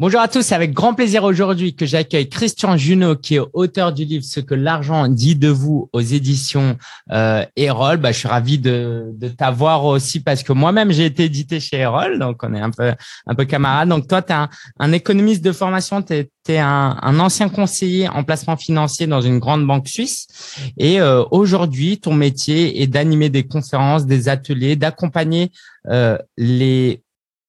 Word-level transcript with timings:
Bonjour 0.00 0.20
à 0.20 0.28
tous, 0.28 0.42
c'est 0.42 0.54
avec 0.54 0.72
grand 0.72 0.94
plaisir 0.94 1.24
aujourd'hui 1.24 1.74
que 1.74 1.84
j'accueille 1.84 2.28
Christian 2.28 2.76
Junot, 2.76 3.16
qui 3.16 3.34
est 3.34 3.40
auteur 3.52 3.92
du 3.92 4.04
livre 4.04 4.22
Ce 4.24 4.38
que 4.38 4.54
l'argent 4.54 5.08
dit 5.08 5.34
de 5.34 5.48
vous 5.48 5.90
aux 5.92 6.00
éditions 6.00 6.78
euh, 7.10 7.44
Erol. 7.56 7.96
Bah, 7.96 8.12
je 8.12 8.18
suis 8.20 8.28
ravi 8.28 8.60
de, 8.60 9.10
de 9.12 9.26
t'avoir 9.26 9.84
aussi 9.86 10.20
parce 10.20 10.44
que 10.44 10.52
moi-même 10.52 10.92
j'ai 10.92 11.04
été 11.04 11.24
édité 11.24 11.58
chez 11.58 11.78
Erol, 11.78 12.20
donc 12.20 12.44
on 12.44 12.54
est 12.54 12.60
un 12.60 12.70
peu 12.70 12.92
un 13.26 13.34
peu 13.34 13.44
camarades. 13.44 13.88
Donc 13.88 14.06
toi, 14.06 14.22
tu 14.22 14.32
es 14.32 14.36
un, 14.78 14.92
économiste 14.92 15.44
de 15.44 15.50
formation, 15.50 16.00
tu 16.00 16.14
es, 16.14 16.58
un, 16.58 16.96
un, 17.02 17.18
ancien 17.18 17.48
conseiller 17.48 18.08
en 18.08 18.22
placement 18.22 18.56
financier 18.56 19.08
dans 19.08 19.20
une 19.20 19.40
grande 19.40 19.66
banque 19.66 19.88
suisse, 19.88 20.28
et 20.76 21.00
euh, 21.00 21.24
aujourd'hui, 21.32 21.98
ton 21.98 22.14
métier 22.14 22.82
est 22.82 22.86
d'animer 22.86 23.30
des 23.30 23.48
conférences, 23.48 24.06
des 24.06 24.28
ateliers, 24.28 24.76
d'accompagner 24.76 25.50
euh, 25.88 26.18
les 26.36 27.02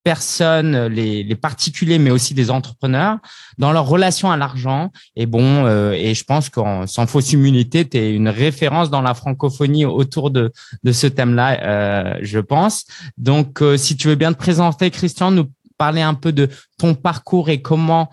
personnes, 0.03 0.87
les, 0.87 1.23
les, 1.23 1.35
particuliers, 1.35 1.99
mais 1.99 2.11
aussi 2.11 2.33
des 2.33 2.51
entrepreneurs, 2.51 3.17
dans 3.57 3.71
leur 3.71 3.87
relation 3.87 4.31
à 4.31 4.37
l'argent. 4.37 4.91
Et 5.15 5.25
bon, 5.25 5.65
euh, 5.65 5.91
et 5.91 6.13
je 6.13 6.23
pense 6.23 6.49
qu'en 6.49 6.87
sans 6.87 7.07
fausse 7.07 7.33
immunité, 7.33 7.87
tu 7.87 7.97
es 7.97 8.13
une 8.13 8.29
référence 8.29 8.89
dans 8.89 9.01
la 9.01 9.13
francophonie 9.13 9.85
autour 9.85 10.31
de, 10.31 10.51
de 10.83 10.91
ce 10.91 11.07
thème-là, 11.07 11.59
euh, 11.63 12.19
je 12.21 12.39
pense. 12.39 12.85
Donc, 13.17 13.61
euh, 13.61 13.77
si 13.77 13.97
tu 13.97 14.07
veux 14.07 14.15
bien 14.15 14.33
te 14.33 14.37
présenter, 14.37 14.89
Christian, 14.89 15.31
nous 15.31 15.47
parler 15.77 16.01
un 16.01 16.13
peu 16.13 16.31
de 16.31 16.49
ton 16.77 16.93
parcours 16.93 17.49
et 17.49 17.61
comment 17.61 18.09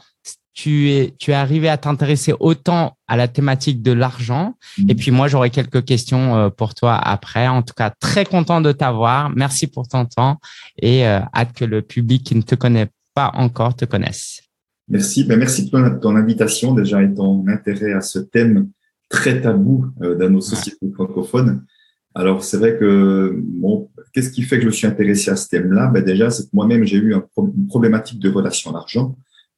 tu 0.56 0.91
es, 0.91 1.15
tu 1.19 1.33
es 1.33 1.34
arrivé 1.34 1.69
à 1.69 1.77
t'intéresser 1.77 2.33
autant 2.41 2.97
à 3.06 3.19
la 3.19 3.28
thématique 3.28 3.83
de 3.83 3.92
l'argent. 3.92 4.55
Et 4.88 4.95
mm. 4.95 4.97
puis 4.97 5.10
moi, 5.10 5.28
j'aurai 5.28 5.51
quelques 5.51 5.84
questions 5.84 6.34
euh, 6.34 6.48
pour 6.48 6.74
toi 6.74 6.97
après. 6.97 7.47
En 7.47 7.62
tout 7.62 7.74
cas, 7.77 7.91
très 8.01 8.24
content 8.24 8.62
de 8.62 8.73
t'avoir. 8.73 9.28
Merci 9.37 9.66
pour 9.66 9.87
ton 9.87 10.06
temps 10.06 10.38
et 10.80 11.06
euh, 11.06 11.20
hâte 11.34 11.52
que 11.52 11.66
le 11.66 11.83
public 11.83 12.24
qui 12.24 12.34
ne 12.34 12.41
te 12.41 12.55
connaît 12.55 12.88
pas 13.14 13.33
encore 13.34 13.77
te 13.77 13.84
connaisse. 13.84 14.41
Merci. 14.88 15.24
Ben, 15.24 15.38
merci 15.38 15.69
pour 15.69 15.78
ton, 16.00 16.16
invitation 16.16 16.73
déjà 16.73 17.02
et 17.02 17.12
ton 17.12 17.47
intérêt 17.48 17.92
à 17.92 18.00
ce 18.00 18.19
thème 18.19 18.70
très 19.11 19.42
tabou 19.42 19.89
euh, 20.00 20.14
dans 20.14 20.30
nos 20.30 20.41
sociétés 20.41 20.91
francophones. 20.95 21.67
Alors, 22.14 22.42
c'est 22.42 22.56
vrai 22.56 22.78
que, 22.78 23.39
bon, 23.45 23.91
qu'est-ce 24.14 24.30
qui 24.30 24.41
fait 24.41 24.58
que 24.58 24.64
je 24.64 24.70
suis 24.70 24.86
intéressé 24.86 25.30
à 25.30 25.36
ce 25.36 25.48
thème-là? 25.48 25.89
Ben, 25.89 26.02
déjà, 26.02 26.30
c'est 26.30 26.45
que 26.45 26.50
moi-même, 26.55 26.84
j'ai 26.84 26.97
eu 26.97 27.14
une 27.14 27.67
problématique 27.69 28.20
de 28.20 28.30
relation 28.30 28.70
à 28.70 28.73
l'argent. 28.73 29.14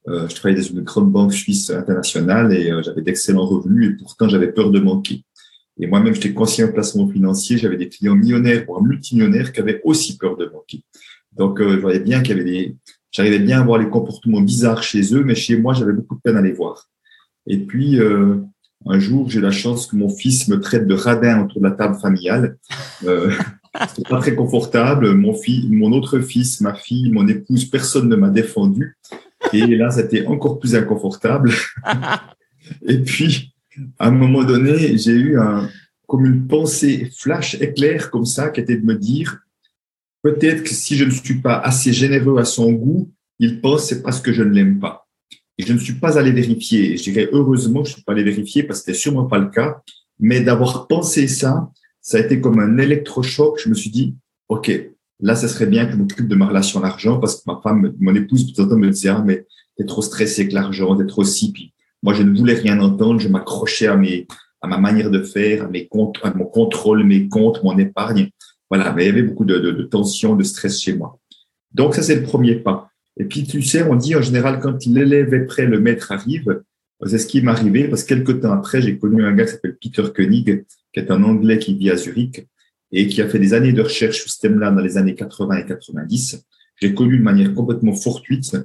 Euh, 0.08 0.28
je 0.28 0.34
travaillais 0.34 0.60
dans 0.60 0.66
une 0.66 0.82
grande 0.82 1.12
banque 1.12 1.32
suisse 1.32 1.70
internationale 1.70 2.52
et 2.52 2.70
euh, 2.70 2.82
j'avais 2.82 3.02
d'excellents 3.02 3.46
revenus 3.46 3.90
et 3.90 3.96
pourtant 3.96 4.28
j'avais 4.28 4.50
peur 4.50 4.70
de 4.70 4.80
manquer. 4.80 5.24
Et 5.80 5.86
moi-même, 5.86 6.14
j'étais 6.14 6.32
conseiller 6.32 6.68
en 6.68 6.72
placement 6.72 7.08
financier, 7.08 7.56
j'avais 7.56 7.76
des 7.76 7.88
clients 7.88 8.16
millionnaires, 8.16 8.64
voire 8.66 8.82
multimillionnaires 8.82 9.52
qui 9.52 9.60
avaient 9.60 9.80
aussi 9.84 10.16
peur 10.16 10.36
de 10.36 10.46
manquer. 10.46 10.82
Donc, 11.32 11.60
euh, 11.60 11.74
je 11.74 11.78
voyais 11.78 12.00
bien 12.00 12.20
qu'il 12.20 12.36
y 12.36 12.40
avait 12.40 12.50
des, 12.50 12.76
j'arrivais 13.12 13.38
bien 13.38 13.60
à 13.60 13.64
voir 13.64 13.78
les 13.78 13.88
comportements 13.88 14.40
bizarres 14.40 14.82
chez 14.82 15.14
eux, 15.14 15.22
mais 15.22 15.36
chez 15.36 15.56
moi, 15.56 15.74
j'avais 15.74 15.92
beaucoup 15.92 16.16
de 16.16 16.20
peine 16.20 16.36
à 16.36 16.42
les 16.42 16.52
voir. 16.52 16.88
Et 17.46 17.58
puis, 17.58 18.00
euh, 18.00 18.38
un 18.86 18.98
jour, 18.98 19.30
j'ai 19.30 19.40
la 19.40 19.52
chance 19.52 19.86
que 19.86 19.96
mon 19.96 20.08
fils 20.08 20.48
me 20.48 20.60
traite 20.60 20.86
de 20.86 20.94
radin 20.94 21.44
autour 21.44 21.60
de 21.60 21.68
la 21.68 21.74
table 21.74 21.96
familiale. 22.00 22.58
Euh, 23.04 23.32
c'est 23.94 24.08
pas 24.08 24.18
très 24.18 24.34
confortable. 24.34 25.12
Mon 25.14 25.32
fils, 25.32 25.66
mon 25.70 25.92
autre 25.92 26.18
fils, 26.18 26.60
ma 26.60 26.74
fille, 26.74 27.10
mon 27.10 27.28
épouse, 27.28 27.66
personne 27.66 28.08
ne 28.08 28.16
m'a 28.16 28.30
défendu. 28.30 28.96
Et 29.52 29.66
là, 29.66 29.90
c'était 29.90 30.26
encore 30.26 30.58
plus 30.58 30.74
inconfortable. 30.74 31.52
et 32.86 32.98
puis, 32.98 33.54
à 33.98 34.08
un 34.08 34.10
moment 34.10 34.44
donné, 34.44 34.98
j'ai 34.98 35.12
eu 35.12 35.38
un, 35.38 35.68
comme 36.06 36.26
une 36.26 36.46
pensée 36.46 37.10
flash 37.16 37.54
éclair 37.60 38.10
comme 38.10 38.24
ça, 38.24 38.50
qui 38.50 38.60
était 38.60 38.76
de 38.76 38.84
me 38.84 38.94
dire, 38.94 39.40
peut-être 40.22 40.62
que 40.62 40.70
si 40.70 40.96
je 40.96 41.04
ne 41.04 41.10
suis 41.10 41.40
pas 41.40 41.58
assez 41.58 41.92
généreux 41.92 42.38
à 42.38 42.44
son 42.44 42.72
goût, 42.72 43.10
il 43.38 43.60
pense 43.60 43.86
c'est 43.86 44.02
parce 44.02 44.20
que 44.20 44.32
je 44.32 44.42
ne 44.42 44.50
l'aime 44.50 44.80
pas. 44.80 45.06
Et 45.58 45.64
je 45.64 45.72
ne 45.72 45.78
suis 45.78 45.94
pas 45.94 46.18
allé 46.18 46.30
vérifier. 46.30 46.96
Je 46.96 47.02
dirais 47.04 47.28
heureusement, 47.32 47.84
je 47.84 47.90
ne 47.90 47.94
suis 47.94 48.02
pas 48.02 48.12
allé 48.12 48.22
vérifier 48.22 48.62
parce 48.62 48.80
que 48.80 48.86
c'était 48.86 48.98
sûrement 48.98 49.26
pas 49.26 49.38
le 49.38 49.48
cas. 49.48 49.82
Mais 50.18 50.40
d'avoir 50.40 50.86
pensé 50.86 51.28
ça, 51.28 51.70
ça 52.00 52.18
a 52.18 52.20
été 52.20 52.40
comme 52.40 52.58
un 52.58 52.78
électrochoc. 52.78 53.60
Je 53.62 53.68
me 53.68 53.74
suis 53.74 53.90
dit, 53.90 54.16
OK, 54.48 54.70
Là, 55.20 55.34
ça 55.34 55.48
serait 55.48 55.66
bien 55.66 55.86
que 55.86 55.92
je 55.92 55.96
m'occupe 55.96 56.28
de 56.28 56.34
ma 56.34 56.46
relation 56.46 56.80
à 56.80 56.88
l'argent 56.88 57.18
parce 57.18 57.36
que 57.36 57.42
ma 57.46 57.60
femme, 57.62 57.92
mon 57.98 58.14
épouse, 58.14 58.52
le 58.56 58.68
temps 58.68 58.76
me 58.76 58.90
disait, 58.90 59.08
ah, 59.08 59.22
mais 59.26 59.46
t'es 59.76 59.84
trop 59.84 60.02
stressé 60.02 60.42
avec 60.42 60.52
l'argent, 60.52 60.96
t'es 60.96 61.06
trop 61.06 61.24
si. 61.24 61.52
Puis 61.52 61.72
moi, 62.02 62.14
je 62.14 62.22
ne 62.22 62.36
voulais 62.36 62.54
rien 62.54 62.78
entendre. 62.80 63.18
Je 63.18 63.28
m'accrochais 63.28 63.88
à 63.88 63.96
mes, 63.96 64.26
à 64.62 64.68
ma 64.68 64.78
manière 64.78 65.10
de 65.10 65.22
faire, 65.22 65.64
à 65.64 65.68
mes 65.68 65.88
comptes, 65.88 66.18
à 66.22 66.32
mon 66.32 66.44
contrôle, 66.44 67.02
mes 67.04 67.28
comptes, 67.28 67.62
mon 67.64 67.76
épargne. 67.78 68.30
Voilà. 68.70 68.92
Mais 68.92 69.04
il 69.04 69.06
y 69.06 69.10
avait 69.10 69.22
beaucoup 69.22 69.44
de, 69.44 69.58
de, 69.58 69.72
de 69.72 69.82
tension, 69.82 70.36
de 70.36 70.44
stress 70.44 70.80
chez 70.80 70.94
moi. 70.94 71.18
Donc, 71.74 71.94
ça, 71.94 72.02
c'est 72.02 72.14
le 72.14 72.22
premier 72.22 72.54
pas. 72.54 72.90
Et 73.18 73.24
puis, 73.24 73.42
tu 73.42 73.62
sais, 73.62 73.82
on 73.82 73.96
dit 73.96 74.14
en 74.14 74.22
général, 74.22 74.60
quand 74.60 74.86
l'élève 74.86 75.34
est 75.34 75.46
prêt, 75.46 75.66
le 75.66 75.80
maître 75.80 76.12
arrive. 76.12 76.62
C'est 77.06 77.18
ce 77.18 77.26
qui 77.26 77.42
m'est 77.42 77.50
arrivé 77.50 77.88
parce 77.88 78.02
que 78.02 78.14
quelques 78.14 78.40
temps 78.40 78.52
après, 78.52 78.82
j'ai 78.82 78.98
connu 78.98 79.24
un 79.24 79.32
gars 79.32 79.44
qui 79.44 79.52
s'appelle 79.52 79.76
Peter 79.80 80.02
Koenig, 80.14 80.64
qui 80.92 81.00
est 81.00 81.10
un 81.10 81.22
Anglais 81.22 81.58
qui 81.58 81.74
vit 81.74 81.90
à 81.90 81.96
Zurich 81.96 82.46
et 82.92 83.06
qui 83.08 83.20
a 83.20 83.28
fait 83.28 83.38
des 83.38 83.54
années 83.54 83.72
de 83.72 83.82
recherche 83.82 84.20
sur 84.20 84.30
ce 84.30 84.40
thème-là 84.40 84.70
dans 84.70 84.80
les 84.80 84.96
années 84.96 85.14
80 85.14 85.56
et 85.58 85.66
90. 85.66 86.44
J'ai 86.80 86.94
connu 86.94 87.18
de 87.18 87.22
manière 87.22 87.54
complètement 87.54 87.94
fortuite 87.94 88.56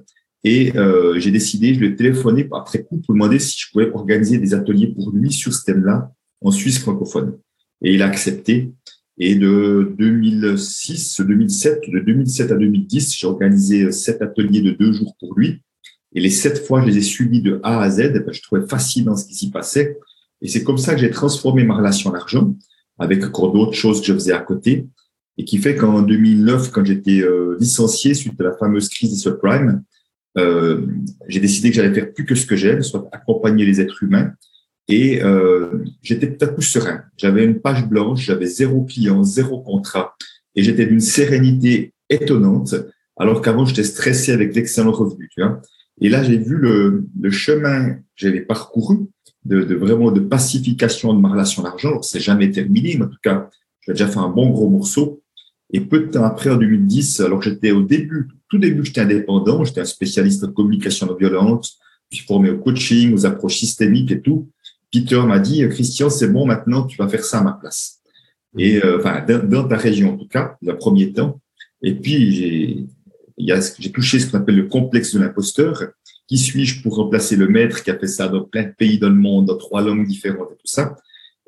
et 0.43 0.75
euh, 0.77 1.19
j'ai 1.19 1.31
décidé, 1.31 1.73
je 1.73 1.79
lui 1.79 1.87
ai 1.87 1.95
téléphoné 1.95 2.47
après 2.51 2.83
coup 2.83 2.97
pour 2.97 3.15
demander 3.15 3.39
si 3.39 3.57
je 3.59 3.71
pouvais 3.71 3.89
organiser 3.91 4.37
des 4.37 4.53
ateliers 4.53 4.87
pour 4.87 5.11
lui 5.11 5.31
sur 5.31 5.53
ce 5.53 5.63
thème-là 5.63 6.11
en 6.41 6.51
Suisse 6.51 6.79
francophone. 6.79 7.37
Et 7.81 7.93
il 7.93 8.01
a 8.01 8.07
accepté. 8.07 8.71
Et 9.17 9.35
de 9.35 9.93
2006, 9.97 11.21
2007, 11.21 11.81
de 11.87 11.99
2007 11.99 12.51
à 12.51 12.55
2010, 12.55 13.15
j'ai 13.15 13.27
organisé 13.27 13.91
sept 13.91 14.21
ateliers 14.21 14.61
de 14.61 14.71
deux 14.71 14.91
jours 14.91 15.15
pour 15.19 15.37
lui. 15.37 15.61
Et 16.15 16.19
les 16.19 16.29
sept 16.29 16.65
fois, 16.65 16.81
je 16.81 16.87
les 16.87 16.97
ai 16.97 17.01
suivis 17.01 17.41
de 17.41 17.59
A 17.63 17.81
à 17.81 17.89
Z. 17.89 18.13
Ben, 18.13 18.31
je 18.31 18.41
trouvais 18.41 18.67
fascinant 18.67 19.15
ce 19.15 19.25
qui 19.25 19.35
s'y 19.35 19.51
passait. 19.51 19.97
Et 20.41 20.47
c'est 20.47 20.63
comme 20.63 20.77
ça 20.77 20.93
que 20.93 20.99
j'ai 20.99 21.11
transformé 21.11 21.63
ma 21.63 21.75
relation 21.75 22.09
à 22.09 22.13
l'argent 22.13 22.55
avec 22.99 23.23
encore 23.23 23.51
d'autres 23.51 23.73
choses 23.73 24.01
que 24.01 24.07
je 24.07 24.13
faisais 24.13 24.33
à 24.33 24.39
côté, 24.39 24.87
et 25.37 25.45
qui 25.45 25.57
fait 25.57 25.75
qu'en 25.75 26.01
2009, 26.01 26.71
quand 26.71 26.85
j'étais 26.85 27.21
euh, 27.21 27.57
licencié 27.59 28.13
suite 28.13 28.39
à 28.39 28.43
la 28.43 28.53
fameuse 28.53 28.89
crise 28.89 29.11
des 29.11 29.17
subprimes, 29.17 29.83
euh, 30.37 30.85
j'ai 31.27 31.39
décidé 31.39 31.69
que 31.69 31.75
j'allais 31.75 31.93
faire 31.93 32.13
plus 32.13 32.25
que 32.25 32.35
ce 32.35 32.45
que 32.45 32.55
j'aime, 32.55 32.81
soit 32.83 33.07
accompagner 33.11 33.65
les 33.65 33.81
êtres 33.81 34.03
humains. 34.03 34.33
Et 34.87 35.23
euh, 35.23 35.83
j'étais 36.01 36.35
tout 36.35 36.45
à 36.45 36.47
coup 36.47 36.61
serein. 36.61 37.03
J'avais 37.17 37.45
une 37.45 37.61
page 37.61 37.87
blanche, 37.87 38.21
j'avais 38.25 38.45
zéro 38.45 38.83
client, 38.83 39.23
zéro 39.23 39.61
contrat, 39.61 40.15
et 40.55 40.63
j'étais 40.63 40.85
d'une 40.85 40.99
sérénité 40.99 41.93
étonnante, 42.09 42.75
alors 43.17 43.41
qu'avant 43.41 43.65
j'étais 43.65 43.83
stressé 43.83 44.31
avec 44.33 44.55
l'excellent 44.55 44.91
revenu. 44.91 45.29
Tu 45.33 45.41
vois 45.41 45.61
et 46.01 46.09
là, 46.09 46.23
j'ai 46.23 46.37
vu 46.37 46.57
le, 46.57 47.05
le 47.19 47.31
chemin 47.31 47.93
que 47.93 48.01
j'avais 48.15 48.41
parcouru 48.41 49.07
de, 49.45 49.63
de, 49.63 49.75
vraiment 49.75 50.11
de 50.11 50.19
pacification 50.19 51.13
de 51.13 51.19
ma 51.19 51.29
relation 51.29 51.63
à 51.63 51.69
l'argent. 51.69 52.01
C'est 52.01 52.19
jamais 52.19 52.51
terminé, 52.51 52.95
mais 52.97 53.05
en 53.05 53.09
tout 53.09 53.21
cas, 53.21 53.49
j'ai 53.81 53.93
déjà 53.93 54.07
fait 54.07 54.19
un 54.19 54.29
bon 54.29 54.49
gros 54.49 54.69
morceau. 54.69 55.21
Et 55.71 55.81
peu 55.81 56.01
de 56.01 56.05
temps 56.07 56.23
après, 56.23 56.49
en 56.49 56.57
2010, 56.57 57.21
alors 57.21 57.39
que 57.39 57.45
j'étais 57.45 57.71
au 57.71 57.81
début, 57.81 58.29
tout 58.49 58.57
début, 58.57 58.85
j'étais 58.85 59.01
indépendant, 59.01 59.63
j'étais 59.63 59.81
un 59.81 59.85
spécialiste 59.85 60.43
en 60.43 60.51
communication 60.51 61.07
non 61.07 61.15
violente, 61.15 61.67
je 62.11 62.17
suis 62.17 62.25
formé 62.25 62.51
au 62.51 62.59
coaching, 62.59 63.13
aux 63.13 63.25
approches 63.25 63.57
systémiques 63.57 64.11
et 64.11 64.21
tout. 64.21 64.49
Peter 64.91 65.19
m'a 65.23 65.39
dit, 65.39 65.67
Christian, 65.69 66.09
c'est 66.09 66.27
bon, 66.27 66.45
maintenant, 66.45 66.83
tu 66.85 66.97
vas 66.97 67.07
faire 67.07 67.25
ça 67.25 67.39
à 67.39 67.43
ma 67.43 67.53
place. 67.53 68.03
Et 68.57 68.83
euh, 68.83 68.99
enfin, 68.99 69.25
dans, 69.25 69.67
ta 69.67 69.77
région 69.77 70.13
en 70.13 70.17
tout 70.17 70.27
cas, 70.27 70.57
le 70.61 70.77
premier 70.77 71.11
temps. 71.13 71.41
Et 71.81 71.95
puis 71.95 72.87
j'ai 73.37 73.91
touché 73.91 74.19
ce 74.19 74.29
qu'on 74.29 74.37
appelle 74.37 74.55
le 74.55 74.67
complexe 74.67 75.13
de 75.13 75.19
l'imposteur. 75.19 75.83
Qui 76.33 76.39
suis-je 76.39 76.81
pour 76.81 76.95
remplacer 76.95 77.35
le 77.35 77.47
maître 77.47 77.83
qui 77.83 77.91
a 77.91 77.95
fait 77.95 78.07
ça 78.07 78.27
dans 78.27 78.43
plein 78.43 78.63
de 78.63 78.73
pays 78.75 78.97
dans 78.97 79.09
le 79.09 79.13
monde, 79.13 79.45
dans 79.45 79.55
trois 79.55 79.83
langues 79.83 80.07
différentes 80.07 80.49
et 80.51 80.55
tout 80.55 80.65
ça? 80.65 80.95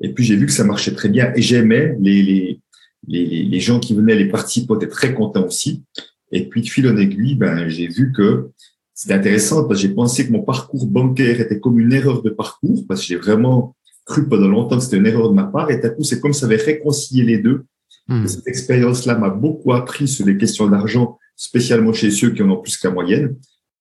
Et 0.00 0.14
puis 0.14 0.22
j'ai 0.22 0.36
vu 0.36 0.46
que 0.46 0.52
ça 0.52 0.62
marchait 0.62 0.94
très 0.94 1.08
bien 1.08 1.32
et 1.34 1.42
j'aimais 1.42 1.96
les, 1.98 2.22
les, 2.22 2.60
les, 3.08 3.42
les, 3.42 3.60
gens 3.60 3.80
qui 3.80 3.96
venaient, 3.96 4.14
les 4.14 4.28
participants 4.28 4.76
étaient 4.76 4.86
très 4.86 5.12
contents 5.12 5.44
aussi. 5.44 5.82
Et 6.30 6.48
puis 6.48 6.62
de 6.62 6.68
fil 6.68 6.86
en 6.86 6.96
aiguille, 6.98 7.34
ben, 7.34 7.68
j'ai 7.68 7.88
vu 7.88 8.12
que 8.12 8.50
c'était 8.94 9.14
intéressant 9.14 9.64
parce 9.64 9.82
que 9.82 9.88
j'ai 9.88 9.92
pensé 9.92 10.24
que 10.24 10.32
mon 10.32 10.44
parcours 10.44 10.86
bancaire 10.86 11.40
était 11.40 11.58
comme 11.58 11.80
une 11.80 11.92
erreur 11.92 12.22
de 12.22 12.30
parcours 12.30 12.84
parce 12.86 13.00
que 13.00 13.08
j'ai 13.08 13.16
vraiment 13.16 13.74
cru 14.04 14.28
pendant 14.28 14.46
longtemps 14.46 14.76
que 14.76 14.84
c'était 14.84 14.98
une 14.98 15.06
erreur 15.06 15.30
de 15.30 15.34
ma 15.34 15.46
part 15.46 15.68
et 15.72 15.84
à 15.84 15.88
coup 15.88 16.04
c'est 16.04 16.20
comme 16.20 16.32
ça 16.32 16.46
avait 16.46 16.62
réconcilié 16.62 17.24
les 17.24 17.38
deux. 17.38 17.64
Hmm. 18.06 18.24
Cette 18.28 18.46
expérience-là 18.46 19.18
m'a 19.18 19.30
beaucoup 19.30 19.72
appris 19.72 20.06
sur 20.06 20.24
les 20.24 20.36
questions 20.36 20.68
d'argent, 20.68 21.18
spécialement 21.34 21.92
chez 21.92 22.12
ceux 22.12 22.30
qui 22.30 22.44
en 22.44 22.50
ont 22.50 22.62
plus 22.62 22.76
qu'à 22.76 22.92
moyenne. 22.92 23.34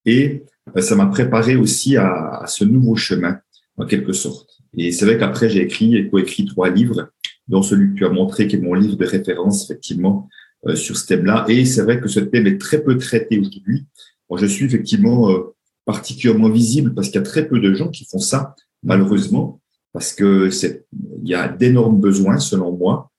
Et 0.06 0.44
euh, 0.76 0.82
ça 0.82 0.96
m'a 0.96 1.08
préparé 1.08 1.56
aussi 1.56 1.98
à, 1.98 2.42
à, 2.42 2.48
ce 2.48 2.64
nouveau 2.64 2.96
chemin, 2.96 3.40
en 3.78 3.86
quelque 3.86 4.14
sorte. 4.14 4.62
Et 4.78 4.92
c'est 4.92 5.06
vrai 5.06 5.18
qu'après, 5.18 5.50
j'ai 5.50 5.62
écrit 5.62 5.96
et 5.96 6.10
coécrit 6.10 6.46
trois 6.46 6.70
livres, 6.70 7.10
dont 7.48 7.62
celui 7.62 7.94
que 7.94 8.00
tu 8.00 8.06
as 8.06 8.10
montré, 8.10 8.48
qui 8.48 8.56
est 8.56 8.60
mon 8.60 8.74
livre 8.74 8.96
de 8.96 9.06
référence, 9.06 9.66
effectivement, 9.66 10.28
euh, 10.68 10.76
sur 10.76 10.98
ce 10.98 11.06
thème-là. 11.08 11.46
Et 11.48 11.66
c'est 11.66 11.84
vrai 11.84 12.00
que 12.02 12.08
ce 12.08 12.20
thème 12.20 12.48
est 12.48 12.60
très 12.60 12.82
peu 12.82 12.98
traité 12.98 13.40
aujourd'hui. 13.40 13.86
Moi, 14.30 14.40
je 14.40 14.48
suis 14.48 14.66
effectivement 14.66 15.30
euh, 15.30 15.56
particulièrement 15.86 16.50
visible 16.50 16.94
parce 16.94 17.08
qu'il 17.08 17.18
y 17.18 17.24
a 17.24 17.26
très 17.26 17.48
peu 17.48 17.60
de 17.60 17.74
gens 17.74 17.90
qui 17.90 18.06
font 18.06 18.20
ça, 18.20 18.56
malheureusement, 18.84 19.62
parce 19.94 20.14
que 20.14 20.50
c'est, 20.50 20.86
il 21.22 21.30
y 21.30 21.36
a 21.36 21.48
d'énormes 21.48 22.00
besoins, 22.00 22.40
selon 22.40 22.76
moi. 22.76 23.12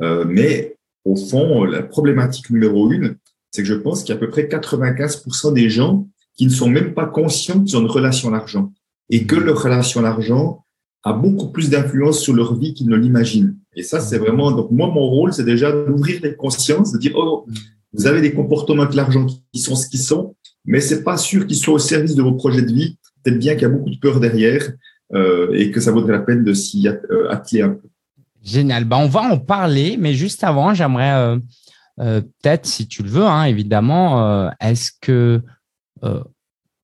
Euh, 0.00 0.24
mais 0.26 0.76
au 1.04 1.16
fond, 1.16 1.64
la 1.64 1.82
problématique 1.82 2.50
numéro 2.50 2.90
une, 2.92 3.16
c'est 3.50 3.62
que 3.62 3.68
je 3.68 3.74
pense 3.74 4.04
qu'il 4.04 4.10
y 4.10 4.12
a 4.12 4.16
à 4.16 4.20
peu 4.20 4.30
près 4.30 4.44
95% 4.44 5.52
des 5.52 5.68
gens 5.68 6.08
qui 6.36 6.46
ne 6.46 6.50
sont 6.50 6.68
même 6.68 6.94
pas 6.94 7.06
conscients 7.06 7.62
qu'ils 7.62 7.76
ont 7.76 7.80
une 7.80 7.86
relation 7.86 8.28
à 8.28 8.32
l'argent 8.32 8.72
et 9.10 9.26
que 9.26 9.36
leur 9.36 9.62
relation 9.62 10.00
à 10.00 10.04
l'argent 10.04 10.64
a 11.04 11.12
beaucoup 11.12 11.48
plus 11.48 11.68
d'influence 11.68 12.20
sur 12.20 12.32
leur 12.32 12.54
vie 12.54 12.74
qu'ils 12.74 12.88
ne 12.88 12.96
l'imaginent. 12.96 13.56
Et 13.74 13.82
ça, 13.82 14.00
c'est 14.00 14.18
vraiment, 14.18 14.52
donc 14.52 14.70
moi, 14.70 14.88
mon 14.88 15.06
rôle, 15.08 15.32
c'est 15.32 15.44
déjà 15.44 15.72
d'ouvrir 15.72 16.20
les 16.22 16.36
consciences, 16.36 16.92
de 16.92 16.98
dire, 16.98 17.12
oh, 17.16 17.46
vous 17.92 18.06
avez 18.06 18.20
des 18.20 18.32
comportements 18.32 18.82
avec 18.82 18.94
l'argent 18.94 19.26
qui 19.26 19.60
sont 19.60 19.74
ce 19.74 19.88
qu'ils 19.88 20.00
sont, 20.00 20.36
mais 20.64 20.80
c'est 20.80 21.02
pas 21.02 21.16
sûr 21.16 21.46
qu'ils 21.46 21.56
soient 21.56 21.74
au 21.74 21.78
service 21.78 22.14
de 22.14 22.22
vos 22.22 22.32
projets 22.32 22.62
de 22.62 22.72
vie. 22.72 22.96
Peut-être 23.22 23.38
bien 23.38 23.54
qu'il 23.54 23.62
y 23.62 23.66
a 23.66 23.68
beaucoup 23.68 23.90
de 23.90 23.98
peur 23.98 24.20
derrière 24.20 24.72
euh, 25.14 25.52
et 25.52 25.70
que 25.70 25.80
ça 25.80 25.90
vaudrait 25.90 26.12
la 26.12 26.20
peine 26.20 26.44
de 26.44 26.54
s'y 26.54 26.88
euh, 26.88 27.30
atteler 27.30 27.62
un 27.62 27.70
peu. 27.70 27.88
Génial. 28.42 28.84
Ben, 28.84 28.98
on 28.98 29.08
va 29.08 29.22
en 29.22 29.38
parler, 29.38 29.96
mais 29.98 30.14
juste 30.14 30.42
avant, 30.44 30.72
j'aimerais 30.74 31.38
euh, 31.98 32.20
peut-être, 32.20 32.66
si 32.66 32.86
tu 32.86 33.02
le 33.02 33.08
veux, 33.08 33.26
hein, 33.26 33.44
évidemment, 33.44 34.50
est-ce 34.60 34.90
que 35.00 35.42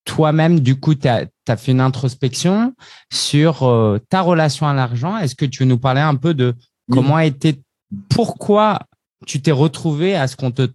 toi-même, 0.04 0.60
du 0.60 0.78
coup, 0.78 0.94
tu 0.94 1.08
as, 1.08 1.26
fait 1.56 1.72
une 1.72 1.80
introspection 1.80 2.74
sur 3.12 4.00
ta 4.08 4.20
relation 4.20 4.66
à 4.66 4.74
l'argent. 4.74 5.16
Est-ce 5.18 5.34
que 5.34 5.44
tu 5.44 5.62
veux 5.62 5.68
nous 5.68 5.78
parler 5.78 6.00
un 6.00 6.14
peu 6.14 6.34
de 6.34 6.54
comment 6.90 7.16
a 7.16 7.26
été, 7.26 7.60
pourquoi 8.08 8.80
tu 9.26 9.42
t'es 9.42 9.50
retrouvé 9.50 10.14
à 10.14 10.26
ce 10.28 10.36
qu'on 10.36 10.50
te 10.50 10.68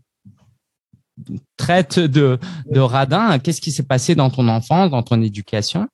traite 1.58 2.00
de, 2.00 2.38
de 2.70 2.80
radin? 2.80 3.40
Qu'est-ce 3.40 3.62
qui 3.62 3.72
s'est 3.72 3.84
passé 3.84 4.16
dans 4.16 4.30
ton 4.30 4.48
enfance, 4.48 4.92
dans 4.92 5.04
ton 5.04 5.22
éducation? 5.22 5.88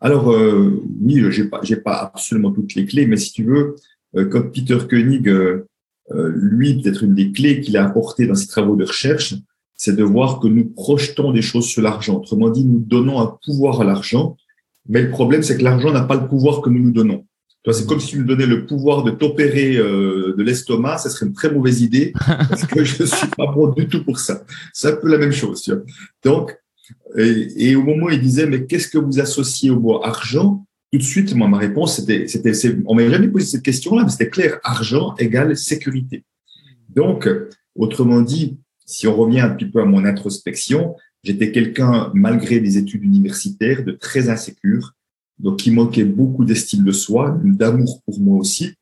Alors, 0.00 0.32
euh, 0.32 0.82
oui, 1.00 1.24
j'ai 1.30 1.44
pas, 1.44 1.60
j'ai 1.62 1.76
pas 1.76 1.96
absolument 1.96 2.52
toutes 2.52 2.74
les 2.74 2.86
clés, 2.86 3.06
mais 3.06 3.16
si 3.16 3.32
tu 3.32 3.44
veux, 3.44 3.76
euh, 4.16 4.26
comme 4.26 4.52
Peter 4.52 4.78
Koenig, 4.88 5.28
euh, 5.28 5.66
euh, 6.12 6.30
lui, 6.34 6.80
peut-être 6.80 7.02
une 7.02 7.14
des 7.14 7.32
clés 7.32 7.60
qu'il 7.60 7.76
a 7.76 7.84
apportées 7.84 8.26
dans 8.26 8.34
ses 8.34 8.46
travaux 8.46 8.76
de 8.76 8.84
recherche, 8.84 9.34
c'est 9.76 9.94
de 9.94 10.02
voir 10.02 10.40
que 10.40 10.48
nous 10.48 10.64
projetons 10.64 11.32
des 11.32 11.42
choses 11.42 11.66
sur 11.66 11.82
l'argent. 11.82 12.16
Autrement 12.16 12.50
dit, 12.50 12.64
nous 12.64 12.80
donnons 12.80 13.20
un 13.20 13.36
pouvoir 13.44 13.80
à 13.80 13.84
l'argent, 13.84 14.36
mais 14.88 15.02
le 15.02 15.10
problème, 15.10 15.42
c'est 15.42 15.56
que 15.56 15.64
l'argent 15.64 15.92
n'a 15.92 16.02
pas 16.02 16.16
le 16.16 16.28
pouvoir 16.28 16.62
que 16.62 16.70
nous 16.70 16.82
nous 16.82 16.92
donnons. 16.92 17.26
C'est 17.72 17.86
comme 17.86 17.98
si 17.98 18.08
tu 18.08 18.20
me 18.20 18.24
donnais 18.24 18.46
le 18.46 18.64
pouvoir 18.64 19.02
de 19.02 19.10
t'opérer 19.10 19.76
euh, 19.76 20.34
de 20.36 20.42
l'estomac, 20.44 20.98
ça 20.98 21.10
serait 21.10 21.26
une 21.26 21.32
très 21.32 21.50
mauvaise 21.50 21.82
idée 21.82 22.12
parce 22.48 22.64
que 22.64 22.84
je 22.84 23.02
ne 23.02 23.08
suis 23.08 23.26
pas 23.26 23.46
bon 23.46 23.68
du 23.68 23.88
tout 23.88 24.04
pour 24.04 24.20
ça. 24.20 24.44
C'est 24.72 24.88
un 24.88 24.96
peu 24.96 25.08
la 25.10 25.18
même 25.18 25.32
chose. 25.32 25.62
Tu 25.62 25.72
vois. 25.72 25.82
Donc, 26.22 26.56
et, 27.18 27.70
et, 27.70 27.76
au 27.76 27.82
moment 27.82 28.06
où 28.06 28.10
il 28.10 28.20
disait, 28.20 28.46
mais 28.46 28.66
qu'est-ce 28.66 28.86
que 28.86 28.98
vous 28.98 29.18
associez 29.18 29.70
au 29.70 29.80
mot 29.80 30.00
argent? 30.04 30.64
Tout 30.92 30.98
de 30.98 31.02
suite, 31.02 31.34
moi, 31.34 31.48
ma 31.48 31.58
réponse, 31.58 31.96
c'était, 31.96 32.28
c'était, 32.28 32.52
on 32.86 32.94
m'avait 32.94 33.10
jamais 33.10 33.28
posé 33.28 33.46
cette 33.46 33.62
question-là, 33.62 34.04
mais 34.04 34.10
c'était 34.10 34.30
clair, 34.30 34.60
argent 34.62 35.16
égale 35.18 35.56
sécurité. 35.56 36.24
Donc, 36.94 37.28
autrement 37.74 38.20
dit, 38.20 38.58
si 38.86 39.06
on 39.06 39.14
revient 39.16 39.40
un 39.40 39.50
petit 39.50 39.66
peu 39.66 39.80
à 39.80 39.84
mon 39.84 40.04
introspection, 40.04 40.94
j'étais 41.22 41.52
quelqu'un, 41.52 42.10
malgré 42.14 42.60
des 42.60 42.78
études 42.78 43.04
universitaires, 43.04 43.84
de 43.84 43.92
très 43.92 44.30
insécure, 44.30 44.94
donc 45.38 45.66
il 45.66 45.74
manquait 45.74 46.04
beaucoup 46.04 46.44
d'estime 46.44 46.84
de 46.84 46.92
soi, 46.92 47.38
d'amour 47.44 48.00
pour 48.04 48.20
moi 48.20 48.38
aussi, 48.38 48.74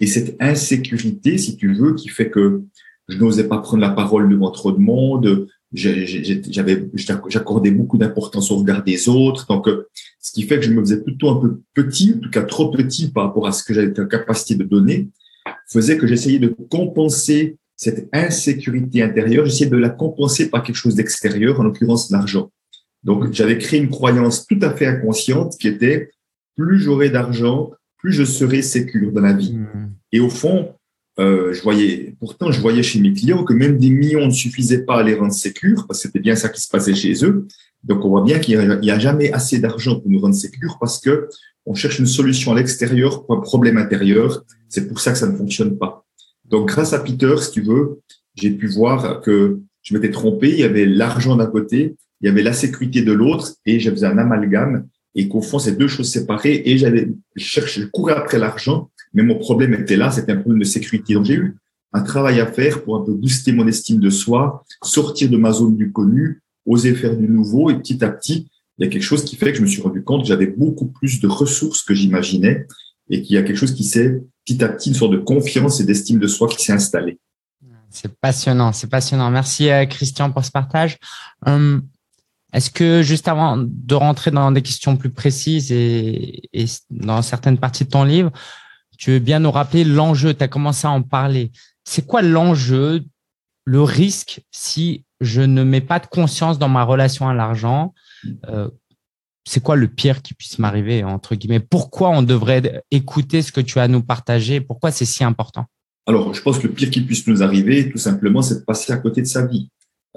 et 0.00 0.06
cette 0.06 0.36
insécurité, 0.40 1.38
si 1.38 1.56
tu 1.56 1.72
veux, 1.72 1.94
qui 1.94 2.08
fait 2.08 2.28
que 2.28 2.62
je 3.08 3.18
n'osais 3.18 3.48
pas 3.48 3.58
prendre 3.58 3.80
la 3.80 3.90
parole 3.90 4.28
devant 4.28 4.50
trop 4.50 4.72
de 4.72 4.78
monde, 4.78 5.46
j'accordais 5.72 7.70
beaucoup 7.70 7.98
d'importance 7.98 8.50
au 8.50 8.56
regard 8.56 8.82
des 8.82 9.08
autres, 9.08 9.46
donc 9.46 9.68
ce 10.20 10.32
qui 10.32 10.42
fait 10.42 10.58
que 10.58 10.64
je 10.64 10.72
me 10.72 10.80
faisais 10.80 11.02
plutôt 11.02 11.30
un 11.30 11.36
peu 11.36 11.60
petit, 11.72 12.14
en 12.16 12.20
tout 12.20 12.30
cas 12.30 12.42
trop 12.42 12.70
petit 12.70 13.10
par 13.10 13.24
rapport 13.24 13.46
à 13.46 13.52
ce 13.52 13.62
que 13.62 13.72
j'avais 13.72 13.92
la 13.96 14.04
capacité 14.06 14.56
de 14.56 14.64
donner, 14.64 15.08
faisait 15.66 15.96
que 15.96 16.06
j'essayais 16.06 16.38
de 16.38 16.54
compenser 16.68 17.56
cette 17.82 18.08
insécurité 18.12 19.02
intérieure, 19.02 19.44
j'essayais 19.44 19.68
de 19.68 19.76
la 19.76 19.88
compenser 19.88 20.48
par 20.50 20.62
quelque 20.62 20.76
chose 20.76 20.94
d'extérieur, 20.94 21.58
en 21.58 21.64
l'occurrence 21.64 22.12
l'argent. 22.12 22.52
Donc, 23.02 23.32
j'avais 23.32 23.58
créé 23.58 23.80
une 23.80 23.90
croyance 23.90 24.46
tout 24.46 24.58
à 24.62 24.70
fait 24.72 24.86
inconsciente 24.86 25.56
qui 25.58 25.66
était 25.66 26.10
plus 26.56 26.78
j'aurai 26.78 27.10
d'argent, 27.10 27.72
plus 27.98 28.12
je 28.12 28.22
serai 28.22 28.62
sécure 28.62 29.10
dans 29.10 29.20
la 29.20 29.32
vie. 29.32 29.54
Hmm. 29.54 29.90
Et 30.12 30.20
au 30.20 30.30
fond, 30.30 30.74
euh, 31.18 31.52
je 31.52 31.60
voyais, 31.60 32.14
pourtant, 32.20 32.52
je 32.52 32.60
voyais 32.60 32.84
chez 32.84 33.00
mes 33.00 33.12
clients 33.12 33.42
que 33.42 33.52
même 33.52 33.76
des 33.78 33.90
millions 33.90 34.26
ne 34.26 34.30
suffisaient 34.30 34.84
pas 34.84 35.00
à 35.00 35.02
les 35.02 35.16
rendre 35.16 35.32
sécures, 35.32 35.84
parce 35.88 35.98
que 35.98 36.06
c'était 36.06 36.20
bien 36.20 36.36
ça 36.36 36.50
qui 36.50 36.60
se 36.60 36.68
passait 36.68 36.94
chez 36.94 37.24
eux. 37.24 37.48
Donc, 37.82 38.04
on 38.04 38.10
voit 38.10 38.22
bien 38.22 38.38
qu'il 38.38 38.60
n'y 38.80 38.90
a, 38.92 38.98
jamais 39.00 39.32
assez 39.32 39.58
d'argent 39.58 39.98
pour 39.98 40.08
nous 40.08 40.20
rendre 40.20 40.36
sécures 40.36 40.78
parce 40.78 41.00
que 41.00 41.28
on 41.66 41.74
cherche 41.74 41.98
une 41.98 42.06
solution 42.06 42.52
à 42.52 42.54
l'extérieur 42.54 43.26
pour 43.26 43.36
un 43.36 43.40
problème 43.40 43.76
intérieur. 43.76 44.44
C'est 44.68 44.86
pour 44.86 45.00
ça 45.00 45.10
que 45.10 45.18
ça 45.18 45.26
ne 45.26 45.36
fonctionne 45.36 45.76
pas. 45.76 46.04
Donc, 46.52 46.68
grâce 46.68 46.92
à 46.92 47.00
Peter, 47.00 47.34
si 47.38 47.50
tu 47.50 47.62
veux, 47.62 48.00
j'ai 48.36 48.50
pu 48.50 48.68
voir 48.68 49.20
que 49.20 49.60
je 49.82 49.94
m'étais 49.94 50.10
trompé. 50.10 50.50
Il 50.50 50.60
y 50.60 50.64
avait 50.64 50.86
l'argent 50.86 51.34
d'un 51.34 51.46
côté 51.46 51.96
il 52.22 52.26
y 52.26 52.28
avait 52.28 52.42
la 52.42 52.52
sécurité 52.52 53.02
de 53.02 53.12
l'autre 53.12 53.54
et 53.66 53.80
j'avais 53.80 54.04
un 54.04 54.16
amalgame 54.16 54.86
et 55.14 55.28
qu'au 55.28 55.42
fond, 55.42 55.58
c'est 55.58 55.76
deux 55.76 55.88
choses 55.88 56.10
séparées 56.10 56.62
et 56.64 56.78
j'avais 56.78 57.10
cherché, 57.36 57.82
je 57.82 57.86
courais 57.86 58.14
après 58.14 58.38
l'argent, 58.38 58.90
mais 59.12 59.22
mon 59.22 59.38
problème 59.38 59.74
était 59.74 59.96
là, 59.96 60.10
c'était 60.10 60.32
un 60.32 60.36
problème 60.36 60.60
de 60.60 60.64
sécurité. 60.64 61.14
Donc, 61.14 61.24
j'ai 61.24 61.34
eu 61.34 61.56
un 61.92 62.00
travail 62.00 62.40
à 62.40 62.46
faire 62.46 62.82
pour 62.84 62.96
un 62.96 63.04
peu 63.04 63.12
booster 63.12 63.52
mon 63.52 63.66
estime 63.66 63.98
de 63.98 64.08
soi, 64.08 64.64
sortir 64.82 65.28
de 65.28 65.36
ma 65.36 65.52
zone 65.52 65.76
du 65.76 65.92
connu, 65.92 66.40
oser 66.64 66.94
faire 66.94 67.16
du 67.16 67.28
nouveau 67.28 67.70
et 67.70 67.74
petit 67.74 68.02
à 68.04 68.08
petit, 68.08 68.48
il 68.78 68.84
y 68.84 68.88
a 68.88 68.90
quelque 68.90 69.02
chose 69.02 69.24
qui 69.24 69.36
fait 69.36 69.50
que 69.50 69.58
je 69.58 69.62
me 69.62 69.66
suis 69.66 69.82
rendu 69.82 70.02
compte 70.02 70.22
que 70.22 70.28
j'avais 70.28 70.46
beaucoup 70.46 70.86
plus 70.86 71.20
de 71.20 71.26
ressources 71.26 71.82
que 71.82 71.92
j'imaginais 71.92 72.66
et 73.12 73.22
qu'il 73.22 73.36
y 73.36 73.38
a 73.38 73.42
quelque 73.42 73.56
chose 73.56 73.74
qui 73.74 73.84
s'est 73.84 74.20
petit 74.44 74.64
à 74.64 74.68
petit 74.68 74.88
une 74.88 74.96
sorte 74.96 75.12
de 75.12 75.18
confiance 75.18 75.78
et 75.80 75.84
d'estime 75.84 76.18
de 76.18 76.26
soi 76.26 76.48
qui 76.48 76.64
s'est 76.64 76.72
installée. 76.72 77.20
C'est 77.90 78.12
passionnant, 78.18 78.72
c'est 78.72 78.88
passionnant. 78.88 79.30
Merci 79.30 79.70
euh, 79.70 79.84
Christian 79.84 80.32
pour 80.32 80.44
ce 80.44 80.50
partage. 80.50 80.96
Hum, 81.44 81.82
est-ce 82.54 82.70
que 82.70 83.02
juste 83.02 83.28
avant 83.28 83.58
de 83.58 83.94
rentrer 83.94 84.30
dans 84.30 84.50
des 84.50 84.62
questions 84.62 84.96
plus 84.96 85.10
précises 85.10 85.70
et, 85.72 86.42
dans 86.90 87.20
certaines 87.22 87.58
parties 87.58 87.84
de 87.84 87.90
ton 87.90 88.04
livre, 88.04 88.32
tu 88.98 89.10
veux 89.10 89.18
bien 89.18 89.40
nous 89.40 89.50
rappeler 89.50 89.84
l'enjeu 89.84 90.32
Tu 90.32 90.42
as 90.42 90.48
commencé 90.48 90.86
à 90.86 90.90
en 90.90 91.02
parler. 91.02 91.52
C'est 91.84 92.06
quoi 92.06 92.22
l'enjeu, 92.22 93.04
le 93.64 93.82
risque 93.82 94.40
si 94.50 95.04
je 95.20 95.42
ne 95.42 95.62
mets 95.62 95.80
pas 95.80 95.98
de 95.98 96.06
conscience 96.06 96.58
dans 96.58 96.68
ma 96.68 96.82
relation 96.84 97.28
à 97.28 97.34
l'argent 97.34 97.94
euh, 98.48 98.68
C'est 99.44 99.62
quoi 99.62 99.76
le 99.76 99.88
pire 99.88 100.22
qui 100.22 100.34
puisse 100.34 100.58
m'arriver, 100.58 101.02
entre 101.04 101.34
guillemets? 101.34 101.60
Pourquoi 101.60 102.10
on 102.10 102.22
devrait 102.22 102.82
écouter 102.90 103.42
ce 103.42 103.52
que 103.52 103.60
tu 103.60 103.78
as 103.78 103.82
à 103.82 103.88
nous 103.88 104.02
partager? 104.02 104.60
Pourquoi 104.60 104.90
c'est 104.90 105.04
si 105.04 105.24
important? 105.24 105.66
Alors, 106.06 106.34
je 106.34 106.42
pense 106.42 106.58
que 106.58 106.66
le 106.66 106.72
pire 106.72 106.90
qui 106.90 107.00
puisse 107.00 107.26
nous 107.26 107.42
arriver, 107.42 107.90
tout 107.90 107.98
simplement, 107.98 108.42
c'est 108.42 108.56
de 108.56 108.64
passer 108.64 108.92
à 108.92 108.96
côté 108.96 109.22
de 109.22 109.26
sa 109.26 109.46
vie. 109.46 109.68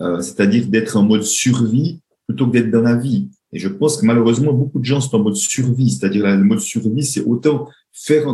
Euh, 0.02 0.20
c'est-à-dire 0.20 0.68
d'être 0.68 0.98
en 0.98 1.04
mode 1.04 1.24
survie 1.24 2.02
plutôt 2.28 2.48
que 2.48 2.54
d'être 2.54 2.72
dans 2.72 2.82
la 2.82 2.96
vie. 2.96 3.30
Et 3.54 3.60
je 3.60 3.70
pense 3.70 3.98
que 3.98 4.06
malheureusement, 4.06 4.52
beaucoup 4.52 4.80
de 4.80 4.86
gens 4.86 5.00
sont 5.00 5.16
en 5.16 5.24
mode 5.24 5.36
survie, 5.36 5.92
c'est-à-dire 5.92 6.26
le 6.26 6.44
mode 6.44 6.60
survie, 6.60 7.04
c'est 7.04 7.24
autant 7.24 7.70
faire 7.94 8.26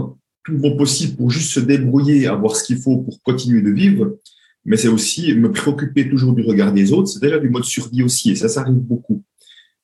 tout 0.43 0.51
le 0.53 0.75
possible 0.75 1.15
pour 1.17 1.29
juste 1.29 1.51
se 1.51 1.59
débrouiller, 1.59 2.25
avoir 2.25 2.55
ce 2.55 2.63
qu'il 2.63 2.77
faut 2.77 2.97
pour 2.97 3.21
continuer 3.21 3.61
de 3.61 3.69
vivre, 3.69 4.17
mais 4.65 4.77
c'est 4.77 4.87
aussi 4.87 5.35
me 5.35 5.51
préoccuper 5.51 6.09
toujours 6.09 6.33
du 6.33 6.41
regard 6.41 6.73
des 6.73 6.91
autres, 6.93 7.09
c'est 7.09 7.21
déjà 7.21 7.37
du 7.37 7.49
mode 7.49 7.63
survie 7.63 8.01
aussi, 8.01 8.31
et 8.31 8.35
ça, 8.35 8.49
ça 8.49 8.61
arrive 8.61 8.79
beaucoup. 8.79 9.23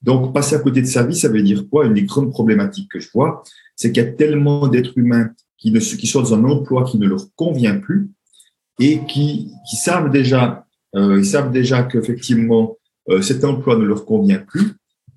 Donc, 0.02 0.34
passer 0.34 0.56
à 0.56 0.60
côté 0.60 0.82
de 0.82 0.88
sa 0.88 1.04
vie, 1.04 1.16
ça 1.16 1.30
veut 1.30 1.42
dire 1.42 1.66
quoi? 1.70 1.86
Une 1.86 1.94
des 1.94 2.04
grandes 2.04 2.32
problématiques 2.32 2.90
que 2.92 3.00
je 3.00 3.10
vois, 3.14 3.44
c'est 3.76 3.92
qu'il 3.92 4.04
y 4.04 4.06
a 4.06 4.12
tellement 4.12 4.68
d'êtres 4.68 4.98
humains 4.98 5.32
qui, 5.58 5.72
ne, 5.72 5.80
qui 5.80 6.08
sont 6.08 6.22
dans 6.22 6.34
un 6.34 6.44
emploi 6.44 6.84
qui 6.84 6.98
ne 6.98 7.08
leur 7.08 7.26
convient 7.36 7.78
plus 7.78 8.10
et 8.80 9.02
qui, 9.08 9.52
qui 9.70 9.76
savent 9.76 10.12
déjà, 10.12 10.66
euh, 10.96 11.20
ils 11.20 11.26
savent 11.26 11.52
déjà 11.52 11.84
qu'effectivement, 11.84 12.78
euh, 13.10 13.22
cet 13.22 13.44
emploi 13.44 13.76
ne 13.76 13.86
leur 13.86 14.06
convient 14.06 14.40
plus, 14.40 14.74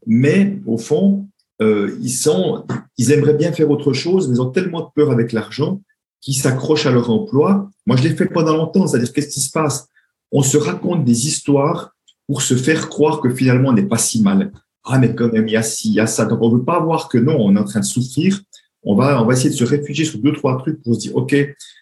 mais 0.07 0.59
au 0.67 0.79
fond, 0.79 1.29
euh, 1.61 1.95
ils 2.01 2.11
sont, 2.11 2.65
ils 2.97 3.13
aimeraient 3.13 3.35
bien 3.35 3.53
faire 3.53 3.71
autre 3.71 3.93
chose, 3.93 4.29
mais 4.29 4.37
ils 4.37 4.41
ont 4.41 4.51
tellement 4.51 4.81
de 4.81 4.89
peur 4.95 5.11
avec 5.11 5.33
l'argent 5.33 5.81
qu'ils 6.23 6.37
s'accrochent 6.37 6.87
à 6.87 6.91
leur 6.91 7.11
emploi. 7.11 7.71
Moi, 7.87 7.97
je 7.97 8.05
l'ai 8.05 8.17
fait 8.17 8.27
pendant 8.27 8.57
longtemps, 8.57 8.87
c'est-à-dire 8.87 9.13
qu'est-ce 9.13 9.29
qui 9.29 9.41
se 9.41 9.51
passe? 9.51 9.89
On 10.33 10.43
se 10.43 10.57
raconte 10.57 11.05
des 11.05 11.27
histoires 11.27 11.95
pour 12.27 12.43
se 12.43 12.55
faire 12.55 12.89
croire 12.89 13.21
que 13.21 13.29
finalement 13.29 13.71
on 13.71 13.73
n'est 13.73 13.83
pas 13.83 13.99
si 13.99 14.23
mal. 14.23 14.53
Ah, 14.85 14.99
mais 14.99 15.15
quand 15.15 15.33
même, 15.33 15.47
il 15.49 15.53
y 15.53 15.57
a 15.57 15.63
ci, 15.63 15.89
il 15.89 15.95
y 15.95 16.01
a 16.01 16.07
ça. 16.07 16.25
Donc, 16.25 16.41
on 16.43 16.51
veut 16.51 16.65
pas 16.65 16.81
voir 16.81 17.09
que 17.09 17.19
non, 17.19 17.37
on 17.39 17.55
est 17.57 17.59
en 17.59 17.65
train 17.65 17.81
de 17.81 17.85
souffrir. 17.85 18.41
On 18.83 18.95
va, 18.95 19.23
on 19.23 19.27
va 19.27 19.35
essayer 19.35 19.51
de 19.51 19.55
se 19.55 19.65
réfugier 19.65 20.05
sur 20.05 20.19
deux, 20.21 20.33
trois 20.33 20.57
trucs 20.59 20.83
pour 20.83 20.95
se 20.95 21.01
dire, 21.01 21.17
OK, 21.17 21.37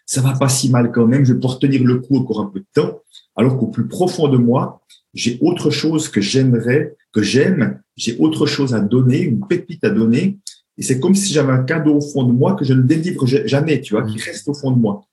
ça 0.05 0.21
va 0.21 0.33
pas 0.33 0.49
si 0.49 0.71
mal 0.71 0.91
quand 0.91 1.07
même, 1.07 1.25
je 1.25 1.33
vais 1.33 1.39
pouvoir 1.39 1.59
tenir 1.59 1.85
le 1.85 2.01
coup 2.01 2.17
encore 2.17 2.41
un 2.41 2.47
peu 2.47 2.61
de 2.61 2.67
temps. 2.75 3.01
Alors 3.37 3.57
qu'au 3.57 3.69
plus 3.69 3.87
profond 3.87 4.29
de 4.29 4.39
moi, 4.39 4.81
j'ai 5.15 5.39
autre 5.41 5.71
chose 5.71 6.09
que 6.09 6.21
j'aimerais, 6.21 6.97
que 7.13 7.23
j'aime, 7.23 7.81
j'ai 7.97 8.17
autre 8.19 8.47
chose 8.47 8.75
à 8.75 8.81
donner, 8.81 9.21
une 9.21 9.47
pépite 9.47 9.85
à 9.85 9.91
donner. 9.91 10.39
Et 10.77 10.83
c'est 10.83 10.99
comme 10.99 11.15
si 11.15 11.33
j'avais 11.33 11.53
un 11.53 11.63
cadeau 11.63 11.97
au 11.97 12.01
fond 12.01 12.25
de 12.25 12.33
moi 12.33 12.55
que 12.55 12.65
je 12.65 12.73
ne 12.73 12.83
délivre 12.83 13.27
jamais, 13.27 13.81
tu 13.81 13.95
vois, 13.95 14.05
qui 14.05 14.19
reste 14.19 14.49
au 14.49 14.55
fond 14.55 14.71
de 14.71 14.79
moi. 14.79 15.05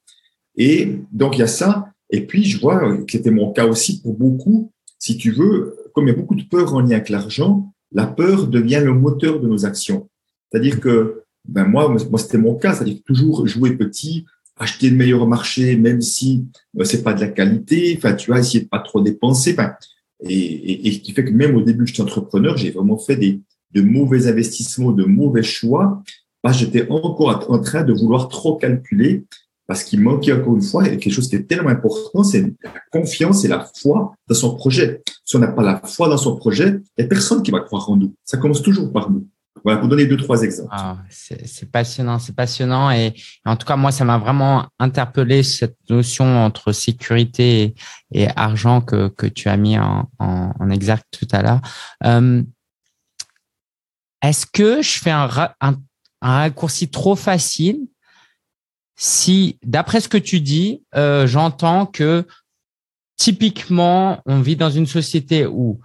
Et 0.55 0.99
donc, 1.11 1.35
il 1.35 1.39
y 1.39 1.43
a 1.43 1.47
ça. 1.47 1.87
Et 2.09 2.25
puis, 2.25 2.43
je 2.45 2.59
vois 2.59 2.97
que 2.97 3.11
c'était 3.11 3.31
mon 3.31 3.51
cas 3.51 3.65
aussi 3.65 4.01
pour 4.01 4.13
beaucoup. 4.13 4.71
Si 4.99 5.17
tu 5.17 5.31
veux, 5.31 5.75
comme 5.93 6.07
il 6.07 6.11
y 6.11 6.13
a 6.13 6.17
beaucoup 6.17 6.35
de 6.35 6.43
peur 6.43 6.73
en 6.73 6.81
lien 6.81 6.91
avec 6.91 7.09
l'argent, 7.09 7.73
la 7.95 8.05
peur 8.05 8.47
devient 8.47 8.81
le 8.83 8.93
moteur 8.93 9.39
de 9.39 9.47
nos 9.47 9.65
actions. 9.65 10.09
C'est-à-dire 10.51 10.79
que, 10.79 11.23
ben 11.47 11.65
moi, 11.65 11.87
moi 12.09 12.19
c'était 12.19 12.37
mon 12.37 12.55
cas, 12.55 12.73
c'est-à-dire 12.73 12.99
toujours 13.05 13.47
jouer 13.47 13.71
petit, 13.77 14.25
acheter 14.57 14.89
le 14.89 14.97
meilleur 14.97 15.25
marché, 15.27 15.77
même 15.77 16.01
si 16.01 16.45
euh, 16.79 16.83
c'est 16.83 17.03
pas 17.03 17.13
de 17.13 17.21
la 17.21 17.29
qualité. 17.29 17.95
Enfin, 17.97 18.13
tu 18.13 18.29
vois, 18.29 18.39
essayer 18.39 18.65
de 18.65 18.69
pas 18.69 18.79
trop 18.79 19.01
dépenser. 19.01 19.53
Enfin, 19.53 19.73
et, 20.21 20.87
et, 20.87 21.01
qui 21.01 21.13
fait 21.13 21.23
que 21.23 21.31
même 21.31 21.55
au 21.55 21.61
début, 21.61 21.87
j'étais 21.87 22.01
entrepreneur, 22.01 22.57
j'ai 22.57 22.71
vraiment 22.71 22.97
fait 22.97 23.15
des, 23.15 23.41
de 23.71 23.81
mauvais 23.81 24.27
investissements, 24.27 24.91
de 24.91 25.05
mauvais 25.05 25.43
choix, 25.43 26.03
parce 26.41 26.57
que 26.57 26.65
j'étais 26.65 26.89
encore 26.89 27.49
en 27.49 27.59
train 27.59 27.83
de 27.83 27.93
vouloir 27.93 28.27
trop 28.27 28.55
calculer, 28.55 29.23
parce 29.67 29.83
qu'il 29.83 30.01
manquait 30.01 30.33
encore 30.33 30.55
une 30.55 30.61
fois 30.61 30.83
quelque 30.83 31.09
chose 31.09 31.29
qui 31.29 31.35
est 31.35 31.43
tellement 31.43 31.69
important, 31.69 32.23
c'est 32.23 32.53
la 32.63 32.73
confiance 32.91 33.43
et 33.45 33.47
la 33.47 33.67
foi 33.79 34.15
dans 34.27 34.35
son 34.35 34.55
projet. 34.55 35.01
Si 35.23 35.35
on 35.35 35.39
n'a 35.39 35.47
pas 35.47 35.63
la 35.63 35.81
foi 35.83 36.07
dans 36.07 36.17
son 36.17 36.35
projet, 36.35 36.79
il 36.97 37.01
n'y 37.01 37.05
a 37.05 37.07
personne 37.07 37.41
qui 37.41 37.51
va 37.51 37.61
croire 37.61 37.89
en 37.89 37.97
nous. 37.97 38.13
Ça 38.23 38.37
commence 38.37 38.61
toujours 38.61 38.91
par 38.91 39.09
nous. 39.09 39.27
Voilà, 39.63 39.79
pour 39.79 39.89
donner 39.89 40.05
deux, 40.05 40.17
trois 40.17 40.43
exemples. 40.43 40.69
Ah, 40.71 40.97
c'est 41.09 41.71
passionnant, 41.71 42.19
c'est 42.19 42.35
passionnant. 42.35 42.91
Et, 42.91 43.15
en 43.45 43.55
tout 43.55 43.65
cas, 43.65 43.75
moi, 43.75 43.91
ça 43.91 44.05
m'a 44.05 44.19
vraiment 44.19 44.67
interpellé 44.77 45.41
cette 45.41 45.77
notion 45.89 46.25
entre 46.45 46.71
sécurité 46.71 47.73
et, 48.11 48.27
argent 48.35 48.81
que, 48.81 49.07
que 49.07 49.25
tu 49.25 49.49
as 49.49 49.57
mis 49.57 49.79
en, 49.79 50.07
en, 50.19 50.51
en 50.59 50.69
exergue 50.69 51.01
tout 51.09 51.27
à 51.31 51.41
l'heure. 51.41 51.61
Euh, 52.03 52.43
Est-ce 54.21 54.45
que 54.45 54.83
je 54.83 54.99
fais 54.99 55.09
un, 55.09 55.27
un, 55.61 55.75
un, 56.21 56.37
raccourci 56.37 56.89
trop 56.89 57.15
facile 57.15 57.87
si, 58.95 59.59
d'après 59.63 60.01
ce 60.01 60.07
que 60.07 60.17
tu 60.17 60.39
dis, 60.39 60.83
euh, 60.95 61.27
j'entends 61.27 61.85
que 61.85 62.25
typiquement, 63.17 64.21
on 64.25 64.41
vit 64.41 64.55
dans 64.55 64.69
une 64.69 64.87
société 64.87 65.45
où 65.45 65.79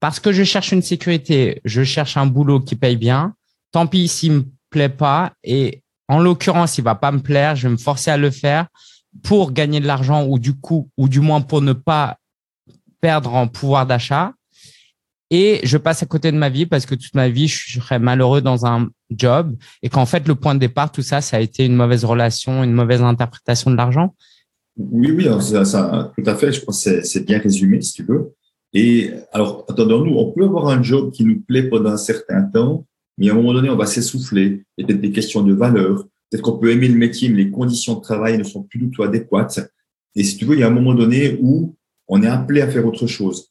parce 0.00 0.20
que 0.20 0.32
je 0.32 0.44
cherche 0.44 0.72
une 0.72 0.82
sécurité, 0.82 1.60
je 1.64 1.82
cherche 1.82 2.16
un 2.16 2.26
boulot 2.26 2.60
qui 2.60 2.76
paye 2.76 2.96
bien. 2.96 3.34
Tant 3.72 3.86
pis 3.86 4.08
s'il 4.08 4.32
me 4.32 4.44
plaît 4.70 4.88
pas. 4.88 5.32
Et 5.42 5.82
en 6.08 6.20
l'occurrence, 6.20 6.78
il 6.78 6.84
va 6.84 6.94
pas 6.94 7.10
me 7.10 7.18
plaire. 7.18 7.56
Je 7.56 7.66
vais 7.66 7.72
me 7.72 7.78
forcer 7.78 8.10
à 8.10 8.16
le 8.16 8.30
faire 8.30 8.68
pour 9.22 9.52
gagner 9.52 9.80
de 9.80 9.86
l'argent 9.86 10.24
ou 10.24 10.38
du 10.38 10.54
coup, 10.54 10.88
ou 10.96 11.08
du 11.08 11.20
moins 11.20 11.40
pour 11.40 11.62
ne 11.62 11.72
pas 11.72 12.18
perdre 13.00 13.34
en 13.34 13.48
pouvoir 13.48 13.86
d'achat. 13.86 14.32
Et 15.30 15.60
je 15.62 15.76
passe 15.76 16.02
à 16.02 16.06
côté 16.06 16.32
de 16.32 16.38
ma 16.38 16.48
vie 16.48 16.64
parce 16.64 16.86
que 16.86 16.94
toute 16.94 17.14
ma 17.14 17.28
vie, 17.28 17.48
je 17.48 17.80
serais 17.80 17.98
malheureux 17.98 18.40
dans 18.40 18.64
un 18.64 18.88
job 19.10 19.54
et 19.82 19.90
qu'en 19.90 20.06
fait, 20.06 20.26
le 20.26 20.34
point 20.34 20.54
de 20.54 20.60
départ, 20.60 20.90
tout 20.90 21.02
ça, 21.02 21.20
ça 21.20 21.36
a 21.36 21.40
été 21.40 21.66
une 21.66 21.76
mauvaise 21.76 22.04
relation, 22.04 22.64
une 22.64 22.72
mauvaise 22.72 23.02
interprétation 23.02 23.70
de 23.70 23.76
l'argent. 23.76 24.14
Oui, 24.78 25.10
oui, 25.10 25.26
ça, 25.40 26.12
tout 26.16 26.24
à 26.24 26.34
fait. 26.34 26.52
Je 26.52 26.64
pense 26.64 26.84
que 26.84 27.02
c'est 27.02 27.26
bien 27.26 27.38
résumé, 27.38 27.80
si 27.82 27.92
tu 27.94 28.04
veux. 28.04 28.32
Et 28.72 29.10
alors, 29.32 29.64
attendons-nous, 29.68 30.14
on 30.14 30.32
peut 30.32 30.44
avoir 30.44 30.68
un 30.68 30.82
job 30.82 31.10
qui 31.10 31.24
nous 31.24 31.40
plaît 31.40 31.64
pendant 31.64 31.90
un 31.90 31.96
certain 31.96 32.42
temps, 32.42 32.86
mais 33.16 33.28
à 33.28 33.32
un 33.32 33.36
moment 33.36 33.52
donné, 33.52 33.68
on 33.70 33.76
va 33.76 33.86
s'essouffler. 33.86 34.64
Il 34.76 34.82
y 34.82 34.84
a 34.84 34.86
peut-être 34.86 35.00
des 35.00 35.10
questions 35.10 35.42
de 35.42 35.52
valeur. 35.52 36.04
Peut-être 36.30 36.42
qu'on 36.42 36.58
peut 36.58 36.70
aimer 36.70 36.88
le 36.88 36.96
métier, 36.96 37.28
mais 37.28 37.44
les 37.44 37.50
conditions 37.50 37.94
de 37.96 38.00
travail 38.00 38.38
ne 38.38 38.44
sont 38.44 38.62
plus 38.62 38.78
du 38.78 38.90
tout 38.90 39.02
adéquates. 39.02 39.60
Et 40.14 40.22
si 40.22 40.36
tu 40.36 40.44
veux, 40.44 40.54
il 40.54 40.60
y 40.60 40.62
a 40.62 40.68
un 40.68 40.70
moment 40.70 40.94
donné 40.94 41.38
où 41.40 41.74
on 42.06 42.22
est 42.22 42.26
appelé 42.26 42.60
à 42.60 42.68
faire 42.68 42.86
autre 42.86 43.06
chose. 43.06 43.47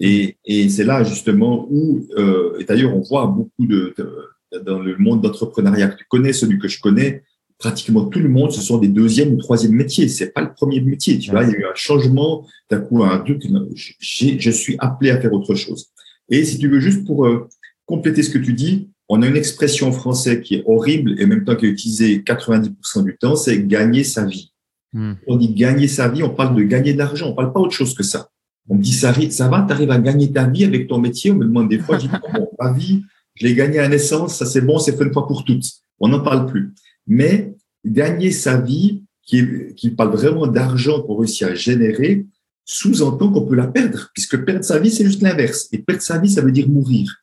Et, 0.00 0.36
et 0.44 0.68
c'est 0.68 0.84
là 0.84 1.04
justement 1.04 1.66
où, 1.70 2.06
euh, 2.18 2.58
et 2.58 2.64
d'ailleurs, 2.64 2.94
on 2.94 3.00
voit 3.00 3.26
beaucoup 3.26 3.66
de, 3.66 3.94
de 3.96 4.28
dans 4.64 4.78
le 4.78 4.96
monde 4.96 5.22
d'entrepreneuriat 5.22 5.88
que 5.88 5.98
tu 5.98 6.04
connais, 6.08 6.32
celui 6.32 6.58
que 6.58 6.68
je 6.68 6.80
connais, 6.80 7.22
pratiquement 7.58 8.04
tout 8.04 8.18
le 8.18 8.28
monde, 8.28 8.52
ce 8.52 8.60
sont 8.60 8.78
des 8.78 8.88
deuxième 8.88 9.32
ou 9.32 9.36
troisième 9.36 9.72
métiers. 9.72 10.08
C'est 10.08 10.32
pas 10.32 10.42
le 10.42 10.52
premier 10.52 10.80
métier. 10.80 11.18
Tu 11.18 11.30
vois, 11.30 11.44
il 11.44 11.50
y 11.50 11.54
a 11.54 11.58
eu 11.58 11.64
un 11.64 11.74
changement. 11.74 12.46
D'un 12.70 12.80
coup, 12.80 13.02
un 13.02 13.18
truc. 13.18 13.42
Je 13.74 14.50
suis 14.50 14.76
appelé 14.78 15.10
à 15.10 15.20
faire 15.20 15.32
autre 15.32 15.54
chose. 15.54 15.88
Et 16.28 16.44
si 16.44 16.58
tu 16.58 16.68
veux, 16.68 16.80
juste 16.80 17.06
pour 17.06 17.26
euh, 17.26 17.48
compléter 17.86 18.22
ce 18.22 18.30
que 18.30 18.38
tu 18.38 18.52
dis, 18.52 18.90
on 19.08 19.22
a 19.22 19.28
une 19.28 19.36
expression 19.36 19.92
française 19.92 20.40
qui 20.42 20.56
est 20.56 20.64
horrible 20.66 21.14
et 21.20 21.24
en 21.24 21.28
même 21.28 21.44
temps 21.44 21.54
qui 21.54 21.66
est 21.66 21.70
utilisée 21.70 22.18
90% 22.18 23.04
du 23.04 23.16
temps, 23.16 23.36
c'est 23.36 23.64
gagner 23.66 24.02
sa 24.02 24.24
vie. 24.24 24.52
Hmm. 24.92 25.12
On 25.28 25.36
dit 25.36 25.54
gagner 25.54 25.86
sa 25.86 26.08
vie, 26.08 26.24
on 26.24 26.30
parle 26.30 26.56
de 26.56 26.62
gagner 26.62 26.92
de 26.92 26.98
l'argent, 26.98 27.28
on 27.28 27.34
parle 27.34 27.52
pas 27.52 27.60
autre 27.60 27.72
chose 27.72 27.94
que 27.94 28.02
ça. 28.02 28.30
On 28.68 28.76
me 28.76 28.82
dit 28.82 28.92
ça, 28.92 29.14
ça 29.30 29.48
va, 29.48 29.66
tu 29.68 29.90
à 29.90 29.98
gagner 29.98 30.32
ta 30.32 30.46
vie 30.46 30.64
avec 30.64 30.88
ton 30.88 30.98
métier? 30.98 31.30
On 31.30 31.36
me 31.36 31.44
demande 31.44 31.68
des 31.68 31.78
fois, 31.78 31.98
je 31.98 32.06
dis 32.06 32.12
bon, 32.32 32.48
ma 32.58 32.72
vie, 32.72 33.04
je 33.34 33.46
l'ai 33.46 33.54
gagnée 33.54 33.78
à 33.78 33.88
naissance, 33.88 34.36
ça 34.36 34.46
c'est 34.46 34.60
bon, 34.60 34.78
c'est 34.78 34.96
fait 34.96 35.04
une 35.04 35.12
fois 35.12 35.26
pour 35.26 35.44
toutes. 35.44 35.66
On 36.00 36.08
n'en 36.08 36.20
parle 36.20 36.46
plus 36.46 36.74
mais 37.06 37.54
gagner 37.84 38.30
sa 38.30 38.60
vie, 38.60 39.02
qui, 39.22 39.42
qui 39.76 39.90
parle 39.90 40.10
vraiment 40.10 40.46
d'argent 40.46 41.02
qu'on 41.02 41.16
réussit 41.16 41.44
à 41.44 41.54
générer, 41.54 42.26
sous-entend 42.64 43.30
qu'on 43.30 43.46
peut 43.46 43.54
la 43.54 43.66
perdre, 43.66 44.10
puisque 44.14 44.44
perdre 44.44 44.64
sa 44.64 44.78
vie, 44.78 44.90
c'est 44.90 45.04
juste 45.04 45.22
l'inverse. 45.22 45.68
Et 45.72 45.78
perdre 45.78 46.02
sa 46.02 46.18
vie, 46.18 46.30
ça 46.30 46.42
veut 46.42 46.52
dire 46.52 46.68
mourir. 46.68 47.22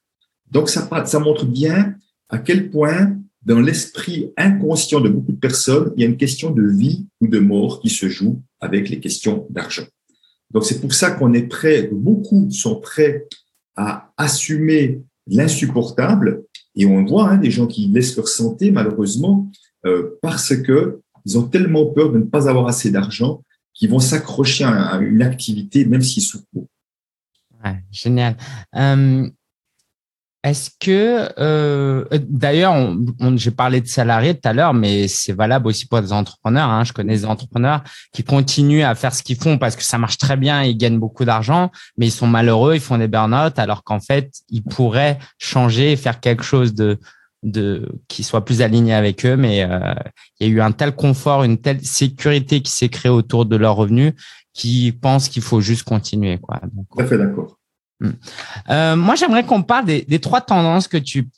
Donc, 0.51 0.69
ça, 0.69 0.87
ça 1.05 1.19
montre 1.19 1.45
bien 1.45 1.95
à 2.29 2.37
quel 2.39 2.69
point, 2.69 3.17
dans 3.41 3.59
l'esprit 3.59 4.31
inconscient 4.37 5.01
de 5.01 5.09
beaucoup 5.09 5.33
de 5.33 5.37
personnes, 5.37 5.91
il 5.95 6.01
y 6.01 6.05
a 6.05 6.09
une 6.09 6.17
question 6.17 6.51
de 6.51 6.65
vie 6.65 7.05
ou 7.19 7.27
de 7.27 7.39
mort 7.39 7.81
qui 7.81 7.89
se 7.89 8.07
joue 8.07 8.41
avec 8.59 8.89
les 8.89 8.99
questions 8.99 9.45
d'argent. 9.49 9.83
Donc, 10.53 10.65
c'est 10.65 10.79
pour 10.79 10.93
ça 10.93 11.11
qu'on 11.11 11.33
est 11.33 11.47
prêt, 11.47 11.89
beaucoup 11.91 12.49
sont 12.51 12.79
prêts 12.79 13.27
à 13.75 14.11
assumer 14.17 15.01
l'insupportable. 15.27 16.43
Et 16.75 16.85
on 16.85 17.03
voit 17.05 17.31
hein, 17.31 17.37
des 17.37 17.51
gens 17.51 17.67
qui 17.67 17.87
laissent 17.87 18.15
leur 18.15 18.27
santé, 18.27 18.71
malheureusement, 18.71 19.51
euh, 19.85 20.17
parce 20.21 20.55
que 20.55 20.99
ils 21.25 21.37
ont 21.37 21.43
tellement 21.43 21.85
peur 21.85 22.11
de 22.11 22.19
ne 22.19 22.23
pas 22.23 22.49
avoir 22.49 22.67
assez 22.67 22.91
d'argent 22.91 23.43
qu'ils 23.73 23.89
vont 23.89 23.99
s'accrocher 23.99 24.65
à, 24.65 24.97
une 24.97 25.21
activité 25.21 25.85
même 25.85 26.01
s'ils 26.01 26.23
souffrent. 26.23 26.45
Ouais, 27.63 27.81
génial. 27.91 28.35
Euh, 28.75 29.29
est-ce 30.43 30.71
que, 30.77 31.29
euh, 31.39 32.03
d'ailleurs, 32.27 32.73
on, 32.73 33.37
j'ai 33.37 33.51
parlé 33.51 33.79
de 33.79 33.87
salariés 33.87 34.33
tout 34.33 34.47
à 34.47 34.51
l'heure, 34.51 34.73
mais 34.73 35.07
c'est 35.07 35.31
valable 35.31 35.67
aussi 35.67 35.85
pour 35.85 36.01
des 36.01 36.11
entrepreneurs. 36.11 36.69
Hein. 36.69 36.83
Je 36.83 36.91
connais 36.91 37.13
des 37.13 37.25
entrepreneurs 37.25 37.81
qui 38.11 38.25
continuent 38.25 38.83
à 38.83 38.93
faire 38.93 39.15
ce 39.15 39.23
qu'ils 39.23 39.37
font 39.37 39.57
parce 39.57 39.77
que 39.77 39.83
ça 39.83 39.97
marche 39.97 40.17
très 40.17 40.35
bien, 40.35 40.61
ils 40.63 40.75
gagnent 40.75 40.99
beaucoup 40.99 41.23
d'argent, 41.23 41.71
mais 41.97 42.07
ils 42.07 42.11
sont 42.11 42.27
malheureux, 42.27 42.75
ils 42.75 42.81
font 42.81 42.97
des 42.97 43.07
burn-out, 43.07 43.57
alors 43.57 43.85
qu'en 43.85 44.01
fait, 44.01 44.33
ils 44.49 44.63
pourraient 44.63 45.17
changer 45.37 45.95
faire 45.95 46.19
quelque 46.19 46.43
chose 46.43 46.73
de, 46.73 46.99
qui 48.09 48.23
soit 48.23 48.43
plus 48.43 48.61
aligné 48.61 48.93
avec 48.93 49.25
eux, 49.25 49.37
mais 49.37 49.63
euh, 49.63 49.93
il 50.41 50.47
y 50.47 50.49
a 50.49 50.53
eu 50.53 50.61
un 50.61 50.73
tel 50.73 50.93
confort, 50.93 51.43
une 51.43 51.57
telle 51.57 51.85
sécurité 51.85 52.61
qui 52.61 52.71
s'est 52.71 52.89
créée 52.89 53.11
autour 53.11 53.45
de 53.45 53.55
leurs 53.55 53.77
revenus, 53.77 54.11
qui 54.53 54.91
pensent 54.91 55.29
qu'il 55.29 55.41
faut 55.41 55.61
juste 55.61 55.83
continuer. 55.83 56.37
Quoi. 56.37 56.59
Tout 56.91 57.01
à 57.01 57.05
fait 57.05 57.17
d'accord. 57.17 57.57
Hmm. 57.99 58.11
Euh, 58.69 58.95
moi, 58.95 59.15
j'aimerais 59.15 59.45
qu'on 59.45 59.63
parle 59.63 59.85
des, 59.85 60.19
trois 60.19 60.41
tendances 60.41 60.87
que 60.87 60.97
tu 60.97 61.29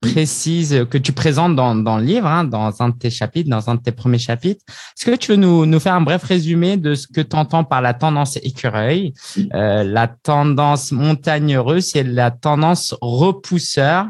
précises, 0.00 0.84
que 0.90 0.98
tu 0.98 1.12
présentes 1.12 1.54
dans, 1.54 1.96
le 1.96 2.04
livre, 2.04 2.26
hein, 2.26 2.42
dans 2.42 2.82
un 2.82 2.88
de 2.88 2.98
tes 2.98 3.10
chapitres, 3.10 3.48
dans 3.48 3.70
un 3.70 3.76
de 3.76 3.80
tes 3.80 3.92
premiers 3.92 4.18
chapitres. 4.18 4.60
Est-ce 4.68 5.08
que 5.08 5.16
tu 5.16 5.30
veux 5.30 5.36
nous, 5.36 5.64
nous 5.64 5.78
faire 5.78 5.94
un 5.94 6.00
bref 6.00 6.24
résumé 6.24 6.76
de 6.76 6.96
ce 6.96 7.06
que 7.06 7.20
tu 7.20 7.36
entends 7.36 7.62
par 7.62 7.80
la 7.80 7.94
tendance 7.94 8.36
écureuil, 8.38 9.14
euh, 9.54 9.84
la 9.84 10.08
tendance 10.08 10.90
montagne 10.90 11.56
russe 11.56 11.94
et 11.94 12.02
la 12.02 12.32
tendance 12.32 12.96
repousseur 13.00 14.08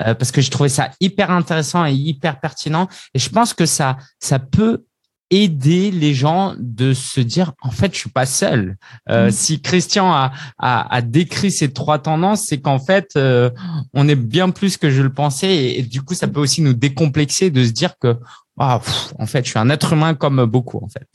euh, 0.00 0.14
parce 0.14 0.30
que 0.30 0.40
je 0.40 0.50
trouvais 0.50 0.68
ça 0.68 0.90
hyper 1.00 1.30
intéressant 1.30 1.86
et 1.86 1.92
hyper 1.92 2.40
pertinent. 2.40 2.88
Et 3.14 3.18
je 3.18 3.30
pense 3.30 3.54
que 3.54 3.66
ça, 3.66 3.96
ça 4.18 4.38
peut 4.38 4.84
aider 5.30 5.90
les 5.90 6.12
gens 6.12 6.54
de 6.58 6.92
se 6.92 7.20
dire 7.20 7.52
en 7.62 7.70
fait 7.70 7.94
je 7.94 7.98
suis 8.00 8.10
pas 8.10 8.26
seul. 8.26 8.76
Euh, 9.08 9.28
mm. 9.28 9.30
Si 9.30 9.60
Christian 9.60 10.12
a, 10.12 10.32
a, 10.58 10.94
a, 10.94 11.02
décrit 11.02 11.50
ces 11.50 11.72
trois 11.72 11.98
tendances, 11.98 12.42
c'est 12.42 12.60
qu'en 12.60 12.78
fait 12.78 13.12
euh, 13.16 13.50
on 13.94 14.08
est 14.08 14.16
bien 14.16 14.50
plus 14.50 14.76
que 14.76 14.90
je 14.90 15.02
le 15.02 15.12
pensais 15.12 15.76
et, 15.78 15.82
du 15.82 16.02
coup 16.02 16.14
ça 16.14 16.26
peut 16.26 16.40
aussi 16.40 16.62
nous 16.62 16.74
décomplexer 16.74 17.50
de 17.50 17.64
se 17.64 17.70
dire 17.70 17.96
que 17.98 18.16
ah, 18.58 18.80
en 19.18 19.26
fait 19.26 19.44
je 19.44 19.50
suis 19.50 19.58
un 19.58 19.70
être 19.70 19.92
humain 19.92 20.14
comme 20.14 20.44
beaucoup 20.44 20.78
en 20.82 20.88
fait. 20.88 21.06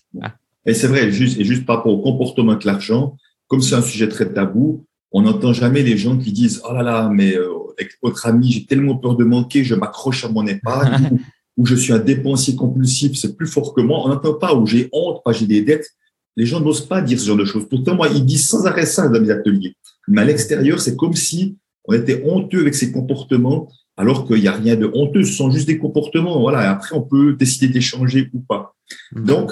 Et 0.65 0.73
c'est 0.73 0.87
vrai 0.87 1.11
juste 1.11 1.39
et 1.39 1.43
juste 1.43 1.65
par 1.65 1.77
rapport 1.77 1.93
au 1.93 2.01
comportement 2.01 2.53
avec 2.53 2.63
l'argent, 2.63 3.17
comme 3.47 3.61
c'est 3.61 3.75
un 3.75 3.81
sujet 3.81 4.07
très 4.07 4.31
tabou, 4.31 4.85
on 5.11 5.23
n'entend 5.23 5.53
jamais 5.53 5.83
les 5.83 5.97
gens 5.97 6.17
qui 6.17 6.31
disent 6.31 6.61
oh 6.67 6.73
là 6.73 6.83
là 6.83 7.09
mais 7.11 7.35
euh, 7.35 7.49
avec 7.77 7.93
votre 8.01 8.25
ami, 8.25 8.51
j'ai 8.51 8.65
tellement 8.65 8.95
peur 8.95 9.15
de 9.15 9.23
manquer, 9.23 9.63
je 9.63 9.75
m'accroche 9.75 10.25
à 10.25 10.29
mon 10.29 10.45
épargne, 10.47 11.19
ou 11.57 11.65
je 11.65 11.75
suis 11.75 11.93
un 11.93 11.99
dépensier 11.99 12.55
compulsif, 12.55 13.17
c'est 13.17 13.35
plus 13.35 13.47
fort 13.47 13.73
que 13.73 13.81
moi. 13.81 14.01
On 14.03 14.09
n'entend 14.09 14.33
pas, 14.33 14.53
ou 14.53 14.65
j'ai 14.65 14.89
honte, 14.91 15.21
pas 15.23 15.31
j'ai 15.31 15.47
des 15.47 15.61
dettes. 15.61 15.89
Les 16.35 16.45
gens 16.45 16.59
n'osent 16.59 16.85
pas 16.85 17.01
dire 17.01 17.19
ce 17.19 17.25
genre 17.25 17.37
de 17.37 17.45
choses. 17.45 17.67
Pourtant, 17.69 17.95
moi, 17.95 18.09
ils 18.09 18.25
disent 18.25 18.47
sans 18.47 18.65
arrêt 18.65 18.85
ça 18.85 19.07
dans 19.07 19.21
mes 19.21 19.31
ateliers. 19.31 19.75
Mais 20.07 20.21
à 20.21 20.25
l'extérieur, 20.25 20.81
c'est 20.81 20.95
comme 20.95 21.13
si 21.13 21.57
on 21.85 21.93
était 21.93 22.23
honteux 22.25 22.59
avec 22.59 22.75
ces 22.75 22.91
comportements, 22.91 23.69
alors 23.95 24.27
qu'il 24.27 24.41
n'y 24.41 24.47
a 24.47 24.51
rien 24.51 24.75
de 24.75 24.89
honteux. 24.93 25.23
Ce 25.23 25.33
sont 25.33 25.49
juste 25.49 25.67
des 25.67 25.77
comportements. 25.77 26.41
Voilà. 26.41 26.63
Et 26.63 26.67
après, 26.67 26.95
on 26.95 27.01
peut 27.01 27.33
décider 27.33 27.69
d'échanger 27.69 28.29
ou 28.33 28.39
pas. 28.39 28.75
Mmh. 29.13 29.25
Donc, 29.25 29.51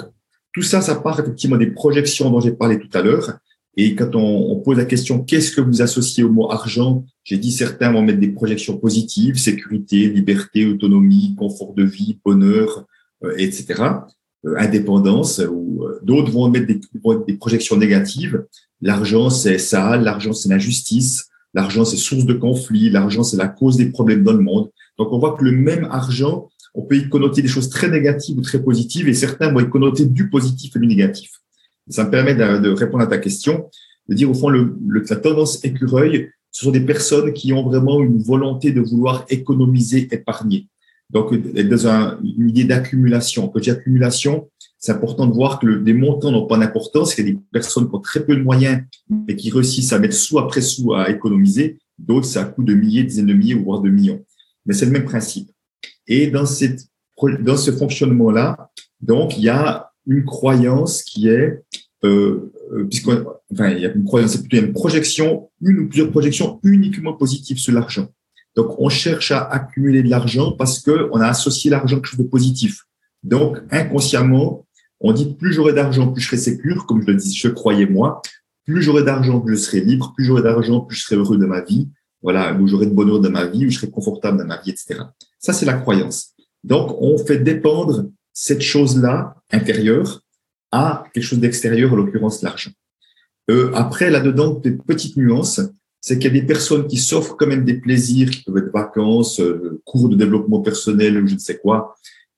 tout 0.52 0.62
ça, 0.62 0.82
ça 0.82 0.96
part 0.96 1.18
effectivement 1.18 1.56
des 1.56 1.68
projections 1.68 2.30
dont 2.30 2.40
j'ai 2.40 2.52
parlé 2.52 2.78
tout 2.78 2.90
à 2.92 3.02
l'heure. 3.02 3.38
Et 3.76 3.94
quand 3.94 4.14
on, 4.14 4.52
on 4.52 4.60
pose 4.60 4.76
la 4.76 4.84
question, 4.84 5.20
qu'est-ce 5.20 5.52
que 5.52 5.60
vous 5.60 5.82
associez 5.82 6.22
au 6.22 6.30
mot 6.30 6.50
argent? 6.50 7.04
J'ai 7.24 7.38
dit 7.38 7.50
certains 7.50 7.90
vont 7.92 8.02
mettre 8.02 8.20
des 8.20 8.28
projections 8.28 8.76
positives, 8.76 9.36
sécurité, 9.36 10.08
liberté, 10.08 10.66
autonomie, 10.66 11.34
confort 11.36 11.74
de 11.74 11.82
vie, 11.82 12.18
bonheur, 12.24 12.86
euh, 13.24 13.34
etc., 13.36 13.82
euh, 14.46 14.54
indépendance, 14.58 15.40
ou 15.50 15.84
euh, 15.84 15.98
d'autres 16.02 16.30
vont 16.30 16.48
mettre 16.48 16.66
des, 16.66 16.80
des 17.26 17.34
projections 17.34 17.76
négatives. 17.76 18.44
L'argent, 18.80 19.30
c'est 19.30 19.58
ça, 19.58 19.96
l'argent, 19.96 20.32
c'est 20.32 20.50
l'injustice, 20.50 21.26
l'argent, 21.54 21.84
c'est 21.84 21.96
source 21.96 22.26
de 22.26 22.34
conflit, 22.34 22.90
l'argent, 22.90 23.24
c'est 23.24 23.36
la 23.36 23.48
cause 23.48 23.76
des 23.76 23.86
problèmes 23.86 24.22
dans 24.22 24.32
le 24.32 24.40
monde. 24.42 24.70
Donc, 24.98 25.12
on 25.12 25.18
voit 25.18 25.36
que 25.36 25.44
le 25.44 25.52
même 25.52 25.88
argent, 25.90 26.48
on 26.74 26.82
peut 26.82 26.96
y 26.96 27.08
connoter 27.08 27.40
des 27.40 27.48
choses 27.48 27.70
très 27.70 27.88
négatives 27.88 28.36
ou 28.36 28.42
très 28.42 28.62
positives, 28.62 29.08
et 29.08 29.14
certains 29.14 29.50
vont 29.52 29.60
y 29.60 29.68
connoter 29.68 30.04
du 30.04 30.28
positif 30.28 30.76
et 30.76 30.78
du 30.78 30.86
négatif. 30.86 31.30
Ça 31.88 32.04
me 32.04 32.10
permet 32.10 32.34
de, 32.34 32.70
répondre 32.70 33.02
à 33.02 33.06
ta 33.06 33.18
question. 33.18 33.68
de 34.08 34.14
dire 34.14 34.30
au 34.30 34.34
fond 34.34 34.48
le, 34.48 34.76
la 35.08 35.16
tendance 35.16 35.64
écureuil, 35.64 36.30
ce 36.50 36.64
sont 36.64 36.70
des 36.70 36.80
personnes 36.80 37.32
qui 37.32 37.52
ont 37.52 37.64
vraiment 37.64 38.00
une 38.00 38.22
volonté 38.22 38.72
de 38.72 38.80
vouloir 38.80 39.24
économiser, 39.28 40.08
épargner. 40.12 40.68
Donc, 41.10 41.34
dans 41.34 41.86
un, 41.88 42.18
une 42.22 42.48
idée 42.48 42.64
d'accumulation. 42.64 43.48
Quand 43.48 43.62
j'ai 43.62 43.72
accumulation, 43.72 44.48
c'est 44.78 44.92
important 44.92 45.26
de 45.26 45.32
voir 45.32 45.58
que 45.58 45.66
le, 45.66 45.80
les 45.80 45.94
montants 45.94 46.30
n'ont 46.30 46.46
pas 46.46 46.58
d'importance. 46.58 47.16
Il 47.16 47.26
y 47.26 47.28
a 47.28 47.32
des 47.32 47.38
personnes 47.52 47.88
qui 47.88 47.94
ont 47.94 48.00
très 48.00 48.24
peu 48.24 48.36
de 48.36 48.42
moyens, 48.42 48.82
mais 49.10 49.36
qui 49.36 49.50
réussissent 49.50 49.92
à 49.92 49.98
mettre 49.98 50.14
sous 50.14 50.38
après 50.38 50.60
sous 50.60 50.94
à 50.94 51.10
économiser. 51.10 51.78
D'autres, 51.98 52.26
c'est 52.26 52.38
à 52.38 52.44
coût 52.44 52.64
de 52.64 52.74
milliers, 52.74 53.04
dizaines 53.04 53.26
de 53.26 53.34
milliers, 53.34 53.54
voire 53.54 53.80
de 53.80 53.90
millions. 53.90 54.24
Mais 54.66 54.74
c'est 54.74 54.86
le 54.86 54.92
même 54.92 55.04
principe. 55.04 55.50
Et 56.06 56.28
dans 56.28 56.46
cette, 56.46 56.86
dans 57.40 57.56
ce 57.56 57.70
fonctionnement-là, 57.70 58.70
donc, 59.00 59.36
il 59.36 59.44
y 59.44 59.48
a 59.48 59.90
une 60.06 60.24
croyance 60.24 61.02
qui 61.02 61.28
est, 61.28 61.62
euh, 62.04 62.52
euh 62.72 62.88
enfin, 63.52 63.70
il 63.70 63.80
y 63.80 63.86
a 63.86 63.92
une 63.92 64.04
croyance, 64.04 64.32
c'est 64.32 64.40
plutôt 64.46 64.64
une 64.64 64.72
projection, 64.72 65.50
une 65.60 65.78
ou 65.80 65.88
plusieurs 65.88 66.10
projections 66.10 66.60
uniquement 66.62 67.14
positives 67.14 67.58
sur 67.58 67.72
l'argent. 67.72 68.08
Donc, 68.56 68.78
on 68.78 68.88
cherche 68.88 69.32
à 69.32 69.42
accumuler 69.42 70.02
de 70.02 70.10
l'argent 70.10 70.52
parce 70.52 70.80
que 70.80 71.08
on 71.12 71.20
a 71.20 71.26
associé 71.26 71.70
l'argent 71.70 71.96
à 71.96 72.00
quelque 72.00 72.08
chose 72.08 72.20
de 72.20 72.30
positif. 72.30 72.82
Donc, 73.22 73.58
inconsciemment, 73.70 74.66
on 75.00 75.12
dit 75.12 75.34
plus 75.34 75.52
j'aurai 75.52 75.72
d'argent, 75.72 76.12
plus 76.12 76.22
je 76.22 76.28
serai 76.28 76.36
sécure, 76.36 76.86
comme 76.86 77.02
je 77.02 77.08
le 77.08 77.14
dis, 77.14 77.34
je 77.34 77.48
croyais 77.48 77.86
moi. 77.86 78.22
Plus 78.64 78.82
j'aurai 78.82 79.02
d'argent, 79.02 79.40
plus 79.40 79.56
je 79.56 79.62
serai 79.62 79.80
libre. 79.80 80.12
Plus 80.16 80.24
j'aurai 80.24 80.42
d'argent, 80.42 80.80
plus 80.80 80.96
je 80.96 81.04
serai 81.04 81.16
heureux 81.16 81.36
de 81.36 81.46
ma 81.46 81.62
vie. 81.62 81.88
Voilà, 82.22 82.54
où 82.54 82.66
j'aurai 82.66 82.86
de 82.86 82.92
bonheur 82.92 83.20
de 83.20 83.28
ma 83.28 83.44
vie, 83.44 83.66
où 83.66 83.70
je 83.70 83.76
serai 83.76 83.90
confortable 83.90 84.38
dans 84.38 84.46
ma 84.46 84.60
vie, 84.62 84.70
etc. 84.70 85.00
Ça, 85.38 85.52
c'est 85.52 85.66
la 85.66 85.74
croyance. 85.74 86.30
Donc, 86.62 86.96
on 87.00 87.18
fait 87.18 87.38
dépendre 87.38 88.06
cette 88.32 88.62
chose-là 88.62 89.36
intérieure 89.54 90.20
à 90.72 91.04
quelque 91.12 91.24
chose 91.24 91.40
d'extérieur, 91.40 91.92
en 91.92 91.96
l'occurrence 91.96 92.42
l'argent. 92.42 92.72
Euh, 93.50 93.70
après, 93.74 94.10
là-dedans, 94.10 94.54
des 94.54 94.72
petites 94.72 95.16
nuances 95.16 95.60
c'est 96.06 96.18
qu'il 96.18 96.34
y 96.34 96.36
a 96.36 96.40
des 96.42 96.46
personnes 96.46 96.86
qui 96.86 96.98
s'offrent 96.98 97.34
quand 97.34 97.46
même 97.46 97.64
des 97.64 97.80
plaisirs, 97.80 98.28
qui 98.28 98.42
peuvent 98.42 98.58
être 98.58 98.72
vacances, 98.74 99.40
euh, 99.40 99.80
cours 99.86 100.10
de 100.10 100.16
développement 100.16 100.60
personnel 100.60 101.16
ou 101.16 101.26
je 101.26 101.32
ne 101.32 101.38
sais 101.38 101.56
quoi, 101.56 101.94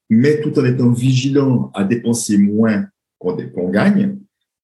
mais 0.09 0.41
tout 0.41 0.57
en 0.57 0.65
étant 0.65 0.93
vigilant 0.93 1.73
à 1.75 1.83
dépenser 1.83 2.39
moins 2.39 2.87
qu'on 3.19 3.71
gagne. 3.71 4.19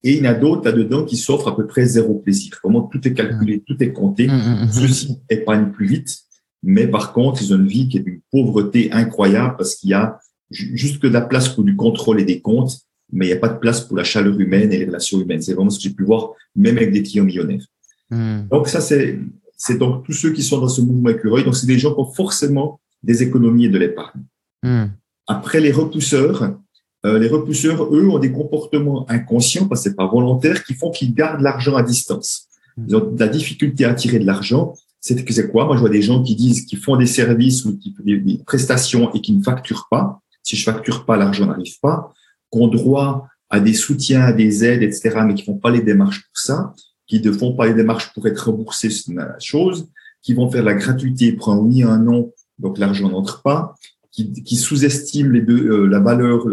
Et 0.04 0.12
il 0.12 0.24
y 0.24 0.28
en 0.28 0.30
a 0.30 0.34
d'autres 0.34 0.64
là-dedans 0.64 1.04
qui 1.04 1.16
s'offrent 1.16 1.48
à 1.48 1.56
peu 1.56 1.66
près 1.66 1.84
zéro 1.84 2.14
plaisir. 2.14 2.56
Vraiment, 2.62 2.82
tout 2.82 3.00
est 3.08 3.12
calculé, 3.12 3.56
mmh. 3.56 3.60
tout 3.66 3.82
est 3.82 3.92
compté. 3.92 4.28
Mmh, 4.28 4.66
mmh, 4.66 4.68
Ceux-ci 4.70 5.18
épargnent 5.28 5.72
plus 5.72 5.86
vite, 5.86 6.20
mais 6.62 6.86
par 6.86 7.12
contre, 7.12 7.42
ils 7.42 7.52
ont 7.52 7.56
une 7.56 7.66
vie 7.66 7.88
qui 7.88 7.96
est 7.96 8.02
d'une 8.02 8.20
pauvreté 8.30 8.92
incroyable 8.92 9.56
parce 9.56 9.74
qu'il 9.74 9.90
y 9.90 9.94
a 9.94 10.20
juste 10.52 11.00
que 11.00 11.06
de 11.06 11.12
la 11.12 11.20
place 11.20 11.48
pour 11.48 11.64
du 11.64 11.76
contrôle 11.76 12.20
et 12.20 12.24
des 12.24 12.40
comptes, 12.40 12.80
mais 13.12 13.26
il 13.26 13.28
n'y 13.28 13.34
a 13.34 13.38
pas 13.38 13.48
de 13.48 13.58
place 13.58 13.80
pour 13.82 13.96
la 13.96 14.04
chaleur 14.04 14.38
humaine 14.38 14.72
et 14.72 14.78
les 14.78 14.86
relations 14.86 15.20
humaines. 15.20 15.42
C'est 15.42 15.54
vraiment 15.54 15.70
ce 15.70 15.78
que 15.78 15.84
j'ai 15.84 15.94
pu 15.94 16.04
voir, 16.04 16.30
même 16.56 16.76
avec 16.78 16.92
des 16.92 17.02
clients 17.02 17.24
millionnaires. 17.24 17.66
Hmm. 18.10 18.48
Donc 18.50 18.68
ça, 18.68 18.80
c'est 18.80 19.18
c'est 19.56 19.78
donc 19.78 20.04
tous 20.04 20.12
ceux 20.12 20.32
qui 20.32 20.42
sont 20.42 20.58
dans 20.58 20.68
ce 20.68 20.80
mouvement 20.80 21.10
écureuil. 21.10 21.44
Donc 21.44 21.54
c'est 21.54 21.66
des 21.66 21.78
gens 21.78 21.94
qui 21.94 22.00
ont 22.00 22.12
forcément 22.12 22.80
des 23.02 23.22
économies 23.22 23.66
et 23.66 23.68
de 23.68 23.78
l'épargne. 23.78 24.22
Hmm. 24.62 24.86
Après 25.26 25.60
les 25.60 25.70
repousseurs, 25.70 26.56
euh, 27.04 27.18
les 27.18 27.28
repousseurs, 27.28 27.84
eux, 27.94 28.08
ont 28.08 28.18
des 28.18 28.32
comportements 28.32 29.08
inconscients, 29.10 29.66
parce 29.66 29.82
que 29.82 29.90
c'est 29.90 29.96
pas 29.96 30.06
volontaire, 30.06 30.64
qui 30.64 30.74
font 30.74 30.90
qu'ils 30.90 31.14
gardent 31.14 31.42
l'argent 31.42 31.76
à 31.76 31.82
distance. 31.82 32.48
Hmm. 32.76 32.84
Ils 32.88 32.96
ont 32.96 33.10
de 33.10 33.20
la 33.20 33.28
difficulté 33.28 33.84
à 33.84 33.94
tirer 33.94 34.18
de 34.18 34.26
l'argent. 34.26 34.74
C'est 35.00 35.22
que 35.24 35.32
c'est 35.32 35.50
quoi? 35.50 35.66
Moi, 35.66 35.74
je 35.76 35.80
vois 35.80 35.90
des 35.90 36.00
gens 36.00 36.22
qui 36.22 36.36
disent 36.36 36.64
qu'ils 36.64 36.78
font 36.78 36.96
des 36.96 37.06
services 37.06 37.64
ou 37.64 37.76
qui, 37.76 37.92
des, 38.04 38.18
des 38.18 38.38
prestations 38.46 39.12
et 39.12 39.20
qui 39.20 39.32
ne 39.32 39.42
facturent 39.42 39.88
pas. 39.90 40.21
Si 40.42 40.56
je 40.56 40.64
facture 40.64 41.04
pas, 41.04 41.16
l'argent 41.16 41.46
n'arrive 41.46 41.78
pas. 41.80 42.12
Qu'on 42.50 42.68
droit 42.68 43.28
à 43.50 43.60
des 43.60 43.74
soutiens, 43.74 44.22
à 44.22 44.32
des 44.32 44.64
aides, 44.64 44.82
etc., 44.82 45.20
mais 45.26 45.34
qui 45.34 45.44
font 45.44 45.58
pas 45.58 45.70
les 45.70 45.82
démarches 45.82 46.22
pour 46.22 46.38
ça 46.38 46.74
qui 47.06 47.20
ne 47.20 47.32
font 47.32 47.54
pas 47.54 47.66
les 47.66 47.74
démarches 47.74 48.12
pour 48.14 48.26
être 48.26 48.50
remboursés 48.50 48.88
sur 48.88 49.12
la 49.12 49.38
chose, 49.38 49.88
qui 50.22 50.32
vont 50.32 50.50
faire 50.50 50.64
la 50.64 50.72
gratuité 50.72 51.32
pour 51.32 51.50
un 51.50 51.58
oui 51.58 51.82
un 51.82 51.98
non, 51.98 52.32
donc 52.58 52.78
l'argent 52.78 53.10
n'entre 53.10 53.42
pas, 53.42 53.74
qui, 54.10 54.32
qui 54.32 54.56
sous-estiment 54.56 55.30
les 55.30 55.42
deux, 55.42 55.66
euh, 55.66 55.86
la 55.86 56.00
valeur, 56.00 56.44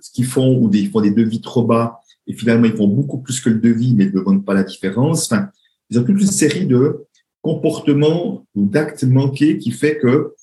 ce 0.00 0.10
qu'ils 0.12 0.24
font, 0.24 0.56
ou 0.58 0.70
des, 0.70 0.80
ils 0.80 0.90
font 0.90 1.02
des 1.02 1.10
devis 1.10 1.42
trop 1.42 1.64
bas, 1.64 2.00
et 2.26 2.32
finalement 2.32 2.64
ils 2.64 2.76
font 2.76 2.88
beaucoup 2.88 3.18
plus 3.18 3.40
que 3.40 3.50
le 3.50 3.58
devis, 3.58 3.94
mais 3.94 4.04
ils 4.04 4.14
ne 4.14 4.20
demandent 4.20 4.44
pas 4.44 4.54
la 4.54 4.64
différence. 4.64 5.30
Enfin, 5.30 5.50
ils 5.90 5.98
ont 5.98 6.04
toute 6.04 6.18
une 6.18 6.26
série 6.26 6.66
de 6.66 7.04
comportements 7.42 8.46
ou 8.54 8.66
d'actes 8.66 9.04
manqués 9.04 9.58
qui 9.58 9.70
fait 9.72 9.98
que 9.98 10.34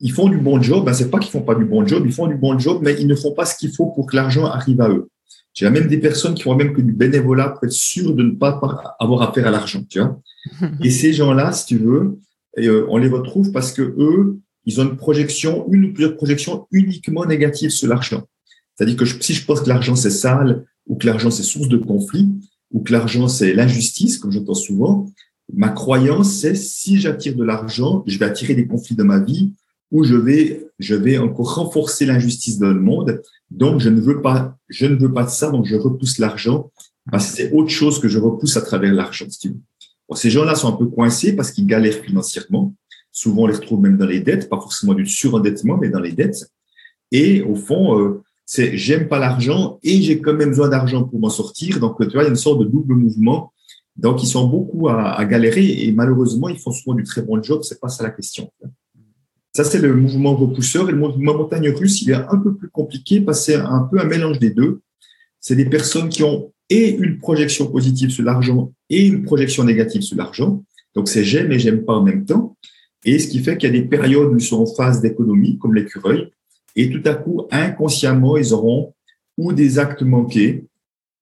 ils 0.00 0.12
font 0.12 0.28
du 0.28 0.38
bon 0.38 0.60
job. 0.60 0.84
Ben, 0.84 0.92
c'est 0.92 1.10
pas 1.10 1.18
qu'ils 1.18 1.30
font 1.30 1.42
pas 1.42 1.54
du 1.54 1.64
bon 1.64 1.86
job, 1.86 2.02
ils 2.06 2.12
font 2.12 2.26
du 2.26 2.36
bon 2.36 2.58
job, 2.58 2.80
mais 2.82 2.96
ils 2.98 3.06
ne 3.06 3.14
font 3.14 3.32
pas 3.32 3.46
ce 3.46 3.56
qu'il 3.56 3.72
faut 3.74 3.86
pour 3.86 4.06
que 4.06 4.16
l'argent 4.16 4.46
arrive 4.46 4.80
à 4.80 4.88
eux. 4.88 5.08
J'ai 5.54 5.70
même 5.70 5.86
des 5.86 5.98
personnes 5.98 6.34
qui 6.34 6.42
font 6.42 6.54
même 6.54 6.74
que 6.74 6.82
du 6.82 6.92
bénévolat 6.92 7.48
pour 7.48 7.64
être 7.64 7.72
sûr 7.72 8.14
de 8.14 8.22
ne 8.22 8.32
pas 8.32 8.60
avoir 9.00 9.22
affaire 9.22 9.46
à 9.46 9.50
l'argent, 9.50 9.82
tu 9.88 10.00
vois. 10.00 10.20
Et 10.82 10.90
ces 10.90 11.14
gens-là, 11.14 11.52
si 11.52 11.64
tu 11.66 11.78
veux, 11.78 12.18
euh, 12.58 12.86
on 12.90 12.98
les 12.98 13.08
retrouve 13.08 13.52
parce 13.52 13.72
que 13.72 13.82
eux, 13.82 14.38
ils 14.66 14.80
ont 14.80 14.84
une 14.84 14.96
projection, 14.96 15.66
une 15.72 15.86
ou 15.86 15.92
plusieurs 15.92 16.16
projections 16.16 16.66
uniquement 16.72 17.24
négatives 17.24 17.70
sur 17.70 17.88
l'argent. 17.88 18.24
C'est-à-dire 18.74 18.96
que 18.96 19.06
si 19.06 19.32
je 19.32 19.44
pense 19.46 19.62
que 19.62 19.68
l'argent 19.68 19.96
c'est 19.96 20.10
sale, 20.10 20.66
ou 20.86 20.96
que 20.96 21.06
l'argent 21.06 21.30
c'est 21.30 21.42
source 21.42 21.68
de 21.68 21.78
conflit, 21.78 22.28
ou 22.72 22.80
que 22.82 22.92
l'argent 22.92 23.28
c'est 23.28 23.54
l'injustice, 23.54 24.18
comme 24.18 24.32
j'entends 24.32 24.54
souvent, 24.54 25.06
ma 25.52 25.68
croyance 25.70 26.32
c'est 26.32 26.54
si 26.54 27.00
j'attire 27.00 27.34
de 27.34 27.44
l'argent, 27.44 28.02
je 28.06 28.18
vais 28.18 28.26
attirer 28.26 28.54
des 28.54 28.66
conflits 28.66 28.96
dans 28.96 29.04
ma 29.04 29.20
vie, 29.20 29.54
ou 29.90 30.04
je 30.04 30.14
vais, 30.14 30.66
je 30.78 30.94
vais 30.94 31.18
encore 31.18 31.54
renforcer 31.54 32.06
l'injustice 32.06 32.58
dans 32.58 32.72
le 32.72 32.80
monde. 32.80 33.22
Donc, 33.50 33.80
je 33.80 33.88
ne 33.88 34.00
veux 34.00 34.20
pas, 34.20 34.56
je 34.68 34.86
ne 34.86 34.96
veux 34.96 35.12
pas 35.12 35.24
de 35.24 35.30
ça, 35.30 35.50
donc 35.50 35.66
je 35.66 35.76
repousse 35.76 36.18
l'argent 36.18 36.70
parce 37.10 37.30
que 37.30 37.36
c'est 37.36 37.52
autre 37.52 37.70
chose 37.70 38.00
que 38.00 38.08
je 38.08 38.18
repousse 38.18 38.56
à 38.56 38.62
travers 38.62 38.92
l'argent. 38.92 39.26
ces 40.14 40.30
gens-là 40.30 40.54
sont 40.56 40.68
un 40.68 40.76
peu 40.76 40.86
coincés 40.86 41.36
parce 41.36 41.52
qu'ils 41.52 41.66
galèrent 41.66 42.04
financièrement. 42.04 42.74
Souvent, 43.12 43.42
on 43.42 43.46
les 43.46 43.54
retrouve 43.54 43.80
même 43.80 43.96
dans 43.96 44.06
les 44.06 44.20
dettes, 44.20 44.48
pas 44.48 44.60
forcément 44.60 44.92
du 44.92 45.06
surendettement, 45.06 45.78
mais 45.78 45.88
dans 45.88 46.00
les 46.00 46.12
dettes. 46.12 46.50
Et 47.12 47.42
au 47.42 47.54
fond, 47.54 47.98
euh, 47.98 48.22
c'est 48.44 48.76
j'aime 48.76 49.08
pas 49.08 49.18
l'argent 49.18 49.78
et 49.82 50.02
j'ai 50.02 50.20
quand 50.20 50.34
même 50.34 50.50
besoin 50.50 50.68
d'argent 50.68 51.04
pour 51.04 51.20
m'en 51.20 51.30
sortir. 51.30 51.78
Donc, 51.78 51.96
tu 52.00 52.12
vois, 52.12 52.22
il 52.22 52.26
y 52.26 52.28
a 52.28 52.30
une 52.30 52.36
sorte 52.36 52.60
de 52.60 52.64
double 52.64 52.94
mouvement. 52.94 53.52
Donc, 53.96 54.22
ils 54.22 54.26
sont 54.26 54.48
beaucoup 54.48 54.88
à, 54.88 55.12
à 55.12 55.24
galérer 55.24 55.84
et 55.84 55.92
malheureusement, 55.92 56.48
ils 56.48 56.58
font 56.58 56.72
souvent 56.72 56.94
du 56.96 57.04
très 57.04 57.22
bon 57.22 57.40
job. 57.42 57.62
C'est 57.62 57.80
pas 57.80 57.88
ça 57.88 58.02
la 58.02 58.10
question. 58.10 58.50
Ça, 59.56 59.64
c'est 59.64 59.78
le 59.78 59.94
mouvement 59.96 60.36
repousseur. 60.36 60.86
Et 60.90 60.92
le 60.92 60.98
mouvement 60.98 61.34
montagne 61.34 61.70
russe, 61.70 62.02
il 62.02 62.10
est 62.10 62.14
un 62.14 62.36
peu 62.36 62.54
plus 62.54 62.68
compliqué 62.68 63.22
parce 63.22 63.38
que 63.38 63.44
c'est 63.52 63.54
un 63.54 63.88
peu 63.90 63.98
un 63.98 64.04
mélange 64.04 64.38
des 64.38 64.50
deux. 64.50 64.82
C'est 65.40 65.56
des 65.56 65.64
personnes 65.64 66.10
qui 66.10 66.22
ont 66.22 66.52
et 66.68 66.90
une 66.90 67.16
projection 67.16 67.66
positive 67.66 68.10
sur 68.10 68.22
l'argent 68.22 68.70
et 68.90 69.06
une 69.06 69.22
projection 69.22 69.64
négative 69.64 70.02
sur 70.02 70.14
l'argent. 70.18 70.62
Donc, 70.94 71.08
c'est 71.08 71.24
j'aime 71.24 71.52
et 71.52 71.58
j'aime 71.58 71.86
pas 71.86 71.94
en 71.94 72.02
même 72.02 72.26
temps. 72.26 72.54
Et 73.06 73.18
ce 73.18 73.28
qui 73.28 73.38
fait 73.38 73.56
qu'il 73.56 73.72
y 73.72 73.74
a 73.74 73.80
des 73.80 73.88
périodes 73.88 74.30
où 74.30 74.36
ils 74.36 74.42
sont 74.42 74.60
en 74.60 74.66
phase 74.66 75.00
d'économie, 75.00 75.56
comme 75.56 75.74
l'écureuil, 75.74 76.30
et 76.74 76.90
tout 76.90 77.08
à 77.08 77.14
coup, 77.14 77.46
inconsciemment, 77.50 78.36
ils 78.36 78.52
auront 78.52 78.92
ou 79.38 79.54
des 79.54 79.78
actes 79.78 80.02
manqués, 80.02 80.66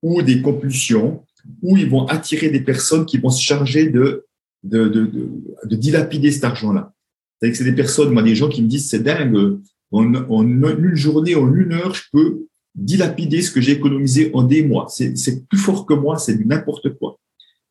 ou 0.02 0.22
des 0.22 0.42
compulsions, 0.42 1.22
ou 1.62 1.76
ils 1.76 1.88
vont 1.88 2.06
attirer 2.06 2.50
des 2.50 2.62
personnes 2.62 3.06
qui 3.06 3.18
vont 3.18 3.30
se 3.30 3.40
charger 3.40 3.90
de, 3.90 4.26
de, 4.64 4.88
de, 4.88 5.06
de, 5.06 5.30
de 5.66 5.76
dilapider 5.76 6.32
cet 6.32 6.42
argent-là. 6.42 6.94
C'est 7.40 7.50
que 7.50 7.56
c'est 7.56 7.64
des 7.64 7.74
personnes, 7.74 8.12
moi, 8.12 8.22
des 8.22 8.34
gens 8.34 8.48
qui 8.48 8.62
me 8.62 8.68
disent 8.68 8.88
c'est 8.88 9.02
dingue, 9.02 9.58
en, 9.92 10.42
une 10.42 10.94
journée, 10.94 11.34
en 11.34 11.52
une 11.54 11.72
heure, 11.72 11.94
je 11.94 12.02
peux 12.12 12.46
dilapider 12.74 13.42
ce 13.42 13.50
que 13.50 13.60
j'ai 13.60 13.72
économisé 13.72 14.30
en 14.34 14.42
des 14.42 14.64
mois. 14.64 14.86
C'est 14.88 15.48
plus 15.48 15.58
fort 15.58 15.86
que 15.86 15.94
moi, 15.94 16.18
c'est 16.18 16.44
n'importe 16.44 16.96
quoi. 16.98 17.18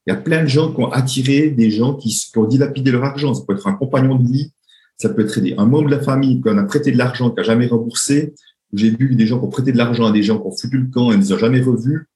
Il 0.06 0.12
y 0.12 0.14
a 0.14 0.18
plein 0.18 0.44
de 0.44 0.48
gens 0.48 0.72
qui 0.74 0.82
ont 0.82 0.92
attiré 0.92 1.50
des 1.50 1.70
gens 1.70 1.96
qui, 1.96 2.16
ont 2.36 2.46
dilapidé 2.46 2.92
leur 2.92 3.04
argent. 3.04 3.34
Ça 3.34 3.44
peut 3.48 3.54
être 3.54 3.68
un 3.68 3.74
compagnon 3.74 4.16
de 4.16 4.28
vie, 4.30 4.52
ça 4.98 5.10
peut 5.10 5.24
être 5.24 5.40
un 5.58 5.66
membre 5.66 5.90
de 5.90 5.96
la 5.96 6.02
famille 6.02 6.42
qui 6.42 6.50
en 6.50 6.58
a 6.58 6.64
prêté 6.64 6.92
de 6.92 6.98
l'argent, 6.98 7.32
qui 7.32 7.40
a 7.40 7.44
jamais 7.44 7.68
remboursé. 7.68 8.34
J'ai 8.74 8.90
vu 8.90 9.16
des 9.16 9.28
gens 9.28 9.40
qui 9.40 9.46
ont 9.46 9.50
prêté 9.50 9.72
de 9.72 9.78
l'argent 9.78 10.06
à 10.06 10.12
des 10.12 10.24
gens 10.24 10.40
qui 10.40 10.48
ont 10.48 10.56
foutu 10.56 10.78
le 10.78 10.88
camp 10.88 11.12
et 11.12 11.18
ne 11.18 11.22
les 11.22 11.34
ont 11.34 11.38
jamais 11.38 11.62
revus, 11.62 12.08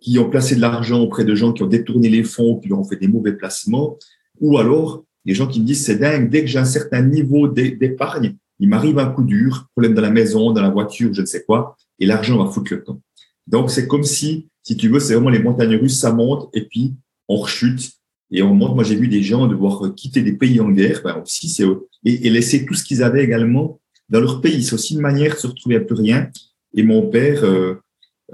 qui 0.00 0.18
ont 0.18 0.30
placé 0.30 0.56
de 0.56 0.60
l'argent 0.60 1.00
auprès 1.00 1.24
de 1.24 1.34
gens 1.34 1.52
qui 1.52 1.62
ont 1.62 1.66
détourné 1.66 2.08
les 2.08 2.24
fonds, 2.24 2.58
qui 2.58 2.68
leur 2.68 2.78
ont 2.78 2.84
fait 2.84 2.96
des 2.96 3.08
mauvais 3.08 3.32
placements, 3.32 3.98
ou 4.40 4.58
alors 4.58 5.04
des 5.26 5.34
gens 5.34 5.46
qui 5.46 5.60
me 5.60 5.66
disent 5.66 5.84
c'est 5.84 5.98
dingue, 5.98 6.30
dès 6.30 6.42
que 6.42 6.46
j'ai 6.46 6.58
un 6.58 6.64
certain 6.64 7.02
niveau 7.02 7.48
d'épargne, 7.48 8.36
il 8.60 8.68
m'arrive 8.68 8.98
un 8.98 9.10
coup 9.10 9.24
dur, 9.24 9.68
problème 9.74 9.94
dans 9.94 10.02
la 10.02 10.10
maison, 10.10 10.52
dans 10.52 10.62
la 10.62 10.70
voiture, 10.70 11.12
je 11.12 11.20
ne 11.20 11.26
sais 11.26 11.42
quoi, 11.42 11.76
et 11.98 12.06
l'argent 12.06 12.42
va 12.42 12.50
foutre 12.50 12.72
le 12.72 12.80
camp. 12.80 13.00
Donc 13.46 13.70
c'est 13.70 13.86
comme 13.86 14.04
si, 14.04 14.48
si 14.62 14.76
tu 14.76 14.88
veux, 14.88 15.00
c'est 15.00 15.14
vraiment 15.14 15.30
les 15.30 15.40
montagnes 15.40 15.76
russes, 15.76 15.98
ça 15.98 16.12
monte 16.12 16.48
et 16.54 16.62
puis 16.62 16.94
on 17.28 17.36
rechute 17.36 17.92
et 18.30 18.42
on 18.42 18.54
monte. 18.54 18.74
Moi 18.74 18.84
j'ai 18.84 18.96
vu 18.96 19.08
des 19.08 19.22
gens 19.22 19.46
devoir 19.46 19.94
quitter 19.94 20.22
des 20.22 20.32
pays 20.32 20.60
en 20.60 20.70
guerre, 20.70 21.02
ben 21.04 21.20
aussi 21.22 21.48
c'est 21.48 21.64
et, 22.04 22.26
et 22.26 22.30
laisser 22.30 22.64
tout 22.64 22.74
ce 22.74 22.84
qu'ils 22.84 23.02
avaient 23.02 23.24
également 23.24 23.80
dans 24.08 24.20
leur 24.20 24.40
pays. 24.40 24.62
C'est 24.62 24.74
aussi 24.74 24.94
une 24.94 25.00
manière 25.00 25.34
de 25.34 25.38
se 25.38 25.46
retrouver 25.48 25.76
à 25.76 25.80
plus 25.80 25.96
rien. 25.96 26.30
Et 26.74 26.82
mon 26.82 27.08
père, 27.08 27.44
euh, 27.44 27.74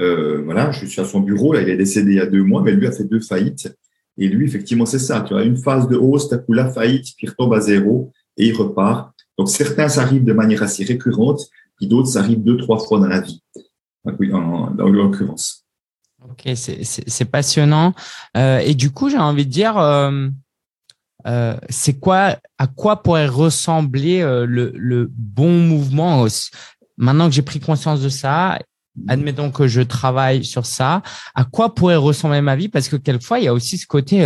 euh, 0.01 0.43
voilà, 0.43 0.71
je 0.73 0.87
suis 0.87 1.01
à 1.01 1.05
son 1.05 1.21
bureau, 1.21 1.53
là, 1.53 1.63
il 1.63 1.69
est 1.69 1.77
décédé 1.77 2.13
il 2.13 2.17
y 2.17 2.21
a 2.21 2.27
deux 2.27 2.43
mois, 2.43 2.63
mais 2.63 2.73
lui 2.73 2.87
a 2.87 2.93
fait 2.93 3.05
deux 3.05 3.21
faillites. 3.21 3.75
Et 4.19 4.29
lui, 4.29 4.47
effectivement, 4.47 4.87
c'est 4.87 4.99
ça. 4.99 5.23
Tu 5.23 5.35
as 5.35 5.43
une 5.43 5.57
phase 5.57 5.89
de 5.89 5.97
hausse, 5.97 6.33
as 6.33 6.39
coup 6.39 6.53
la 6.53 6.71
faillite, 6.71 7.07
puis 7.17 7.29
retombe 7.29 7.55
à 7.55 7.61
zéro 7.61 8.13
et 8.37 8.47
il 8.47 8.57
repart. 8.57 9.13
Donc, 9.39 9.49
certains, 9.49 9.89
ça 9.89 10.03
arrive 10.03 10.25
de 10.25 10.33
manière 10.33 10.63
assez 10.63 10.85
récurrente, 10.85 11.41
puis 11.77 11.87
d'autres, 11.87 12.09
ça 12.09 12.21
arrive 12.21 12.43
deux, 12.43 12.57
trois 12.59 12.79
fois 12.79 13.01
dans 13.01 13.07
la 13.07 13.21
vie, 13.21 13.43
dans 14.05 14.89
l'occurrence. 14.89 15.63
Ok, 16.31 16.49
c'est 16.55 17.25
passionnant. 17.25 17.95
Euh, 18.37 18.59
et 18.59 18.75
du 18.75 18.91
coup, 18.91 19.09
j'ai 19.09 19.19
envie 19.19 19.47
de 19.47 19.51
dire, 19.51 19.77
euh, 19.79 20.29
euh, 21.27 21.57
c'est 21.69 21.99
quoi, 21.99 22.37
à 22.59 22.67
quoi 22.67 23.03
pourrait 23.03 23.27
ressembler 23.27 24.23
le, 24.23 24.73
le, 24.75 25.11
bon 25.13 25.59
mouvement? 25.59 26.27
Maintenant 26.97 27.29
que 27.29 27.35
j'ai 27.35 27.43
pris 27.43 27.59
conscience 27.59 28.01
de 28.03 28.09
ça, 28.09 28.59
admettons 29.09 29.51
que 29.51 29.67
je 29.67 29.81
travaille 29.81 30.45
sur 30.45 30.67
ça, 30.67 31.03
à 31.35 31.45
quoi 31.45 31.75
pourrait 31.75 31.97
ressembler 31.97 32.41
ma 32.41 32.57
vie? 32.57 32.69
Parce 32.69 32.89
que 32.89 32.97
quelquefois, 32.97 33.39
il 33.39 33.45
y 33.45 33.49
a 33.49 33.55
aussi 33.55 33.79
ce 33.79 33.87
côté, 33.87 34.19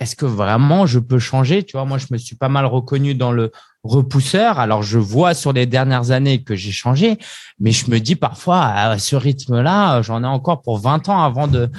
est-ce 0.00 0.16
que 0.16 0.26
vraiment 0.26 0.86
je 0.86 0.98
peux 0.98 1.18
changer? 1.18 1.62
Tu 1.62 1.72
vois, 1.72 1.84
moi, 1.84 1.98
je 1.98 2.06
me 2.10 2.18
suis 2.18 2.36
pas 2.36 2.48
mal 2.48 2.66
reconnu 2.66 3.14
dans 3.14 3.32
le 3.32 3.50
repousseur. 3.82 4.58
Alors, 4.58 4.82
je 4.82 4.98
vois 4.98 5.34
sur 5.34 5.52
les 5.52 5.66
dernières 5.66 6.10
années 6.10 6.42
que 6.42 6.56
j'ai 6.56 6.72
changé, 6.72 7.18
mais 7.60 7.70
je 7.70 7.90
me 7.90 8.00
dis 8.00 8.16
parfois, 8.16 8.64
à 8.64 8.98
ce 8.98 9.14
rythme-là, 9.14 10.00
j'en 10.02 10.24
ai 10.24 10.26
encore 10.26 10.62
pour 10.62 10.78
20 10.78 11.08
ans 11.10 11.22
avant 11.22 11.46
de 11.46 11.70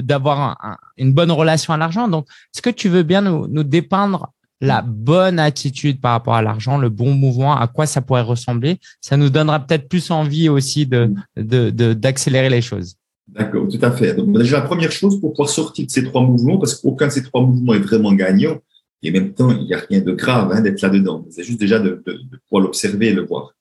d'avoir 0.00 0.58
une 0.96 1.12
bonne 1.12 1.30
relation 1.30 1.72
à 1.72 1.76
l'argent. 1.76 2.08
Donc, 2.08 2.26
est-ce 2.54 2.62
que 2.62 2.70
tu 2.70 2.88
veux 2.88 3.04
bien 3.04 3.22
nous, 3.22 3.46
nous 3.46 3.62
dépeindre 3.62 4.32
la 4.62 4.80
bonne 4.80 5.40
attitude 5.40 6.00
par 6.00 6.12
rapport 6.12 6.34
à 6.34 6.42
l'argent, 6.42 6.78
le 6.78 6.88
bon 6.88 7.12
mouvement, 7.12 7.56
à 7.56 7.66
quoi 7.66 7.84
ça 7.84 8.00
pourrait 8.00 8.22
ressembler 8.22 8.78
Ça 9.00 9.16
nous 9.16 9.28
donnera 9.28 9.58
peut-être 9.58 9.88
plus 9.88 10.10
envie 10.10 10.48
aussi 10.48 10.86
de 10.86 11.12
d'accélérer 11.36 12.48
les 12.48 12.62
choses. 12.62 12.96
D'accord, 13.26 13.66
tout 13.68 13.78
à 13.82 13.90
fait. 13.90 14.14
Donc, 14.14 14.38
déjà, 14.38 14.60
la 14.60 14.66
première 14.66 14.92
chose 14.92 15.20
pour 15.20 15.32
pouvoir 15.32 15.48
sortir 15.48 15.84
de 15.84 15.90
ces 15.90 16.04
trois 16.04 16.22
mouvements, 16.22 16.58
parce 16.58 16.76
qu'aucun 16.76 17.08
de 17.08 17.12
ces 17.12 17.24
trois 17.24 17.42
mouvements 17.42 17.74
est 17.74 17.80
vraiment 17.80 18.12
gagnant, 18.12 18.58
et 19.02 19.10
en 19.10 19.12
même 19.12 19.32
temps, 19.34 19.50
il 19.50 19.66
n'y 19.66 19.74
a 19.74 19.78
rien 19.78 20.00
de 20.00 20.12
grave 20.12 20.52
hein, 20.52 20.60
d'être 20.60 20.80
là-dedans. 20.80 21.26
C'est 21.30 21.42
juste 21.42 21.58
déjà 21.58 21.80
de, 21.80 22.02
pouvoir 22.48 22.64
l'observer 22.64 23.08
et 23.08 23.12
le 23.12 23.26
voir. 23.26 23.54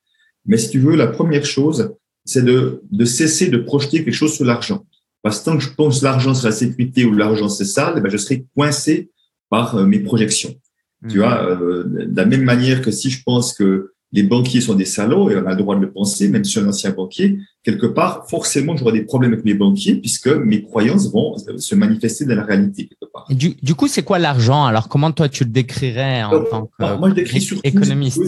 Mais 0.45 0.57
si 0.57 0.69
tu 0.69 0.79
veux, 0.79 0.95
la 0.95 1.07
première 1.07 1.45
chose, 1.45 1.95
c'est 2.25 2.45
de, 2.45 2.83
de 2.91 3.05
cesser 3.05 3.49
de 3.49 3.57
projeter 3.57 4.03
quelque 4.03 4.13
chose 4.13 4.33
sur 4.33 4.45
l'argent. 4.45 4.85
Parce 5.23 5.39
que 5.39 5.45
tant 5.45 5.57
que 5.57 5.63
je 5.63 5.69
pense 5.73 6.01
l'argent 6.01 6.33
c'est 6.33 6.47
la 6.47 6.51
sécurité 6.51 7.05
ou 7.05 7.13
l'argent 7.13 7.49
c'est 7.49 7.65
sale, 7.65 7.95
eh 7.97 8.01
ben 8.01 8.09
je 8.09 8.17
serai 8.17 8.45
coincé 8.55 9.11
par 9.49 9.75
euh, 9.75 9.85
mes 9.85 9.99
projections. 9.99 10.55
Tu 11.09 11.17
vois, 11.17 11.49
euh, 11.49 11.83
de 11.85 12.15
la 12.15 12.25
même 12.25 12.43
manière 12.43 12.81
que 12.81 12.91
si 12.91 13.09
je 13.09 13.23
pense 13.23 13.53
que 13.53 13.93
les 14.13 14.23
banquiers 14.23 14.61
sont 14.61 14.75
des 14.75 14.85
salauds, 14.85 15.29
et 15.29 15.37
on 15.37 15.45
a 15.45 15.51
le 15.51 15.55
droit 15.55 15.75
de 15.75 15.81
le 15.81 15.91
penser, 15.91 16.27
même 16.27 16.43
si 16.43 16.51
je 16.51 16.59
suis 16.59 16.65
un 16.65 16.69
ancien 16.69 16.91
banquier, 16.91 17.39
quelque 17.63 17.85
part, 17.85 18.29
forcément, 18.29 18.75
j'aurai 18.75 18.91
des 18.91 19.03
problèmes 19.03 19.33
avec 19.33 19.45
mes 19.45 19.53
banquiers 19.53 19.95
puisque 19.95 20.27
mes 20.27 20.63
croyances 20.63 21.09
vont 21.11 21.35
se 21.37 21.75
manifester 21.75 22.25
dans 22.25 22.35
la 22.35 22.43
réalité, 22.43 22.87
quelque 22.87 23.11
part. 23.11 23.25
Du, 23.29 23.55
du, 23.61 23.73
coup, 23.73 23.87
c'est 23.87 24.03
quoi 24.03 24.19
l'argent? 24.19 24.65
Alors, 24.65 24.89
comment 24.89 25.11
toi, 25.11 25.29
tu 25.29 25.45
le 25.45 25.49
décrirais 25.49 26.23
en 26.23 26.43
tant 26.43 26.65
que 26.65 26.97
moi, 26.97 27.09
je 27.09 27.15
décris 27.15 27.41
surtout, 27.41 27.61
économiste? 27.63 28.21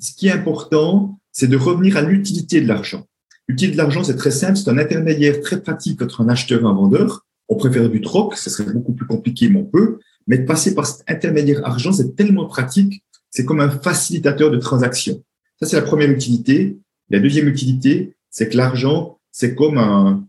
Ce 0.00 0.12
qui 0.14 0.28
est 0.28 0.32
important, 0.32 1.18
c'est 1.32 1.48
de 1.48 1.56
revenir 1.56 1.96
à 1.96 2.02
l'utilité 2.02 2.60
de 2.60 2.68
l'argent. 2.68 3.04
L'utilité 3.48 3.76
de 3.76 3.82
l'argent, 3.82 4.04
c'est 4.04 4.16
très 4.16 4.30
simple, 4.30 4.56
c'est 4.56 4.70
un 4.70 4.78
intermédiaire 4.78 5.40
très 5.40 5.60
pratique 5.60 6.00
entre 6.00 6.20
un 6.20 6.28
acheteur 6.28 6.60
et 6.60 6.64
un 6.64 6.74
vendeur. 6.74 7.26
On 7.48 7.56
préfère 7.56 7.88
du 7.88 8.00
troc, 8.02 8.36
ce 8.36 8.50
serait 8.50 8.72
beaucoup 8.72 8.92
plus 8.92 9.06
compliqué, 9.06 9.48
mais 9.48 9.58
on 9.58 9.64
peut. 9.64 9.98
Mais 10.28 10.38
de 10.38 10.44
passer 10.44 10.74
par 10.74 10.86
cet 10.86 11.02
intermédiaire 11.10 11.66
argent, 11.66 11.92
c'est 11.92 12.14
tellement 12.14 12.46
pratique 12.46 13.02
c'est 13.30 13.44
comme 13.44 13.60
un 13.60 13.70
facilitateur 13.70 14.50
de 14.50 14.56
transaction. 14.56 15.22
Ça, 15.60 15.66
c'est 15.66 15.76
la 15.76 15.82
première 15.82 16.10
utilité. 16.10 16.78
La 17.10 17.20
deuxième 17.20 17.48
utilité, 17.48 18.16
c'est 18.30 18.48
que 18.48 18.56
l'argent, 18.56 19.18
c'est 19.30 19.54
comme 19.54 19.78
un, 19.78 20.24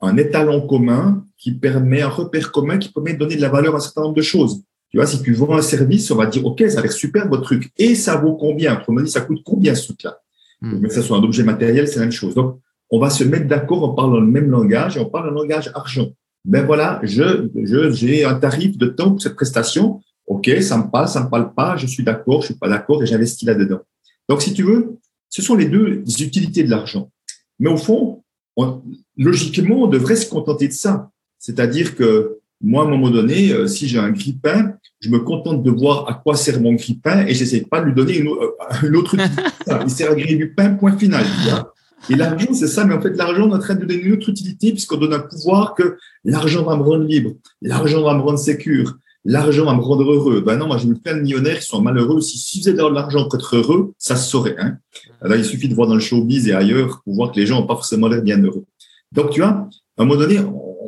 un 0.00 0.16
étalon 0.16 0.66
commun 0.66 1.24
qui 1.36 1.52
permet, 1.52 2.02
un 2.02 2.08
repère 2.08 2.52
commun 2.52 2.78
qui 2.78 2.90
permet 2.90 3.14
de 3.14 3.18
donner 3.18 3.36
de 3.36 3.40
la 3.40 3.48
valeur 3.48 3.74
à 3.74 3.78
un 3.78 3.80
certain 3.80 4.02
nombre 4.02 4.14
de 4.14 4.22
choses. 4.22 4.62
Tu 4.90 4.98
vois, 4.98 5.06
si 5.06 5.22
tu 5.22 5.32
vends 5.32 5.56
un 5.56 5.62
service, 5.62 6.10
on 6.10 6.16
va 6.16 6.26
dire, 6.26 6.44
OK, 6.44 6.62
ça 6.68 6.80
a 6.80 6.82
l'air 6.82 6.92
super 6.92 7.28
votre 7.28 7.42
truc. 7.42 7.70
Et 7.78 7.94
ça 7.94 8.16
vaut 8.16 8.34
combien? 8.34 8.78
Autrement 8.78 9.00
dit, 9.00 9.10
ça 9.10 9.22
coûte 9.22 9.40
combien 9.44 9.74
ce 9.74 9.86
truc-là? 9.86 10.18
Hmm. 10.60 10.78
Mais 10.80 10.88
que 10.88 10.94
ce 10.94 11.02
soit 11.02 11.16
un 11.16 11.22
objet 11.22 11.44
matériel, 11.44 11.88
c'est 11.88 11.96
la 11.96 12.02
même 12.02 12.12
chose. 12.12 12.34
Donc, 12.34 12.60
on 12.90 12.98
va 12.98 13.08
se 13.08 13.24
mettre 13.24 13.48
d'accord, 13.48 13.82
on 13.82 13.94
parle 13.94 14.12
dans 14.12 14.20
le 14.20 14.26
même 14.26 14.50
langage 14.50 14.98
et 14.98 15.00
on 15.00 15.08
parle 15.08 15.30
un 15.30 15.32
langage 15.32 15.70
argent. 15.74 16.10
Ben 16.44 16.66
voilà, 16.66 17.00
je, 17.02 17.48
je, 17.54 17.90
j'ai 17.92 18.24
un 18.24 18.34
tarif 18.34 18.76
de 18.76 18.86
temps 18.86 19.10
pour 19.10 19.22
cette 19.22 19.34
prestation. 19.34 20.00
OK, 20.26 20.50
ça 20.60 20.78
me 20.78 20.90
parle, 20.90 21.08
ça 21.08 21.22
me 21.22 21.28
parle 21.30 21.52
pas, 21.54 21.76
je 21.76 21.86
suis 21.86 22.02
d'accord, 22.02 22.40
je 22.40 22.46
suis 22.46 22.54
pas 22.54 22.68
d'accord 22.68 23.02
et 23.02 23.06
j'investis 23.06 23.46
là-dedans. 23.46 23.80
Donc, 24.28 24.42
si 24.42 24.52
tu 24.52 24.62
veux, 24.62 24.98
ce 25.28 25.42
sont 25.42 25.54
les 25.54 25.66
deux 25.66 26.02
utilités 26.20 26.62
de 26.64 26.70
l'argent. 26.70 27.10
Mais 27.58 27.70
au 27.70 27.76
fond, 27.76 28.22
logiquement, 29.16 29.82
on 29.82 29.86
devrait 29.86 30.16
se 30.16 30.28
contenter 30.28 30.68
de 30.68 30.72
ça. 30.72 31.10
C'est-à-dire 31.38 31.96
que 31.96 32.38
moi, 32.60 32.84
à 32.84 32.86
un 32.86 32.90
moment 32.90 33.10
donné, 33.10 33.50
euh, 33.50 33.66
si 33.66 33.88
j'ai 33.88 33.98
un 33.98 34.10
grille-pain, 34.10 34.74
je 35.00 35.10
me 35.10 35.18
contente 35.18 35.64
de 35.64 35.70
voir 35.70 36.08
à 36.08 36.14
quoi 36.14 36.36
sert 36.36 36.60
mon 36.60 36.74
grille-pain 36.74 37.26
et 37.26 37.34
j'essaie 37.34 37.62
pas 37.62 37.80
de 37.80 37.86
lui 37.86 37.94
donner 37.94 38.18
une, 38.18 38.28
euh, 38.28 38.94
autre 38.94 39.14
utilité. 39.16 39.42
Il 39.84 39.90
sert 39.90 40.12
à 40.12 40.14
griller 40.14 40.36
du 40.36 40.54
pain, 40.54 40.74
point 40.74 40.96
final. 40.96 41.24
Et 42.10 42.16
l'argent, 42.16 42.52
c'est 42.52 42.66
ça, 42.66 42.84
mais 42.84 42.94
en 42.94 43.00
fait, 43.00 43.16
l'argent, 43.16 43.48
on 43.48 43.52
est 43.52 43.56
en 43.56 43.60
train 43.60 43.74
de 43.74 43.80
donner 43.80 43.94
une 43.94 44.12
autre 44.14 44.28
utilité 44.28 44.72
puisqu'on 44.72 44.96
donne 44.96 45.12
un 45.12 45.20
pouvoir 45.20 45.74
que 45.74 45.96
l'argent 46.24 46.64
va 46.64 46.76
me 46.76 46.82
rendre 46.82 47.04
libre, 47.04 47.32
l'argent 47.60 48.02
va 48.02 48.14
me 48.14 48.20
rendre 48.20 48.38
sécure, 48.38 48.98
l'argent 49.24 49.64
va 49.64 49.74
me 49.74 49.80
rendre 49.80 50.10
heureux. 50.10 50.40
Ben 50.40 50.56
non, 50.56 50.66
moi 50.66 50.78
j'ai 50.78 50.92
plein 50.94 51.16
de 51.16 51.20
millionnaires 51.20 51.60
qui 51.60 51.66
sont 51.66 51.80
malheureux. 51.80 52.20
Si, 52.20 52.68
êtes 52.68 52.76
dans 52.76 52.90
l'argent 52.90 53.28
pour 53.28 53.36
être 53.36 53.56
heureux, 53.56 53.92
ça 53.98 54.16
se 54.16 54.28
saurait. 54.28 54.56
Hein. 54.58 54.78
Là, 55.22 55.36
il 55.36 55.44
suffit 55.44 55.68
de 55.68 55.74
voir 55.74 55.88
dans 55.88 55.94
le 55.94 56.00
showbiz 56.00 56.48
et 56.48 56.52
ailleurs 56.52 57.02
pour 57.04 57.14
voir 57.14 57.32
que 57.32 57.38
les 57.38 57.46
gens 57.46 57.60
n'ont 57.60 57.66
pas 57.66 57.74
forcément 57.74 58.08
l'air 58.08 58.22
bien 58.22 58.42
heureux. 58.42 58.64
Donc, 59.12 59.30
tu 59.30 59.40
vois, 59.40 59.50
à 59.50 60.02
un 60.02 60.04
moment 60.04 60.18
donné, 60.18 60.38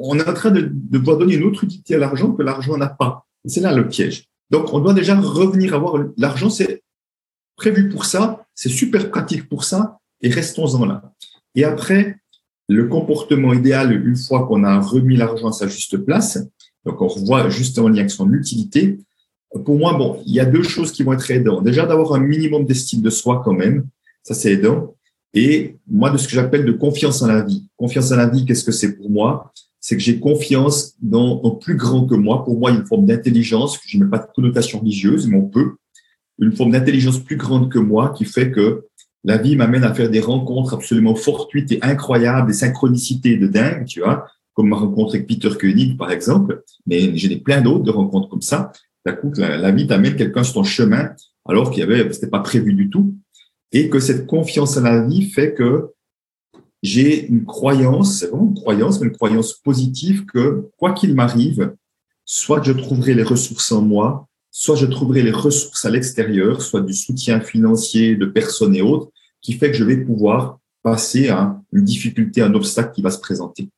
on 0.00 0.18
est 0.18 0.29
en 0.29 0.35
train 0.35 0.50
de, 0.50 0.68
de 0.72 0.98
pouvoir 0.98 1.18
donner 1.18 1.35
une 1.35 1.44
autre 1.44 1.64
utilité 1.64 1.94
à 1.94 1.98
l'argent 1.98 2.33
que 2.33 2.42
l'argent 2.42 2.77
n'a 2.77 2.88
pas. 2.88 3.27
C'est 3.44 3.61
là 3.61 3.72
le 3.72 3.88
piège. 3.88 4.24
Donc, 4.50 4.72
on 4.72 4.81
doit 4.81 4.94
déjà 4.94 5.18
revenir 5.18 5.74
à 5.74 5.79
voir 5.79 6.03
l'argent, 6.16 6.50
c'est 6.50 6.83
prévu 7.57 7.88
pour 7.88 8.05
ça, 8.05 8.46
c'est 8.55 8.68
super 8.68 9.11
pratique 9.11 9.48
pour 9.48 9.64
ça, 9.64 9.98
et 10.25 10.31
restons-en 10.31 10.85
là. 10.87 11.13
Et 11.55 11.65
après, 11.65 12.17
le 12.69 12.89
comportement 12.89 13.53
idéal, 13.53 13.93
une 14.07 14.17
fois 14.17 14.47
qu'on 14.47 14.65
a 14.65 14.81
remis 14.81 15.17
l'argent 15.17 15.49
à 15.49 15.53
sa 15.53 15.69
juste 15.69 15.99
place, 15.99 16.39
donc, 16.85 17.01
on 17.01 17.09
revoit 17.09 17.49
justement 17.49 17.87
en 17.87 17.91
lien 17.91 18.01
avec 18.01 18.11
son 18.11 18.33
utilité. 18.33 18.99
Pour 19.65 19.79
moi, 19.79 19.95
bon, 19.95 20.23
il 20.27 20.35
y 20.35 20.41
a 20.41 20.45
deux 20.45 20.63
choses 20.63 20.93
qui 20.93 21.03
vont 21.03 21.13
être 21.13 21.31
aidantes. 21.31 21.65
Déjà, 21.65 21.87
d'avoir 21.87 22.15
un 22.15 22.19
minimum 22.19 22.65
d'estime 22.65 23.01
de 23.01 23.11
soi 23.11 23.43
quand 23.45 23.53
même. 23.53 23.87
Ça, 24.23 24.35
c'est 24.35 24.53
aidant. 24.53 24.95
Et 25.33 25.77
moi, 25.87 26.11
de 26.11 26.17
ce 26.17 26.27
que 26.27 26.35
j'appelle 26.35 26.65
de 26.65 26.73
confiance 26.73 27.23
en 27.23 27.27
la 27.27 27.43
vie. 27.43 27.67
Confiance 27.77 28.13
en 28.13 28.17
la 28.17 28.27
vie, 28.27 28.45
qu'est-ce 28.45 28.65
que 28.65 28.73
c'est 28.73 28.97
pour 28.97 29.11
moi? 29.11 29.53
C'est 29.81 29.97
que 29.97 30.03
j'ai 30.03 30.19
confiance 30.19 30.95
dans, 31.01 31.41
un 31.45 31.51
plus 31.51 31.77
grand 31.77 32.07
que 32.07 32.15
moi. 32.15 32.45
Pour 32.45 32.59
moi, 32.59 32.71
il 32.71 32.75
y 32.75 32.77
a 32.77 32.81
une 32.81 32.87
forme 32.87 33.07
d'intelligence, 33.07 33.79
je 33.87 33.99
mets 33.99 34.09
pas 34.09 34.19
de 34.19 34.27
connotation 34.35 34.81
religieuse, 34.81 35.27
mais 35.27 35.37
on 35.37 35.49
peut. 35.49 35.77
Une 36.39 36.53
forme 36.53 36.73
d'intelligence 36.73 37.19
plus 37.19 37.37
grande 37.37 37.71
que 37.71 37.79
moi 37.79 38.13
qui 38.17 38.25
fait 38.25 38.51
que 38.51 38.87
la 39.25 39.39
vie 39.39 39.57
m'amène 39.57 39.85
à 39.85 39.95
faire 39.95 40.11
des 40.11 40.21
rencontres 40.21 40.75
absolument 40.75 41.15
fortuites 41.15 41.73
et 41.73 41.79
incroyables, 41.83 42.49
des 42.49 42.55
synchronicités 42.55 43.37
de 43.37 43.47
dingue, 43.47 43.87
tu 43.87 44.01
vois, 44.01 44.27
comme 44.53 44.69
ma 44.69 44.77
rencontre 44.77 45.15
avec 45.15 45.27
Peter 45.27 45.49
Koenig, 45.59 45.97
par 45.97 46.11
exemple, 46.11 46.63
mais 46.87 47.17
j'ai 47.17 47.37
plein 47.37 47.63
d'autres 47.63 47.91
rencontres 47.91 48.29
comme 48.29 48.43
ça. 48.43 48.71
D'un 49.05 49.15
coup, 49.15 49.33
la, 49.37 49.71
vie 49.73 49.87
t'amène 49.87 50.17
quelqu'un 50.17 50.45
sur 50.45 50.55
ton 50.55 50.65
chemin, 50.65 51.11
alors 51.47 51.71
qu'il 51.71 51.81
y 51.81 51.83
avait, 51.83 52.11
c'était 52.13 52.29
pas 52.29 52.41
prévu 52.41 52.75
du 52.75 52.91
tout. 52.91 53.15
Et 53.73 53.89
que 53.89 53.99
cette 53.99 54.27
confiance 54.27 54.77
en 54.77 54.83
la 54.83 55.05
vie 55.07 55.31
fait 55.31 55.55
que 55.55 55.91
j'ai 56.83 57.27
une 57.27 57.45
croyance, 57.45 58.19
c'est 58.19 58.27
vraiment 58.27 58.49
une 58.49 58.55
croyance, 58.55 59.01
mais 59.01 59.07
une 59.09 59.15
croyance 59.15 59.55
positive 59.55 60.27
que 60.27 60.69
quoi 60.77 60.93
qu'il 60.93 61.15
m'arrive, 61.15 61.75
soit 62.27 62.63
je 62.63 62.73
trouverai 62.73 63.15
les 63.15 63.23
ressources 63.23 63.73
en 63.73 63.81
moi, 63.81 64.29
soit 64.51 64.77
je 64.77 64.87
trouverai 64.87 65.23
les 65.23 65.33
ressources 65.33 65.85
à 65.85 65.91
l'extérieur, 65.91 66.63
soit 66.63 66.83
du 66.83 66.95
soutien 66.95 67.41
financier 67.41 68.17
de 68.17 68.27
personnes 68.27 68.77
et 68.77 68.83
autres, 68.83 69.11
qui 69.45 69.53
fait 69.53 69.71
que 69.71 69.77
je 69.77 69.85
vais 69.85 69.99
pouvoir 69.99 70.59
passer 70.83 71.29
à 71.29 71.61
une 71.73 71.85
difficulté, 71.85 72.41
un 72.41 72.55
obstacle 72.55 72.93
qui 72.93 73.03
va 73.03 73.11
se 73.11 73.21
présenter. 73.21 73.69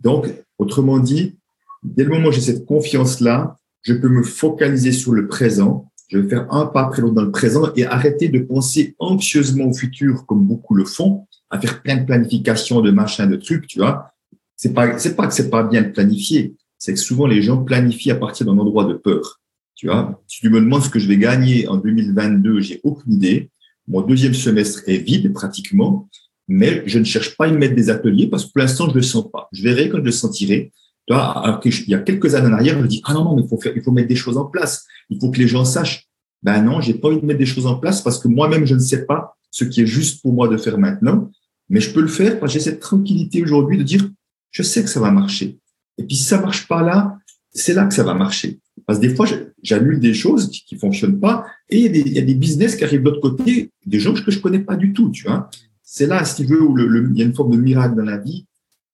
Donc, 0.00 0.26
autrement 0.58 0.98
dit, 0.98 1.36
dès 1.82 2.04
le 2.04 2.10
moment 2.10 2.28
où 2.28 2.32
j'ai 2.32 2.40
cette 2.40 2.64
confiance-là, 2.64 3.56
je 3.82 3.94
peux 3.94 4.08
me 4.08 4.22
focaliser 4.22 4.92
sur 4.92 5.12
le 5.12 5.28
présent. 5.28 5.90
Je 6.08 6.18
vais 6.18 6.28
faire 6.28 6.52
un 6.52 6.66
pas 6.66 6.86
après 6.86 7.02
l'autre 7.02 7.14
dans 7.14 7.22
le 7.22 7.30
présent 7.30 7.70
et 7.76 7.84
arrêter 7.84 8.28
de 8.28 8.40
penser 8.40 8.96
anxieusement 8.98 9.66
au 9.66 9.74
futur 9.74 10.26
comme 10.26 10.46
beaucoup 10.46 10.74
le 10.74 10.84
font, 10.84 11.26
à 11.50 11.60
faire 11.60 11.82
plein 11.82 11.98
de 11.98 12.06
planifications, 12.06 12.80
de 12.80 12.90
machins, 12.90 13.28
de 13.28 13.36
trucs, 13.36 13.66
tu 13.66 13.78
vois. 13.78 14.10
C'est 14.56 14.72
pas, 14.72 14.98
c'est 14.98 15.16
pas 15.16 15.26
que 15.26 15.34
c'est 15.34 15.50
pas 15.50 15.62
bien 15.62 15.82
de 15.82 15.88
planifier. 15.88 16.54
C'est 16.78 16.94
que 16.94 16.98
souvent 16.98 17.26
les 17.26 17.42
gens 17.42 17.62
planifient 17.62 18.10
à 18.10 18.16
partir 18.16 18.46
d'un 18.46 18.58
endroit 18.58 18.86
de 18.86 18.94
peur. 18.94 19.40
Tu 19.74 19.86
vois. 19.86 20.22
Si 20.26 20.40
tu 20.40 20.50
me 20.50 20.60
demandes 20.60 20.82
ce 20.82 20.90
que 20.90 20.98
je 20.98 21.08
vais 21.08 21.18
gagner 21.18 21.68
en 21.68 21.76
2022, 21.76 22.60
j'ai 22.60 22.80
aucune 22.82 23.14
idée. 23.14 23.50
Mon 23.90 24.00
deuxième 24.00 24.34
semestre 24.34 24.82
est 24.86 24.98
vide 24.98 25.32
pratiquement 25.34 26.08
mais 26.52 26.82
je 26.84 26.98
ne 26.98 27.04
cherche 27.04 27.36
pas 27.36 27.44
à 27.44 27.48
y 27.48 27.52
mettre 27.52 27.76
des 27.76 27.90
ateliers 27.90 28.26
parce 28.26 28.44
que 28.44 28.50
pour 28.50 28.58
l'instant, 28.58 28.86
je 28.86 28.90
ne 28.90 28.96
le 28.96 29.02
sens 29.02 29.30
pas. 29.32 29.48
Je 29.52 29.62
verrai 29.62 29.88
quand 29.88 29.98
je 29.98 30.02
le 30.02 30.10
sentirai. 30.10 30.72
il 31.08 31.88
y 31.88 31.94
a 31.94 31.98
quelques 32.00 32.34
années 32.34 32.48
en 32.48 32.52
arrière, 32.52 32.76
je 32.76 32.82
me 32.82 32.88
dis, 32.88 33.00
ah 33.04 33.14
non, 33.14 33.22
non, 33.22 33.36
mais 33.36 33.42
il 33.76 33.82
faut 33.82 33.92
mettre 33.92 34.08
des 34.08 34.16
choses 34.16 34.36
en 34.36 34.46
place. 34.46 34.84
Il 35.10 35.20
faut 35.20 35.30
que 35.30 35.38
les 35.38 35.46
gens 35.46 35.64
sachent. 35.64 36.08
Ben 36.42 36.60
non, 36.60 36.80
j'ai 36.80 36.94
pas 36.94 37.06
envie 37.06 37.20
de 37.20 37.24
mettre 37.24 37.38
des 37.38 37.46
choses 37.46 37.68
en 37.68 37.76
place 37.76 38.02
parce 38.02 38.18
que 38.18 38.26
moi-même, 38.26 38.66
je 38.66 38.74
ne 38.74 38.80
sais 38.80 39.06
pas 39.06 39.36
ce 39.52 39.64
qui 39.64 39.82
est 39.82 39.86
juste 39.86 40.22
pour 40.22 40.32
moi 40.32 40.48
de 40.48 40.56
faire 40.56 40.76
maintenant. 40.76 41.30
Mais 41.68 41.80
je 41.80 41.92
peux 41.92 42.00
le 42.00 42.08
faire 42.08 42.40
parce 42.40 42.52
que 42.52 42.58
j'ai 42.58 42.64
cette 42.64 42.80
tranquillité 42.80 43.44
aujourd'hui 43.44 43.78
de 43.78 43.84
dire, 43.84 44.10
je 44.50 44.64
sais 44.64 44.82
que 44.82 44.90
ça 44.90 44.98
va 44.98 45.12
marcher. 45.12 45.60
Et 45.98 46.02
puis, 46.02 46.16
si 46.16 46.24
ça 46.24 46.40
marche 46.40 46.66
pas 46.66 46.82
là, 46.82 47.16
c'est 47.52 47.74
là 47.74 47.84
que 47.84 47.94
ça 47.94 48.02
va 48.02 48.14
marcher. 48.14 48.58
Parce 48.90 48.98
que 48.98 49.06
des 49.06 49.14
fois, 49.14 49.26
j'annule 49.62 50.00
des 50.00 50.14
choses 50.14 50.50
qui, 50.50 50.64
qui 50.64 50.76
fonctionnent 50.76 51.20
pas 51.20 51.46
et 51.68 51.78
il 51.78 51.82
y, 51.82 51.86
a 51.86 51.90
des, 51.90 52.00
il 52.00 52.12
y 52.12 52.18
a 52.18 52.22
des 52.22 52.34
business 52.34 52.74
qui 52.74 52.82
arrivent 52.82 53.02
de 53.02 53.10
l'autre 53.10 53.20
côté, 53.20 53.70
des 53.86 54.00
gens 54.00 54.12
que 54.12 54.30
je 54.32 54.40
connais 54.40 54.58
pas 54.58 54.74
du 54.74 54.92
tout, 54.92 55.10
tu 55.10 55.28
vois 55.28 55.48
c'est 55.92 56.06
là, 56.06 56.24
si 56.24 56.36
tu 56.36 56.44
veux, 56.44 56.62
où 56.62 56.76
le, 56.76 57.10
il 57.10 57.18
y 57.18 57.22
a 57.22 57.24
une 57.24 57.34
forme 57.34 57.50
de 57.50 57.60
miracle 57.60 57.96
dans 57.96 58.04
la 58.04 58.16
vie. 58.16 58.46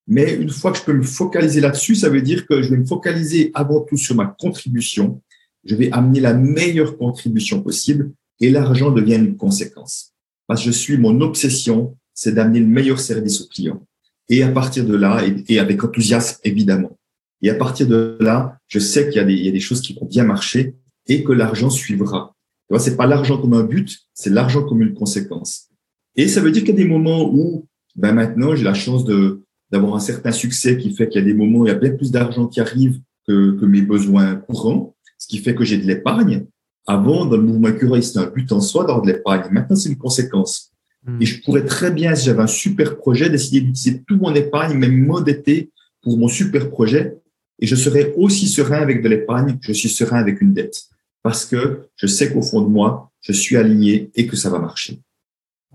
Mais 0.07 0.35
une 0.35 0.49
fois 0.49 0.73
que 0.73 0.79
je 0.79 0.83
peux 0.83 0.95
me 0.95 1.03
focaliser 1.03 1.61
là-dessus, 1.61 1.95
ça 1.95 2.09
veut 2.09 2.23
dire 2.23 2.47
que 2.47 2.63
je 2.63 2.71
vais 2.71 2.79
me 2.79 2.87
focaliser 2.87 3.51
avant 3.53 3.81
tout 3.81 3.99
sur 3.99 4.15
ma 4.15 4.25
contribution. 4.25 5.21
Je 5.65 5.75
vais 5.75 5.93
amener 5.93 6.21
la 6.21 6.33
meilleure 6.33 6.97
contribution 6.97 7.61
possible 7.61 8.13
et 8.41 8.49
l'argent 8.49 8.91
devient 8.91 9.17
une 9.17 9.37
conséquence. 9.37 10.15
Parce 10.47 10.65
que 10.65 10.71
je 10.71 10.71
suis, 10.71 10.97
mon 10.97 11.21
obsession, 11.21 11.99
c'est 12.15 12.33
d'amener 12.33 12.61
le 12.61 12.67
meilleur 12.67 12.99
service 12.99 13.43
au 13.43 13.47
client. 13.47 13.87
Et 14.31 14.43
à 14.43 14.49
partir 14.49 14.87
de 14.87 14.97
là, 14.97 15.23
et, 15.49 15.59
avec 15.59 15.85
enthousiasme 15.85 16.39
évidemment. 16.45 16.97
Et 17.43 17.51
à 17.51 17.55
partir 17.55 17.87
de 17.87 18.17
là, 18.21 18.59
je 18.67 18.79
sais 18.79 19.09
qu'il 19.09 19.17
y, 19.17 19.21
a 19.21 19.25
des, 19.25 19.35
il 19.35 19.45
y 19.45 19.49
a 19.49 19.53
des 19.53 19.61
choses 19.61 19.81
qui 19.81 19.95
vont 19.95 20.07
bien 20.07 20.25
marcher 20.25 20.75
et 21.07 21.23
que 21.23 21.33
l'argent 21.33 21.71
suivra. 21.71 22.35
Tu 22.69 22.75
vois, 22.75 22.81
c'est 22.81 22.97
pas 22.97 23.07
l'argent 23.07 23.39
comme 23.39 23.55
un 23.55 23.63
but, 23.63 23.99
c'est 24.15 24.31
l'argent 24.31 24.65
comme 24.65 24.83
une 24.83 24.95
conséquence. 24.95 25.69
Et 26.17 26.29
ça 26.29 26.41
veut 26.41 26.51
dire 26.51 26.63
qu'il 26.65 26.75
y 26.75 26.81
a 26.81 26.83
des 26.83 26.89
moments 26.89 27.31
où, 27.33 27.67
ben 27.95 28.13
maintenant, 28.13 28.55
j'ai 28.57 28.65
la 28.65 28.75
chance 28.75 29.05
de 29.05 29.43
d'avoir 29.73 29.97
un 29.97 30.01
certain 30.01 30.31
succès 30.31 30.79
qui 30.79 30.95
fait 30.95 31.09
qu'il 31.09 31.21
y 31.21 31.25
a 31.25 31.27
des 31.27 31.35
moments 31.35 31.61
où 31.61 31.67
il 31.67 31.69
y 31.69 31.73
a 31.73 31.79
bien 31.79 31.91
plus 31.91 32.13
d'argent 32.13 32.47
qui 32.47 32.61
arrive 32.61 33.01
que, 33.27 33.59
que 33.59 33.67
mes 33.67 33.83
besoins 33.83 34.37
courants, 34.37 34.95
ce 35.19 35.27
qui 35.27 35.39
fait 35.39 35.55
que 35.55 35.65
j'ai 35.65 35.79
de 35.79 35.87
l'épargne. 35.87 36.47
Avant, 36.87 37.27
dans 37.27 37.37
le 37.37 37.43
mouvement 37.43 37.69
écureuil, 37.69 38.03
c'était 38.03 38.21
un 38.21 38.31
but 38.31 38.51
en 38.53 38.61
soi 38.61 38.85
d'avoir 38.85 39.03
de 39.03 39.11
l'épargne. 39.11 39.49
Maintenant, 39.51 39.75
c'est 39.75 39.89
une 39.89 39.99
conséquence. 39.99 40.71
Hmm. 41.05 41.21
Et 41.21 41.27
je 41.27 41.43
pourrais 41.43 41.65
très 41.65 41.91
bien, 41.91 42.15
si 42.15 42.27
j'avais 42.27 42.43
un 42.43 42.47
super 42.47 42.97
projet, 42.97 43.29
décider 43.29 43.61
d'utiliser 43.61 44.05
tout 44.07 44.17
mon 44.17 44.33
épargne, 44.35 44.79
même 44.79 45.05
m'endetter 45.05 45.73
pour 46.01 46.17
mon 46.17 46.29
super 46.29 46.71
projet. 46.71 47.17
Et 47.59 47.67
je 47.67 47.75
serais 47.75 48.13
aussi 48.17 48.49
serein 48.49 48.81
avec 48.81 49.03
de 49.03 49.09
l'épargne 49.09 49.59
que 49.59 49.67
je 49.69 49.73
suis 49.73 49.89
serein 49.89 50.19
avec 50.19 50.41
une 50.41 50.53
dette. 50.53 50.85
Parce 51.23 51.45
que 51.45 51.89
je 51.97 52.07
sais 52.07 52.33
qu'au 52.33 52.43
fond 52.43 52.61
de 52.61 52.69
moi, 52.69 53.11
je 53.21 53.33
suis 53.33 53.57
aligné 53.57 54.11
et 54.15 54.27
que 54.27 54.37
ça 54.37 54.51
va 54.51 54.59
marcher. 54.59 55.01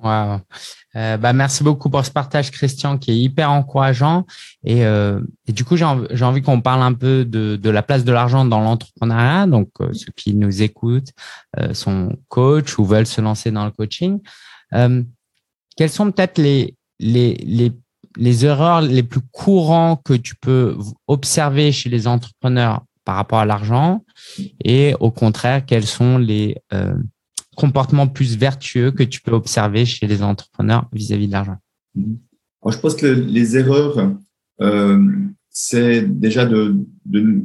Wow. 0.01 0.39
Euh, 0.95 1.17
bah, 1.17 1.31
merci 1.31 1.63
beaucoup 1.63 1.89
pour 1.89 2.05
ce 2.05 2.11
partage, 2.11 2.49
Christian, 2.51 2.97
qui 2.97 3.11
est 3.11 3.17
hyper 3.17 3.51
encourageant. 3.51 4.25
Et, 4.63 4.85
euh, 4.85 5.21
et 5.47 5.51
du 5.51 5.63
coup, 5.63 5.77
j'ai 5.77 5.85
envie, 5.85 6.23
envie 6.23 6.41
qu'on 6.41 6.61
parle 6.61 6.81
un 6.81 6.93
peu 6.93 7.23
de, 7.23 7.55
de 7.55 7.69
la 7.69 7.83
place 7.83 8.03
de 8.03 8.11
l'argent 8.11 8.45
dans 8.45 8.61
l'entrepreneuriat. 8.61 9.45
Donc, 9.45 9.69
euh, 9.79 9.93
ceux 9.93 10.11
qui 10.15 10.33
nous 10.33 10.61
écoutent 10.61 11.11
euh, 11.59 11.73
sont 11.73 12.17
coach 12.29 12.77
ou 12.79 12.85
veulent 12.85 13.05
se 13.05 13.21
lancer 13.21 13.51
dans 13.51 13.65
le 13.65 13.71
coaching. 13.71 14.19
Euh, 14.73 15.03
quelles 15.77 15.89
sont 15.89 16.11
peut-être 16.11 16.37
les, 16.37 16.75
les, 16.99 17.35
les, 17.35 17.71
les 18.17 18.45
erreurs 18.45 18.81
les 18.81 19.03
plus 19.03 19.21
courantes 19.31 20.01
que 20.03 20.13
tu 20.13 20.35
peux 20.35 20.77
observer 21.07 21.71
chez 21.71 21.89
les 21.89 22.07
entrepreneurs 22.07 22.83
par 23.05 23.15
rapport 23.15 23.39
à 23.39 23.45
l'argent 23.45 24.03
et 24.63 24.93
au 24.99 25.11
contraire, 25.11 25.65
quels 25.65 25.87
sont 25.87 26.17
les 26.17 26.57
comportements 27.55 28.07
plus 28.07 28.37
vertueux 28.37 28.91
que 28.91 29.03
tu 29.03 29.21
peux 29.21 29.33
observer 29.33 29.85
chez 29.85 30.07
les 30.07 30.23
entrepreneurs 30.23 30.87
vis-à-vis 30.93 31.27
de 31.27 31.31
l'argent? 31.31 31.57
Je 31.95 32.77
pense 32.77 32.95
que 32.95 33.07
les 33.07 33.57
erreurs, 33.57 34.13
euh, 34.61 35.05
c'est 35.49 36.01
déjà 36.01 36.45
de, 36.45 36.75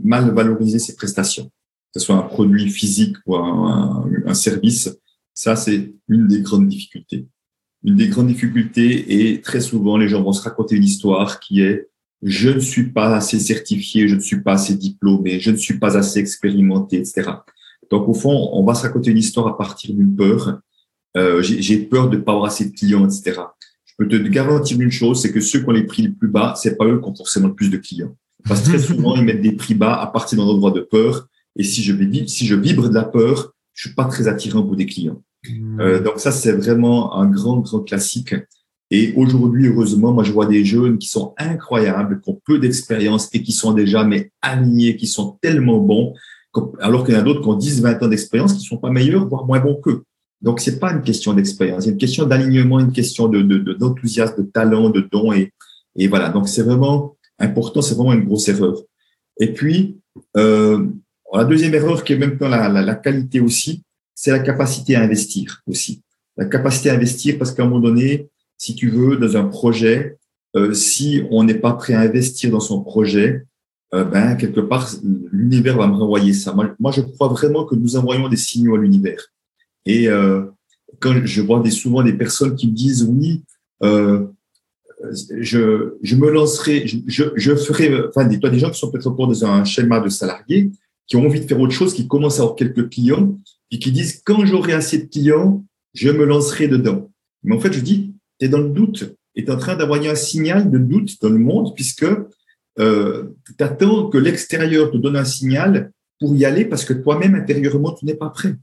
mal 0.05 0.33
valoriser 0.35 0.79
ses 0.79 0.95
prestations, 0.95 1.47
que 1.47 2.01
ce 2.01 2.07
soit 2.07 2.17
un 2.17 2.23
produit 2.23 2.69
physique 2.71 3.17
ou 3.27 3.37
un 3.37 4.35
service. 4.35 4.91
Ça, 5.35 5.57
c'est 5.57 5.93
une 6.09 6.29
des 6.29 6.41
grandes 6.41 6.69
difficultés. 6.69 7.27
Une 7.87 7.97
des 7.97 8.09
grandes 8.09 8.27
difficultés 8.27 9.31
et 9.33 9.41
très 9.41 9.61
souvent, 9.61 9.97
les 9.97 10.09
gens 10.09 10.23
vont 10.23 10.33
se 10.33 10.43
raconter 10.43 10.77
une 10.77 10.85
histoire 10.85 11.41
qui 11.41 11.63
est 11.63 11.89
je 12.23 12.51
ne 12.51 12.61
suis 12.61 12.91
pas 12.91 13.15
assez 13.15 13.39
certifié, 13.39 14.09
je 14.09 14.17
ne 14.17 14.21
suis 14.21 14.41
pas 14.41 14.55
assez 14.55 14.75
diplômé, 14.75 15.39
je 15.39 15.51
ne 15.51 15.57
suis 15.57 15.79
pas 15.79 15.97
assez 15.97 16.19
expérimenté, 16.19 16.97
etc. 16.97 17.31
Donc, 17.91 18.09
au 18.09 18.15
fond, 18.15 18.51
on 18.53 18.65
va 18.65 18.75
se 18.75 18.83
raconter 18.83 19.11
une 19.11 19.19
histoire 19.19 19.47
à 19.47 19.57
partir 19.57 19.95
d'une 19.95 20.15
peur. 20.17 20.61
Euh, 21.17 21.41
j'ai 21.43 21.79
peur 21.79 22.11
de 22.11 22.17
ne 22.17 22.23
pas 22.23 22.33
avoir 22.33 22.47
assez 22.47 22.65
de 22.67 22.75
clients, 22.75 23.07
etc. 23.07 23.41
Je 23.85 23.93
peux 23.99 24.09
te 24.09 24.17
garantir 24.17 24.81
une 24.81 24.91
chose, 24.91 25.23
c'est 25.23 25.33
que 25.33 25.41
ceux 25.41 25.61
qui 25.61 25.69
ont 25.69 25.73
les 25.73 25.85
prix 25.85 26.03
les 26.03 26.09
plus 26.09 26.29
bas, 26.29 26.55
c'est 26.57 26.77
pas 26.77 26.87
eux 26.87 27.01
qui 27.01 27.09
ont 27.09 27.15
forcément 27.15 27.49
le 27.49 27.55
plus 27.55 27.71
de 27.71 27.77
clients. 27.77 28.17
Parce 28.49 28.63
que 28.63 28.71
très 28.71 28.79
souvent, 28.91 29.15
ils 29.15 29.25
mettent 29.25 29.43
des 29.43 29.53
prix 29.53 29.75
bas 29.75 29.95
à 29.95 30.07
partir 30.09 30.39
d'un 30.39 30.45
endroit 30.45 30.73
de 30.73 30.81
peur. 30.81 31.29
Et 31.55 31.63
si 31.63 31.83
je, 31.83 31.95
si 32.27 32.47
je 32.47 32.55
vibre 32.55 32.89
de 32.89 32.95
la 32.95 33.05
peur, 33.05 33.55
je 33.73 33.87
suis 33.87 33.95
pas 33.95 34.05
très 34.07 34.27
attirant 34.27 34.63
pour 34.63 34.77
des 34.77 34.87
clients. 34.87 35.23
Mmh. 35.51 35.81
Euh, 35.81 36.01
donc 36.01 36.19
ça, 36.19 36.33
c'est 36.33 36.53
vraiment 36.53 37.17
un 37.17 37.27
grand, 37.27 37.59
grand 37.59 37.81
classique. 37.81 38.35
Et 38.91 39.13
aujourd'hui, 39.17 39.67
heureusement, 39.67 40.13
moi, 40.13 40.23
je 40.23 40.33
vois 40.33 40.47
des 40.47 40.65
jeunes 40.65 40.99
qui 40.99 41.09
sont 41.09 41.35
incroyables, 41.39 42.21
qui 42.21 42.31
ont 42.31 42.41
peu 42.45 42.59
d'expérience 42.59 43.29
et 43.33 43.43
qui 43.43 43.53
sont 43.53 43.73
déjà 43.73 44.05
mais 44.05 44.31
alignés, 44.43 44.97
qui 44.97 45.09
sont 45.09 45.39
tellement 45.43 45.79
bons 45.79 46.15
alors 46.81 47.05
qu'il 47.05 47.15
y 47.15 47.17
en 47.17 47.21
a 47.21 47.23
d'autres 47.23 47.43
qui 47.43 47.49
ont 47.49 47.57
10, 47.57 47.83
20 47.83 48.03
ans 48.03 48.09
d'expérience 48.09 48.55
qui 48.55 48.65
sont 48.65 48.79
pas 48.79 48.91
meilleurs, 48.91 49.27
voire 49.27 49.47
moins 49.47 49.61
bons 49.61 49.77
qu'eux. 49.77 50.03
Donc, 50.43 50.61
c'est 50.61 50.79
pas 50.79 50.93
une 50.93 51.03
question 51.03 51.33
d'expérience, 51.33 51.85
c'est 51.85 51.91
une 51.91 51.97
question 51.97 52.27
d'alignement, 52.27 52.79
une 52.79 52.93
question 52.93 53.29
de, 53.29 53.43
d'enthousiasme, 53.75 54.43
de, 54.43 54.51
talent, 54.51 54.91
de 54.91 55.01
don. 55.01 55.33
Et, 55.33 55.53
et 55.97 56.09
voilà, 56.09 56.29
donc 56.29 56.49
c'est 56.49 56.63
vraiment 56.63 57.17
important, 57.39 57.83
c'est 57.83 57.95
vraiment 57.95 58.13
une 58.13 58.25
grosse 58.25 58.49
erreur. 58.49 58.77
Et 59.41 59.53
puis, 59.53 59.99
euh, 60.37 60.87
la 61.33 61.45
deuxième 61.45 61.75
erreur 61.75 62.05
qui 62.05 62.13
est 62.13 62.19
même 62.19 62.37
dans 62.37 62.49
la, 62.49 62.69
la, 62.69 62.95
qualité 62.95 63.41
aussi, 63.41 63.83
c'est 64.17 64.33
la 64.33 64.41
capacité 64.41 64.97
à 64.97 65.03
investir 65.03 65.63
aussi. 65.69 66.03
La 66.37 66.47
capacité 66.47 66.91
à 66.91 66.95
investir 66.95 67.39
parce 67.39 67.53
qu'à 67.53 67.63
un 67.63 67.67
moment 67.67 67.81
donné, 67.81 68.29
si 68.59 68.75
tu 68.75 68.89
veux, 68.89 69.17
dans 69.17 69.37
un 69.37 69.45
projet, 69.45 70.17
euh, 70.57 70.73
si 70.73 71.23
on 71.31 71.45
n'est 71.45 71.55
pas 71.55 71.75
prêt 71.75 71.93
à 71.93 72.01
investir 72.01 72.51
dans 72.51 72.61
son 72.61 72.83
projet, 72.83 73.45
euh, 73.95 74.05
ben, 74.05 74.35
quelque 74.37 74.61
part, 74.61 74.91
l'univers 75.31 75.77
va 75.77 75.87
me 75.87 75.95
renvoyer 75.95 76.33
ça. 76.33 76.55
Moi, 76.55 76.93
je 76.93 77.03
crois 77.03 77.29
vraiment 77.29 77.65
que 77.65 77.77
nous 77.77 77.97
envoyons 77.97 78.29
des 78.29 78.37
signaux 78.37 78.75
à 78.75 78.79
l'univers. 78.79 79.23
Et 79.85 80.09
euh, 80.09 80.47
quand 80.99 81.15
je 81.25 81.43
vois 81.43 81.61
des, 81.61 81.71
souvent 81.71 82.03
des 82.03 82.15
personnes 82.15 82.57
qui 82.57 82.69
me 82.69 82.73
disent 82.73 83.05
oui, 83.05 83.43
euh, 83.83 84.27
je, 85.39 85.95
je 86.03 86.17
me 86.17 86.31
lancerai, 86.31 86.87
je, 86.87 87.25
je 87.37 87.55
ferai, 87.55 87.93
enfin, 88.09 88.25
des, 88.25 88.41
toi, 88.41 88.49
des 88.49 88.59
gens 88.59 88.71
qui 88.71 88.79
sont 88.79 88.91
peut-être 88.91 89.07
encore 89.07 89.29
dans 89.29 89.45
un 89.45 89.65
schéma 89.65 90.01
de 90.01 90.09
salariés, 90.09 90.71
qui 91.07 91.17
ont 91.17 91.27
envie 91.27 91.41
de 91.41 91.47
faire 91.47 91.61
autre 91.61 91.75
chose, 91.75 91.93
qui 91.93 92.09
commencent 92.09 92.41
à 92.41 92.43
avoir 92.43 92.57
quelques 92.57 92.89
clients, 92.89 93.39
et 93.71 93.79
qui 93.79 93.93
disent 93.93 94.23
quand 94.25 94.45
j'aurai 94.45 94.73
assez 94.73 94.99
de 94.99 95.07
clients, 95.07 95.65
je 95.95 96.11
me 96.11 96.25
lancerai 96.25 96.69
dedans. 96.69 97.11
Mais 97.43 97.55
en 97.55 97.61
fait, 97.61 97.73
je 97.73 97.81
dis, 97.81 98.15
tu 98.39 98.47
es 98.47 98.49
dans 98.49 98.61
le 98.61 98.69
doute, 98.69 99.15
et 99.35 99.45
tu 99.45 99.51
es 99.51 99.55
en 99.55 99.59
train 99.59 99.77
d'envoyer 99.77 100.09
un 100.09 100.15
signal 100.15 100.71
de 100.71 100.79
doute 100.79 101.21
dans 101.21 101.29
le 101.29 101.39
monde, 101.39 101.75
puisque 101.75 102.07
euh, 102.79 103.25
tu 103.47 103.65
attends 103.65 104.09
que 104.09 104.19
l'extérieur 104.19 104.91
te 104.91 104.97
donne 104.97 105.17
un 105.17 105.25
signal 105.25 105.91
pour 106.19 106.35
y 106.35 106.45
aller 106.45 106.65
parce 106.65 106.85
que 106.85 106.93
toi-même, 106.93 107.35
intérieurement, 107.35 107.93
tu 107.93 108.05
n'es 108.05 108.15
pas 108.15 108.31
prêt. 108.31 108.55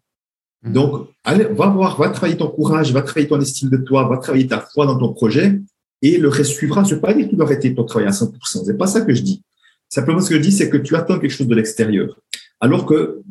Mmh. 0.63 0.73
Donc, 0.73 1.07
allez, 1.23 1.45
va 1.45 1.67
voir, 1.67 1.97
va 1.97 2.09
travailler 2.09 2.37
ton 2.37 2.47
courage, 2.47 2.91
va 2.91 3.01
travailler 3.01 3.27
ton 3.27 3.39
estime 3.39 3.69
de 3.69 3.77
toi, 3.77 4.07
va 4.07 4.17
travailler 4.17 4.47
ta 4.47 4.59
foi 4.59 4.85
dans 4.85 4.97
ton 4.97 5.13
projet 5.13 5.59
et 6.01 6.17
le 6.17 6.29
reste 6.29 6.51
suivra. 6.51 6.83
Je 6.83 6.91
ne 6.91 6.95
veux 6.95 7.01
pas 7.01 7.13
dire 7.13 7.25
que 7.25 7.31
tu 7.31 7.35
dois 7.35 7.45
arrêter 7.45 7.73
ton 7.73 7.83
travail 7.83 8.07
à 8.07 8.11
100%. 8.11 8.65
C'est 8.65 8.77
pas 8.77 8.87
ça 8.87 9.01
que 9.01 9.13
je 9.13 9.21
dis. 9.21 9.43
Simplement, 9.89 10.19
ce 10.19 10.29
que 10.29 10.35
je 10.35 10.41
dis, 10.41 10.51
c'est 10.51 10.69
que 10.69 10.77
tu 10.77 10.95
attends 10.95 11.19
quelque 11.19 11.31
chose 11.31 11.47
de 11.47 11.55
l'extérieur. 11.55 12.19
Alors 12.59 12.85
que, 12.85 13.21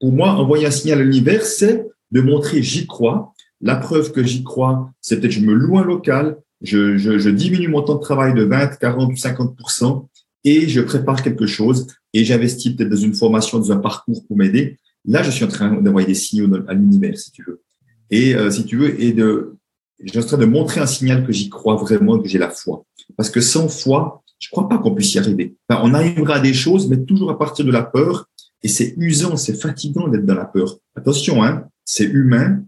pour 0.00 0.12
moi, 0.12 0.30
envoyer 0.30 0.66
un 0.66 0.70
signal 0.70 1.00
à 1.00 1.04
l'univers, 1.04 1.44
c'est 1.44 1.86
de 2.10 2.20
montrer 2.20 2.62
j'y 2.62 2.86
crois. 2.86 3.32
La 3.60 3.76
preuve 3.76 4.12
que 4.12 4.22
j'y 4.22 4.44
crois, 4.44 4.90
c'est 5.00 5.20
peut-être 5.20 5.32
je 5.32 5.40
me 5.40 5.52
loue 5.52 5.78
un 5.78 5.84
local, 5.84 6.38
je, 6.62 6.96
je, 6.96 7.18
je, 7.18 7.30
diminue 7.30 7.68
mon 7.68 7.82
temps 7.82 7.96
de 7.96 8.00
travail 8.00 8.34
de 8.34 8.44
20, 8.44 8.78
40 8.78 9.10
ou 9.10 9.14
50% 9.14 10.06
et 10.44 10.68
je 10.68 10.80
prépare 10.80 11.22
quelque 11.22 11.46
chose 11.46 11.86
et 12.12 12.24
j'investis 12.24 12.74
peut-être 12.74 12.90
dans 12.90 12.96
une 12.96 13.14
formation, 13.14 13.58
dans 13.58 13.72
un 13.72 13.78
parcours 13.78 14.24
pour 14.26 14.36
m'aider. 14.36 14.78
Là, 15.04 15.22
je 15.22 15.30
suis 15.30 15.44
en 15.44 15.48
train 15.48 15.80
d'envoyer 15.80 16.06
des 16.06 16.14
signaux 16.14 16.48
à 16.68 16.74
l'univers, 16.74 17.18
si 17.18 17.32
tu 17.32 17.42
veux. 17.42 17.62
Et 18.10 18.34
euh, 18.34 18.50
si 18.50 18.64
tu 18.64 18.76
veux, 18.76 19.00
et 19.00 19.12
de, 19.12 19.56
je 20.00 20.10
suis 20.10 20.18
en 20.18 20.22
train 20.22 20.38
de 20.38 20.46
montrer 20.46 20.80
un 20.80 20.86
signal 20.86 21.26
que 21.26 21.32
j'y 21.32 21.48
crois 21.48 21.76
vraiment, 21.76 22.18
que 22.18 22.28
j'ai 22.28 22.38
la 22.38 22.50
foi. 22.50 22.84
Parce 23.16 23.30
que 23.30 23.40
sans 23.40 23.68
foi, 23.68 24.22
je 24.38 24.48
crois 24.50 24.68
pas 24.68 24.78
qu'on 24.78 24.94
puisse 24.94 25.14
y 25.14 25.18
arriver. 25.18 25.56
Enfin, 25.68 25.82
on 25.84 25.94
arrivera 25.94 26.36
à 26.36 26.40
des 26.40 26.54
choses, 26.54 26.88
mais 26.88 26.98
toujours 26.98 27.30
à 27.30 27.38
partir 27.38 27.64
de 27.64 27.72
la 27.72 27.82
peur. 27.82 28.27
Et 28.62 28.68
c'est 28.68 28.94
usant, 28.96 29.36
c'est 29.36 29.54
fatigant 29.54 30.08
d'être 30.08 30.26
dans 30.26 30.34
la 30.34 30.44
peur. 30.44 30.78
Attention, 30.96 31.42
hein, 31.44 31.68
c'est 31.84 32.04
humain. 32.04 32.62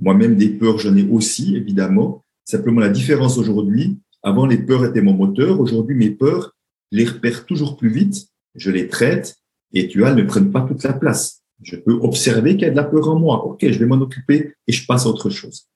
Moi-même, 0.00 0.36
des 0.36 0.50
peurs, 0.50 0.78
j'en 0.78 0.96
ai 0.96 1.08
aussi, 1.08 1.56
évidemment. 1.56 2.24
Simplement, 2.44 2.80
la 2.80 2.88
différence 2.88 3.38
aujourd'hui, 3.38 3.98
avant, 4.22 4.46
les 4.46 4.58
peurs 4.58 4.84
étaient 4.84 5.02
mon 5.02 5.14
moteur. 5.14 5.60
Aujourd'hui, 5.60 5.94
mes 5.94 6.10
peurs, 6.10 6.56
les 6.90 7.04
repère 7.04 7.46
toujours 7.46 7.76
plus 7.76 7.90
vite, 7.90 8.28
je 8.54 8.70
les 8.70 8.88
traite 8.88 9.36
et 9.72 9.88
tu 9.88 9.98
vois, 9.98 10.10
elles 10.10 10.16
ne 10.16 10.22
prennent 10.22 10.50
pas 10.50 10.62
toute 10.62 10.82
la 10.82 10.92
place. 10.92 11.42
Je 11.62 11.76
peux 11.76 11.92
observer 11.92 12.52
qu'il 12.52 12.62
y 12.62 12.66
a 12.66 12.70
de 12.70 12.76
la 12.76 12.84
peur 12.84 13.08
en 13.08 13.18
moi. 13.18 13.44
OK, 13.44 13.58
je 13.68 13.78
vais 13.78 13.86
m'en 13.86 13.96
occuper 13.96 14.54
et 14.66 14.72
je 14.72 14.86
passe 14.86 15.06
à 15.06 15.08
autre 15.08 15.28
chose. 15.28 15.66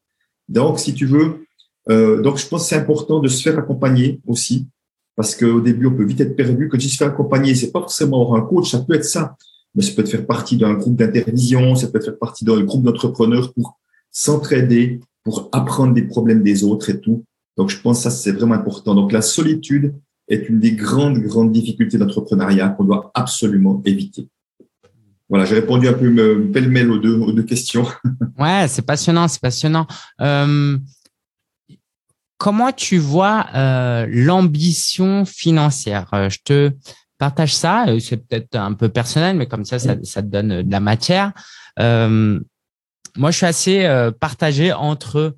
Donc, 0.49 0.79
si 0.79 0.95
tu 0.95 1.07
veux, 1.07 1.45
euh, 1.89 2.23
donc 2.23 2.39
je 2.39 2.47
pense 2.47 2.63
que 2.63 2.69
c'est 2.69 2.77
important 2.77 3.21
de 3.21 3.29
se 3.29 3.43
faire 3.43 3.59
accompagner 3.59 4.21
aussi 4.27 4.69
parce 5.17 5.35
qu'au 5.35 5.61
début, 5.61 5.87
on 5.87 5.95
peut 5.95 6.05
vite 6.05 6.21
être 6.21 6.37
perdu. 6.37 6.69
Quand 6.69 6.81
je 6.81 6.89
se 6.89 6.97
faire 6.97 7.09
accompagner, 7.09 7.55
c'est 7.55 7.71
pas 7.71 7.81
forcément 7.81 8.23
avoir 8.23 8.43
un 8.43 8.47
coach, 8.47 8.71
ça 8.71 8.79
peut 8.79 8.95
être 8.95 9.05
ça. 9.05 9.37
Mais 9.75 9.83
ça 9.83 9.93
peut 9.95 10.05
faire 10.05 10.27
partie 10.27 10.57
d'un 10.57 10.75
groupe 10.75 10.97
d'intervision, 10.97 11.75
ça 11.75 11.89
peut 11.89 12.01
faire 12.01 12.19
partie 12.19 12.45
d'un 12.45 12.63
groupe 12.63 12.85
d'entrepreneurs 12.85 13.53
pour 13.55 13.79
s'entraider, 14.11 15.01
pour 15.25 15.49
apprendre 15.53 15.95
des 15.95 16.03
problèmes 16.03 16.43
des 16.43 16.65
autres 16.65 16.91
et 16.91 17.01
tout. 17.01 17.25
Donc, 17.57 17.71
je 17.71 17.81
pense 17.81 17.99
que 17.99 18.03
ça, 18.05 18.11
c'est 18.11 18.33
vraiment 18.33 18.55
important. 18.55 18.95
Donc, 18.95 19.13
la 19.13 19.23
solitude, 19.23 19.95
est 20.29 20.49
une 20.49 20.61
des 20.61 20.73
grandes, 20.73 21.19
grandes 21.19 21.53
difficultés 21.53 21.99
d'entrepreneuriat 21.99 22.71
qu'on 22.71 22.85
doit 22.85 23.11
absolument 23.15 23.83
éviter. 23.85 24.29
Voilà, 25.29 25.45
j'ai 25.45 25.55
répondu 25.55 25.89
un 25.89 25.95
peu 25.95 26.07
euh, 26.19 26.51
pêle-mêle 26.53 26.91
aux 26.91 26.99
deux, 26.99 27.15
aux 27.15 27.33
deux 27.33 27.43
questions. 27.43 27.87
Ouais, 28.39 28.67
c'est 28.69 28.83
passionnant, 28.83 29.29
c'est 29.29 29.41
passionnant. 29.41 29.87
Euh, 30.21 30.77
comment 32.39 32.73
tu 32.73 32.99
vois 32.99 33.47
euh, 33.55 34.07
l'ambition 34.11 35.25
financière? 35.25 36.09
Je 36.29 36.39
te 36.45 36.71
partage 37.23 37.55
ça. 37.55 37.87
C'est 38.01 38.17
peut-être 38.17 38.57
un 38.57 38.73
peu 38.73 38.89
personnel, 38.89 39.37
mais 39.37 39.47
comme 39.47 39.65
ça, 39.65 39.79
ça, 39.79 39.95
te 39.95 40.27
donne 40.27 40.63
de 40.63 40.73
la 40.73 40.81
matière. 40.81 41.31
moi, 41.79 43.31
je 43.31 43.37
suis 43.37 43.47
assez 43.47 44.11
partagé 44.19 44.73
entre 44.73 45.37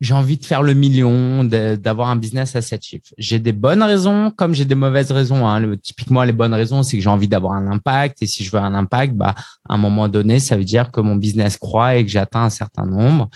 j'ai 0.00 0.12
envie 0.12 0.36
de 0.36 0.44
faire 0.44 0.62
le 0.62 0.74
million, 0.74 1.42
d'avoir 1.44 2.10
un 2.10 2.16
business 2.16 2.54
à 2.54 2.60
7 2.60 2.84
chiffres. 2.84 3.14
J'ai 3.16 3.38
des 3.38 3.52
bonnes 3.52 3.82
raisons 3.82 4.30
comme 4.30 4.54
j'ai 4.54 4.66
des 4.66 4.74
mauvaises 4.74 5.10
raisons. 5.10 5.48
Hein. 5.48 5.76
Typiquement, 5.82 6.22
les 6.22 6.32
bonnes 6.32 6.52
raisons, 6.52 6.82
c'est 6.82 6.98
que 6.98 7.02
j'ai 7.02 7.08
envie 7.08 7.28
d'avoir 7.28 7.54
un 7.54 7.66
impact. 7.70 8.22
Et 8.22 8.26
si 8.26 8.44
je 8.44 8.50
veux 8.50 8.58
un 8.58 8.74
impact, 8.74 9.14
bah, 9.14 9.34
à 9.68 9.74
un 9.74 9.78
moment 9.78 10.08
donné, 10.08 10.38
ça 10.38 10.56
veut 10.56 10.64
dire 10.64 10.90
que 10.90 11.00
mon 11.00 11.16
business 11.16 11.56
croît 11.56 11.96
et 11.96 12.04
que 12.04 12.10
j'atteins 12.10 12.44
un 12.44 12.50
certain 12.50 12.84
nombre. 12.84 13.30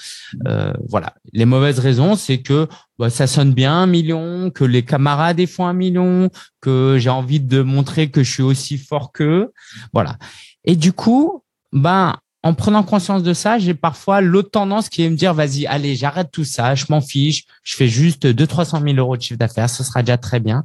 Euh, 0.46 0.72
voilà. 0.88 1.14
Les 1.32 1.46
mauvaises 1.46 1.78
raisons, 1.78 2.14
c'est 2.14 2.38
que 2.38 2.68
bah, 2.98 3.08
ça 3.08 3.26
sonne 3.26 3.54
bien 3.54 3.72
un 3.72 3.86
million, 3.86 4.50
que 4.50 4.64
les 4.64 4.82
camarades 4.82 5.44
font 5.46 5.66
un 5.66 5.72
million, 5.72 6.28
que 6.60 6.96
j'ai 6.98 7.10
envie 7.10 7.40
de 7.40 7.62
montrer 7.62 8.10
que 8.10 8.22
je 8.22 8.30
suis 8.30 8.42
aussi 8.42 8.76
fort 8.76 9.12
qu'eux. 9.12 9.52
Voilà. 9.94 10.18
Et 10.64 10.76
du 10.76 10.92
coup, 10.92 11.42
ben, 11.72 12.16
en 12.42 12.54
prenant 12.54 12.82
conscience 12.82 13.22
de 13.22 13.34
ça, 13.34 13.58
j'ai 13.58 13.74
parfois 13.74 14.20
l'autre 14.20 14.50
tendance 14.50 14.88
qui 14.88 15.02
est 15.02 15.10
me 15.10 15.16
dire, 15.16 15.34
vas-y, 15.34 15.66
allez, 15.66 15.94
j'arrête 15.94 16.30
tout 16.30 16.44
ça, 16.44 16.74
je 16.74 16.86
m'en 16.88 17.00
fiche, 17.00 17.44
je 17.62 17.76
fais 17.76 17.88
juste 17.88 18.26
2 18.26 18.46
300 18.46 18.80
000 18.80 18.96
euros 18.96 19.16
de 19.16 19.22
chiffre 19.22 19.38
d'affaires, 19.38 19.68
ce 19.68 19.84
sera 19.84 20.02
déjà 20.02 20.16
très 20.16 20.40
bien. 20.40 20.64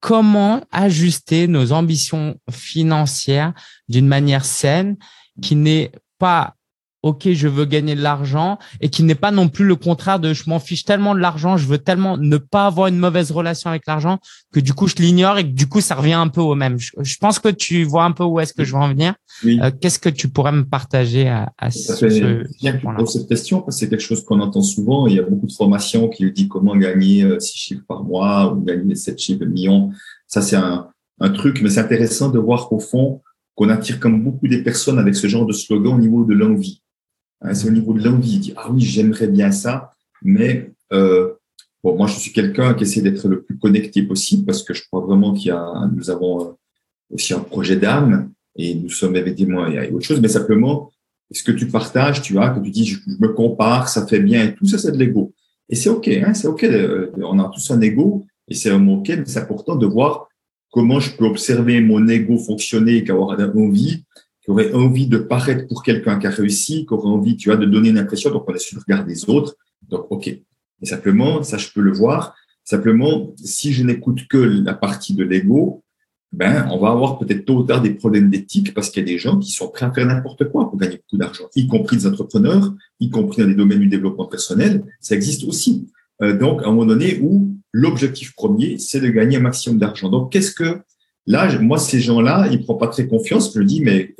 Comment 0.00 0.60
ajuster 0.70 1.48
nos 1.48 1.72
ambitions 1.72 2.36
financières 2.50 3.54
d'une 3.88 4.06
manière 4.06 4.44
saine 4.44 4.96
qui 5.40 5.56
n'est 5.56 5.92
pas 6.18 6.56
ok, 7.04 7.32
je 7.32 7.48
veux 7.48 7.66
gagner 7.66 7.94
de 7.94 8.00
l'argent 8.00 8.58
et 8.80 8.88
qui 8.88 9.02
n'est 9.02 9.14
pas 9.14 9.30
non 9.30 9.50
plus 9.50 9.66
le 9.66 9.76
contraire 9.76 10.18
de 10.18 10.32
je 10.32 10.48
m'en 10.48 10.58
fiche 10.58 10.84
tellement 10.84 11.14
de 11.14 11.20
l'argent, 11.20 11.58
je 11.58 11.66
veux 11.66 11.76
tellement 11.76 12.16
ne 12.16 12.38
pas 12.38 12.64
avoir 12.64 12.86
une 12.86 12.96
mauvaise 12.96 13.30
relation 13.30 13.68
avec 13.68 13.86
l'argent 13.86 14.18
que 14.54 14.58
du 14.58 14.72
coup 14.72 14.88
je 14.88 14.94
l'ignore 14.96 15.36
et 15.36 15.44
que 15.44 15.52
du 15.54 15.68
coup 15.68 15.82
ça 15.82 15.96
revient 15.96 16.14
un 16.14 16.28
peu 16.28 16.40
au 16.40 16.54
même. 16.54 16.78
Je, 16.78 17.16
pense 17.18 17.38
que 17.38 17.50
tu 17.50 17.84
vois 17.84 18.04
un 18.04 18.12
peu 18.12 18.24
où 18.24 18.40
est-ce 18.40 18.54
que 18.54 18.64
je 18.64 18.72
veux 18.72 18.78
en 18.78 18.88
venir. 18.88 19.14
Euh, 19.44 19.70
qu'est-ce 19.78 19.98
que 19.98 20.08
tu 20.08 20.30
pourrais 20.30 20.52
me 20.52 20.64
partager 20.64 21.28
à, 21.28 21.52
à 21.58 21.70
ce, 21.70 22.06
bien 22.58 22.72
que 22.72 23.02
tu 23.02 23.06
cette 23.06 23.28
question 23.28 23.60
parce 23.60 23.76
que 23.76 23.80
c'est 23.80 23.90
quelque 23.90 24.00
chose 24.00 24.24
qu'on 24.24 24.40
entend 24.40 24.62
souvent. 24.62 25.06
Il 25.06 25.16
y 25.16 25.18
a 25.18 25.24
beaucoup 25.24 25.46
de 25.46 25.52
formations 25.52 26.08
qui 26.08 26.32
dit 26.32 26.48
comment 26.48 26.74
gagner 26.74 27.22
euh, 27.22 27.38
six 27.38 27.58
chiffres 27.58 27.84
par 27.86 28.02
mois 28.02 28.54
ou 28.54 28.62
gagner 28.62 28.94
sept 28.94 29.18
chiffres 29.18 29.40
de 29.40 29.46
millions. 29.46 29.90
Ça 30.26 30.40
c'est 30.40 30.56
un, 30.56 30.88
un 31.20 31.28
truc, 31.28 31.60
mais 31.60 31.68
c'est 31.68 31.80
intéressant 31.80 32.30
de 32.30 32.38
voir 32.38 32.66
qu'au 32.68 32.78
fond 32.78 33.20
qu'on 33.56 33.68
attire 33.68 34.00
comme 34.00 34.24
beaucoup 34.24 34.48
des 34.48 34.62
personnes 34.62 34.98
avec 34.98 35.14
ce 35.14 35.26
genre 35.26 35.44
de 35.44 35.52
slogan 35.52 35.94
au 35.94 35.98
niveau 35.98 36.24
de 36.24 36.34
l'envie. 36.34 36.80
Hein, 37.44 37.54
c'est 37.54 37.68
au 37.68 37.70
niveau 37.70 37.92
de 37.92 38.02
l'envie. 38.02 38.38
Dit, 38.38 38.54
ah 38.56 38.70
oui, 38.70 38.80
j'aimerais 38.80 39.28
bien 39.28 39.52
ça, 39.52 39.92
mais 40.22 40.72
euh, 40.92 41.34
bon, 41.82 41.96
moi, 41.96 42.06
je 42.06 42.18
suis 42.18 42.32
quelqu'un 42.32 42.74
qui 42.74 42.84
essaie 42.84 43.02
d'être 43.02 43.28
le 43.28 43.42
plus 43.42 43.58
connecté 43.58 44.02
possible 44.02 44.44
parce 44.46 44.62
que 44.62 44.74
je 44.74 44.82
crois 44.86 45.02
vraiment 45.02 45.34
qu'il 45.34 45.48
y 45.48 45.50
a, 45.50 45.88
nous 45.94 46.10
avons 46.10 46.40
euh, 46.40 46.52
aussi 47.12 47.34
un 47.34 47.40
projet 47.40 47.76
d'âme 47.76 48.32
et 48.56 48.74
nous 48.74 48.88
sommes 48.88 49.16
évidemment, 49.16 49.66
il 49.66 49.74
y 49.74 49.78
a 49.78 49.90
autre 49.90 50.06
chose, 50.06 50.20
mais 50.20 50.28
simplement, 50.28 50.90
ce 51.30 51.42
que 51.42 51.52
tu 51.52 51.68
partages, 51.68 52.22
tu 52.22 52.32
vois, 52.32 52.50
que 52.50 52.60
tu 52.60 52.70
dis, 52.70 52.86
je, 52.86 52.98
me 53.20 53.28
compare, 53.28 53.88
ça 53.88 54.06
fait 54.06 54.20
bien 54.20 54.44
et 54.44 54.54
tout 54.54 54.66
ça, 54.66 54.78
c'est 54.78 54.92
de 54.92 54.98
l'ego. 54.98 55.32
Et 55.68 55.76
c'est 55.76 55.88
OK, 55.88 56.08
hein, 56.08 56.34
c'est 56.34 56.46
OK, 56.46 56.64
on 57.16 57.38
a 57.38 57.50
tous 57.52 57.70
un 57.70 57.80
ego 57.80 58.24
et 58.48 58.54
c'est 58.54 58.70
un 58.70 58.86
OK, 58.88 59.08
mais 59.08 59.24
c'est 59.26 59.40
important 59.40 59.76
de 59.76 59.86
voir 59.86 60.28
comment 60.70 61.00
je 61.00 61.16
peux 61.16 61.24
observer 61.24 61.80
mon 61.80 62.06
ego 62.08 62.36
fonctionner 62.38 62.96
et 62.96 63.04
qu'avoir 63.04 63.38
envie 63.56 64.04
qui 64.44 64.50
aurait 64.50 64.72
envie 64.72 65.06
de 65.06 65.18
paraître 65.18 65.66
pour 65.68 65.82
quelqu'un 65.82 66.18
qui 66.18 66.26
a 66.26 66.30
réussi, 66.30 66.84
qui 66.86 66.92
aurait 66.92 67.08
envie, 67.08 67.36
tu 67.36 67.48
vois, 67.48 67.56
de 67.56 67.66
donner 67.66 67.88
une 67.88 67.98
impression, 67.98 68.30
donc 68.30 68.44
on 68.46 68.54
est 68.54 68.58
sur 68.58 68.76
le 68.76 68.82
regard 68.86 69.06
des 69.06 69.28
autres. 69.28 69.56
Donc, 69.88 70.06
OK. 70.10 70.28
Et 70.28 70.42
simplement, 70.86 71.42
ça, 71.42 71.56
je 71.56 71.68
peux 71.74 71.80
le 71.80 71.92
voir. 71.92 72.34
Simplement, 72.62 73.32
si 73.36 73.72
je 73.72 73.84
n'écoute 73.84 74.26
que 74.28 74.36
la 74.36 74.74
partie 74.74 75.14
de 75.14 75.24
l'ego, 75.24 75.82
ben, 76.32 76.68
on 76.72 76.78
va 76.78 76.90
avoir 76.90 77.18
peut-être 77.18 77.44
tôt 77.44 77.58
ou 77.58 77.62
tard 77.62 77.80
des 77.80 77.94
problèmes 77.94 78.28
d'éthique 78.28 78.74
parce 78.74 78.90
qu'il 78.90 79.02
y 79.02 79.06
a 79.06 79.12
des 79.12 79.18
gens 79.18 79.38
qui 79.38 79.52
sont 79.52 79.68
prêts 79.68 79.86
à 79.86 79.92
faire 79.92 80.06
n'importe 80.06 80.50
quoi 80.50 80.68
pour 80.68 80.78
gagner 80.78 80.96
beaucoup 80.96 81.16
d'argent, 81.16 81.44
y 81.54 81.68
compris 81.68 81.96
des 81.96 82.06
entrepreneurs, 82.06 82.74
y 82.98 83.08
compris 83.08 83.42
dans 83.42 83.48
les 83.48 83.54
domaines 83.54 83.78
du 83.78 83.86
développement 83.86 84.26
personnel. 84.26 84.84
Ça 85.00 85.14
existe 85.14 85.44
aussi. 85.44 85.86
Euh, 86.22 86.36
donc, 86.36 86.62
à 86.62 86.66
un 86.66 86.70
moment 86.70 86.86
donné 86.86 87.20
où 87.22 87.56
l'objectif 87.72 88.34
premier, 88.34 88.78
c'est 88.78 89.00
de 89.00 89.08
gagner 89.08 89.36
un 89.36 89.40
maximum 89.40 89.78
d'argent. 89.78 90.10
Donc, 90.10 90.32
qu'est-ce 90.32 90.52
que 90.52 90.80
Là, 91.26 91.58
moi, 91.58 91.78
ces 91.78 92.00
gens-là, 92.00 92.48
ils 92.50 92.58
ne 92.58 92.64
prennent 92.64 92.78
pas 92.78 92.88
très 92.88 93.06
confiance. 93.06 93.52
Je 93.54 93.58
me 93.58 93.64
dis, 93.64 93.80
mais 93.80 94.14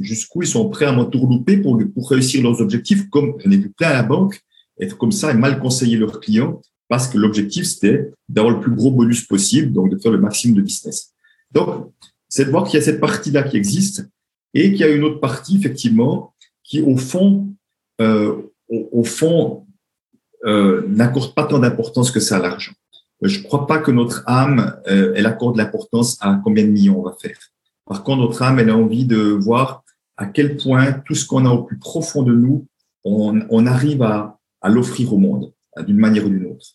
jusqu'où 0.00 0.42
ils 0.42 0.48
sont 0.48 0.68
prêts 0.68 0.86
à 0.86 0.92
m'entourlouper 0.92 1.58
pour, 1.58 1.80
pour 1.94 2.10
réussir 2.10 2.42
leurs 2.42 2.60
objectifs, 2.60 3.08
comme 3.08 3.34
on 3.44 3.50
est 3.50 3.74
plein 3.76 3.88
à 3.88 3.94
la 3.94 4.02
banque, 4.02 4.40
être 4.80 4.96
comme 4.96 5.12
ça 5.12 5.30
et 5.30 5.34
mal 5.34 5.60
conseiller 5.60 5.96
leurs 5.96 6.20
clients, 6.20 6.60
parce 6.88 7.06
que 7.06 7.18
l'objectif, 7.18 7.64
c'était 7.66 8.10
d'avoir 8.28 8.54
le 8.54 8.60
plus 8.60 8.74
gros 8.74 8.90
bonus 8.90 9.24
possible, 9.24 9.72
donc 9.72 9.90
de 9.90 9.98
faire 9.98 10.10
le 10.10 10.18
maximum 10.18 10.56
de 10.56 10.62
business. 10.62 11.12
Donc, 11.52 11.92
c'est 12.28 12.46
de 12.46 12.50
voir 12.50 12.64
qu'il 12.64 12.78
y 12.78 12.82
a 12.82 12.84
cette 12.84 13.00
partie-là 13.00 13.44
qui 13.44 13.56
existe 13.56 14.08
et 14.54 14.72
qu'il 14.72 14.80
y 14.80 14.84
a 14.84 14.88
une 14.88 15.04
autre 15.04 15.20
partie, 15.20 15.56
effectivement, 15.56 16.34
qui, 16.64 16.80
au 16.80 16.96
fond, 16.96 17.48
euh, 18.00 18.36
au, 18.68 19.04
fond, 19.04 19.66
euh, 20.44 20.84
n'accorde 20.88 21.34
pas 21.34 21.44
tant 21.44 21.58
d'importance 21.58 22.10
que 22.10 22.20
ça 22.20 22.36
à 22.36 22.40
l'argent. 22.40 22.72
Je 23.22 23.38
ne 23.38 23.44
crois 23.44 23.66
pas 23.66 23.78
que 23.78 23.90
notre 23.90 24.22
âme, 24.26 24.76
euh, 24.88 25.12
elle 25.14 25.26
accorde 25.26 25.56
l'importance 25.56 26.16
à 26.20 26.40
combien 26.42 26.64
de 26.64 26.70
millions 26.70 27.00
on 27.00 27.02
va 27.02 27.16
faire. 27.20 27.38
Par 27.86 28.02
contre, 28.02 28.22
notre 28.22 28.42
âme, 28.42 28.58
elle 28.58 28.70
a 28.70 28.76
envie 28.76 29.04
de 29.04 29.18
voir 29.18 29.84
à 30.16 30.26
quel 30.26 30.56
point 30.56 30.92
tout 30.92 31.14
ce 31.14 31.26
qu'on 31.26 31.44
a 31.46 31.50
au 31.50 31.64
plus 31.64 31.78
profond 31.78 32.22
de 32.22 32.34
nous, 32.34 32.66
on, 33.04 33.40
on 33.50 33.66
arrive 33.66 34.02
à, 34.02 34.38
à 34.60 34.68
l'offrir 34.68 35.12
au 35.12 35.18
monde, 35.18 35.52
d'une 35.86 35.96
manière 35.96 36.26
ou 36.26 36.28
d'une 36.28 36.46
autre. 36.46 36.66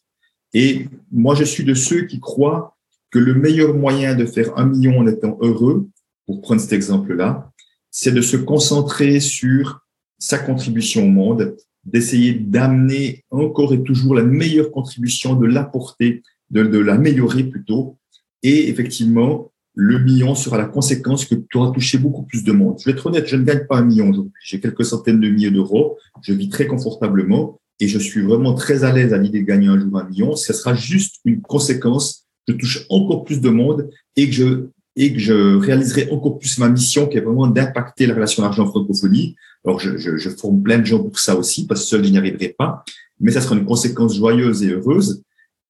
Et 0.53 0.87
moi, 1.11 1.35
je 1.35 1.43
suis 1.43 1.63
de 1.63 1.73
ceux 1.73 2.03
qui 2.03 2.19
croient 2.19 2.75
que 3.11 3.19
le 3.19 3.33
meilleur 3.33 3.73
moyen 3.73 4.15
de 4.15 4.25
faire 4.25 4.57
un 4.57 4.65
million 4.65 4.99
en 4.99 5.07
étant 5.07 5.37
heureux, 5.41 5.87
pour 6.25 6.41
prendre 6.41 6.61
cet 6.61 6.73
exemple-là, 6.73 7.51
c'est 7.91 8.11
de 8.11 8.21
se 8.21 8.35
concentrer 8.35 9.19
sur 9.19 9.81
sa 10.17 10.39
contribution 10.39 11.03
au 11.03 11.09
monde, 11.09 11.55
d'essayer 11.83 12.33
d'amener 12.33 13.23
encore 13.29 13.73
et 13.73 13.83
toujours 13.83 14.15
la 14.15 14.23
meilleure 14.23 14.71
contribution, 14.71 15.35
de 15.35 15.45
l'apporter 15.45 16.23
de, 16.51 16.63
de 16.63 16.79
l'améliorer 16.79 17.43
plutôt. 17.43 17.97
Et 18.43 18.69
effectivement, 18.69 19.51
le 19.75 19.99
million 19.99 20.35
sera 20.35 20.57
la 20.57 20.65
conséquence 20.65 21.25
que 21.25 21.35
tu 21.35 21.57
auras 21.57 21.71
touché 21.71 21.97
beaucoup 21.97 22.23
plus 22.23 22.43
de 22.43 22.51
monde. 22.51 22.77
Je 22.79 22.85
vais 22.85 22.91
être 22.91 23.05
honnête, 23.05 23.27
je 23.27 23.35
ne 23.35 23.43
gagne 23.43 23.65
pas 23.67 23.77
un 23.77 23.85
million 23.85 24.09
aujourd'hui. 24.09 24.31
J'ai 24.43 24.59
quelques 24.59 24.85
centaines 24.85 25.19
de 25.19 25.29
milliers 25.29 25.51
d'euros. 25.51 25.97
Je 26.21 26.33
vis 26.33 26.49
très 26.49 26.65
confortablement 26.65 27.59
et 27.79 27.87
je 27.87 27.99
suis 27.99 28.21
vraiment 28.21 28.53
très 28.53 28.85
à 28.85 28.93
l'aise 28.93 29.13
à 29.13 29.17
l'idée 29.17 29.41
de 29.41 29.45
gagner 29.45 29.67
un 29.67 29.79
jour 29.79 29.97
un 29.97 30.05
million. 30.05 30.35
Ce 30.35 30.53
sera 30.53 30.73
juste 30.73 31.17
une 31.25 31.41
conséquence. 31.41 32.25
Je 32.47 32.53
touche 32.53 32.85
encore 32.89 33.25
plus 33.25 33.41
de 33.41 33.49
monde 33.49 33.89
et 34.15 34.29
que 34.29 34.35
je, 34.35 34.67
et 34.95 35.11
que 35.11 35.19
je 35.19 35.57
réaliserai 35.57 36.09
encore 36.09 36.39
plus 36.39 36.57
ma 36.57 36.69
mission 36.69 37.07
qui 37.07 37.17
est 37.17 37.21
vraiment 37.21 37.47
d'impacter 37.47 38.05
la 38.05 38.13
relation 38.13 38.43
argent-francophonie. 38.43 39.35
Alors, 39.65 39.79
je, 39.79 39.97
je, 39.97 40.15
je 40.15 40.29
forme 40.29 40.61
plein 40.61 40.77
de 40.77 40.85
gens 40.85 41.03
pour 41.03 41.19
ça 41.19 41.35
aussi 41.35 41.67
parce 41.67 41.81
que 41.81 41.87
seul, 41.87 42.05
je 42.05 42.11
n'y 42.11 42.17
arriverai 42.17 42.55
pas. 42.57 42.85
Mais 43.19 43.31
ça 43.31 43.41
sera 43.41 43.55
une 43.55 43.65
conséquence 43.65 44.15
joyeuse 44.15 44.63
et 44.63 44.69
heureuse. 44.69 45.21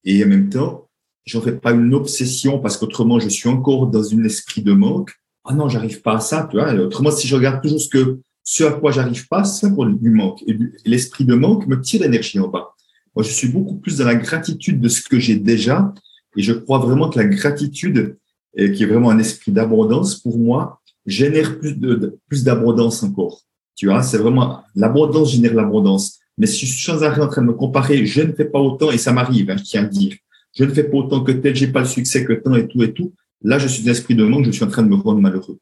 Et 0.06 0.24
en 0.24 0.28
même 0.28 0.48
temps, 0.48 0.88
j'en 1.26 1.42
fais 1.42 1.52
pas 1.52 1.72
une 1.72 1.92
obsession 1.92 2.60
parce 2.60 2.78
qu'autrement, 2.78 3.18
je 3.18 3.28
suis 3.28 3.48
encore 3.48 3.88
dans 3.88 4.14
un 4.14 4.24
esprit 4.24 4.62
de 4.62 4.72
manque. 4.72 5.12
Ah 5.44 5.52
non, 5.52 5.68
j'arrive 5.68 6.00
pas 6.00 6.16
à 6.16 6.20
ça, 6.20 6.48
tu 6.50 6.56
vois. 6.56 6.72
autrement, 6.74 7.10
si 7.10 7.26
je 7.26 7.34
regarde 7.34 7.60
toujours 7.60 7.80
ce 7.80 7.88
que, 7.88 8.20
ce 8.42 8.64
à 8.64 8.72
quoi 8.72 8.92
j'arrive 8.92 9.26
pas, 9.28 9.44
c'est 9.44 9.74
pour 9.74 9.84
du 9.84 10.10
manque. 10.10 10.42
Et 10.46 10.56
l'esprit 10.84 11.24
de 11.24 11.34
manque 11.34 11.66
me 11.66 11.80
tire 11.80 12.02
l'énergie 12.02 12.38
en 12.38 12.48
bas. 12.48 12.72
Moi, 13.14 13.24
je 13.24 13.30
suis 13.30 13.48
beaucoup 13.48 13.76
plus 13.76 13.98
dans 13.98 14.04
la 14.04 14.14
gratitude 14.14 14.80
de 14.80 14.88
ce 14.88 15.02
que 15.02 15.18
j'ai 15.18 15.36
déjà. 15.36 15.92
Et 16.36 16.42
je 16.42 16.52
crois 16.52 16.78
vraiment 16.78 17.10
que 17.10 17.18
la 17.18 17.24
gratitude, 17.24 18.16
qui 18.56 18.82
est 18.82 18.86
vraiment 18.86 19.10
un 19.10 19.18
esprit 19.18 19.52
d'abondance, 19.52 20.16
pour 20.16 20.38
moi, 20.38 20.80
génère 21.04 21.58
plus 21.58 21.74
de, 21.74 22.18
plus 22.28 22.44
d'abondance 22.44 23.02
encore. 23.02 23.40
Tu 23.74 23.86
vois, 23.86 24.02
c'est 24.02 24.18
vraiment, 24.18 24.62
l'abondance 24.74 25.32
génère 25.32 25.54
l'abondance. 25.54 26.18
Mais 26.38 26.46
si 26.46 26.66
je 26.66 26.72
suis 26.72 26.82
sans 26.82 27.02
arrêt 27.02 27.22
en 27.22 27.28
train 27.28 27.42
de 27.42 27.46
me 27.46 27.52
comparer, 27.52 28.04
je 28.06 28.22
ne 28.22 28.32
fais 28.32 28.44
pas 28.44 28.60
autant, 28.60 28.90
et 28.90 28.98
ça 28.98 29.12
m'arrive, 29.12 29.50
hein, 29.50 29.56
je 29.56 29.64
tiens 29.64 29.84
à 29.84 29.86
dire, 29.86 30.14
je 30.54 30.64
ne 30.64 30.72
fais 30.72 30.84
pas 30.84 30.98
autant 30.98 31.22
que 31.22 31.32
tel, 31.32 31.54
j'ai 31.54 31.68
pas 31.68 31.80
le 31.80 31.86
succès 31.86 32.24
que 32.24 32.32
tant 32.34 32.54
et 32.54 32.66
tout 32.66 32.82
et 32.82 32.92
tout. 32.92 33.12
Là, 33.42 33.58
je 33.58 33.68
suis 33.68 33.82
dans 33.82 33.88
l'esprit 33.88 34.14
de 34.14 34.24
manque, 34.24 34.44
je 34.46 34.50
suis 34.50 34.64
en 34.64 34.68
train 34.68 34.82
de 34.82 34.88
me 34.88 34.96
rendre 34.96 35.20
malheureux. 35.20 35.58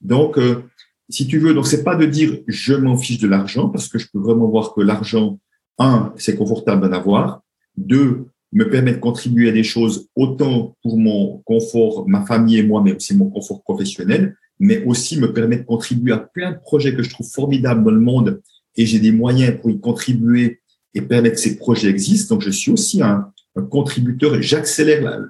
Donc, 0.00 0.38
euh, 0.38 0.62
si 1.08 1.26
tu 1.26 1.38
veux, 1.38 1.54
donc 1.54 1.66
c'est 1.66 1.84
pas 1.84 1.96
de 1.96 2.06
dire 2.06 2.38
je 2.46 2.74
m'en 2.74 2.96
fiche 2.96 3.18
de 3.18 3.28
l'argent, 3.28 3.68
parce 3.68 3.88
que 3.88 3.98
je 3.98 4.06
peux 4.12 4.18
vraiment 4.18 4.48
voir 4.48 4.74
que 4.74 4.80
l'argent, 4.80 5.38
un, 5.78 6.12
c'est 6.16 6.36
confortable 6.36 6.88
d'en 6.88 6.96
avoir. 6.96 7.42
Deux, 7.76 8.26
me 8.52 8.68
permet 8.68 8.92
de 8.92 8.98
contribuer 8.98 9.48
à 9.48 9.52
des 9.52 9.62
choses 9.62 10.08
autant 10.16 10.76
pour 10.82 10.98
mon 10.98 11.38
confort, 11.44 12.08
ma 12.08 12.24
famille 12.24 12.58
et 12.58 12.62
moi, 12.62 12.82
mais 12.82 12.94
aussi 12.94 13.16
mon 13.16 13.30
confort 13.30 13.62
professionnel, 13.62 14.36
mais 14.58 14.82
aussi 14.84 15.18
me 15.18 15.32
permet 15.32 15.58
de 15.58 15.64
contribuer 15.64 16.12
à 16.12 16.18
plein 16.18 16.52
de 16.52 16.58
projets 16.58 16.94
que 16.94 17.02
je 17.02 17.10
trouve 17.10 17.28
formidables 17.28 17.84
dans 17.84 17.90
le 17.90 18.00
monde 18.00 18.40
et 18.76 18.86
j'ai 18.86 18.98
des 18.98 19.12
moyens 19.12 19.58
pour 19.60 19.70
y 19.70 19.80
contribuer 19.80 20.60
et 20.94 21.02
permettre 21.02 21.36
que 21.36 21.40
ces 21.40 21.56
projets 21.56 21.88
existent. 21.88 22.34
Donc, 22.34 22.42
je 22.42 22.50
suis 22.50 22.70
aussi 22.70 23.02
un, 23.02 23.30
contributeur 23.68 24.36
et 24.36 24.42
j'accélère 24.42 25.28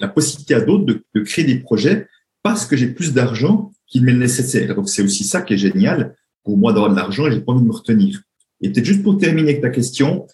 la, 0.00 0.08
possibilité 0.08 0.54
à 0.54 0.60
d'autres 0.60 0.84
de, 0.84 1.20
créer 1.20 1.44
des 1.44 1.58
projets 1.58 2.06
parce 2.42 2.66
que 2.66 2.76
j'ai 2.76 2.88
plus 2.88 3.12
d'argent 3.12 3.72
qu'il 3.86 4.04
m'est 4.04 4.12
nécessaire. 4.12 4.74
Donc, 4.74 4.88
c'est 4.88 5.02
aussi 5.02 5.24
ça 5.24 5.42
qui 5.42 5.54
est 5.54 5.58
génial 5.58 6.14
pour 6.44 6.58
moi 6.58 6.72
d'avoir 6.72 6.90
de 6.90 6.96
l'argent 6.96 7.26
et 7.26 7.32
j'ai 7.32 7.40
pas 7.40 7.52
envie 7.52 7.62
de 7.62 7.68
me 7.68 7.72
retenir. 7.72 8.20
Et 8.60 8.70
peut-être 8.70 8.84
juste 8.84 9.02
pour 9.02 9.16
terminer 9.16 9.50
avec 9.50 9.62
ta 9.62 9.70
question, 9.70 10.26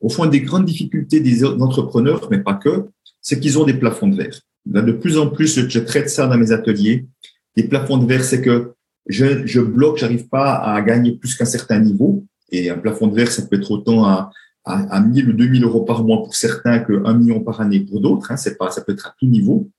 au 0.00 0.08
fond, 0.08 0.26
des 0.26 0.40
grandes 0.40 0.64
difficultés 0.64 1.20
des 1.20 1.44
entrepreneurs, 1.44 2.28
mais 2.30 2.38
pas 2.38 2.54
que, 2.54 2.86
c'est 3.20 3.40
qu'ils 3.40 3.58
ont 3.58 3.64
des 3.64 3.74
plafonds 3.74 4.08
de 4.08 4.16
verre. 4.16 4.40
de 4.66 4.92
plus 4.92 5.18
en 5.18 5.28
plus, 5.28 5.68
je, 5.68 5.78
traite 5.80 6.08
ça 6.08 6.26
dans 6.26 6.38
mes 6.38 6.52
ateliers. 6.52 7.06
Les 7.56 7.64
plafonds 7.64 7.98
de 7.98 8.06
verre, 8.06 8.24
c'est 8.24 8.40
que 8.40 8.74
je, 9.08 9.46
je 9.46 9.60
bloque, 9.60 9.98
j'arrive 9.98 10.28
pas 10.28 10.54
à 10.54 10.80
gagner 10.82 11.12
plus 11.12 11.34
qu'un 11.34 11.44
certain 11.44 11.78
niveau. 11.78 12.24
Et 12.50 12.70
un 12.70 12.78
plafond 12.78 13.08
de 13.08 13.14
verre, 13.14 13.30
ça 13.30 13.42
peut 13.42 13.56
être 13.56 13.70
autant 13.70 14.04
à, 14.04 14.30
à, 14.64 14.96
à 14.96 15.00
1000 15.00 15.30
ou 15.30 15.32
2000 15.32 15.64
euros 15.64 15.82
par 15.82 16.04
mois 16.04 16.22
pour 16.22 16.34
certains 16.34 16.80
que 16.80 17.04
1 17.04 17.14
million 17.14 17.40
par 17.40 17.60
année 17.60 17.80
pour 17.80 18.00
d'autres. 18.00 18.30
Hein, 18.30 18.36
c'est 18.36 18.56
pas, 18.56 18.70
ça 18.70 18.82
peut 18.82 18.92
être 18.92 19.06
à 19.06 19.14
tout 19.18 19.26
niveau. 19.26 19.70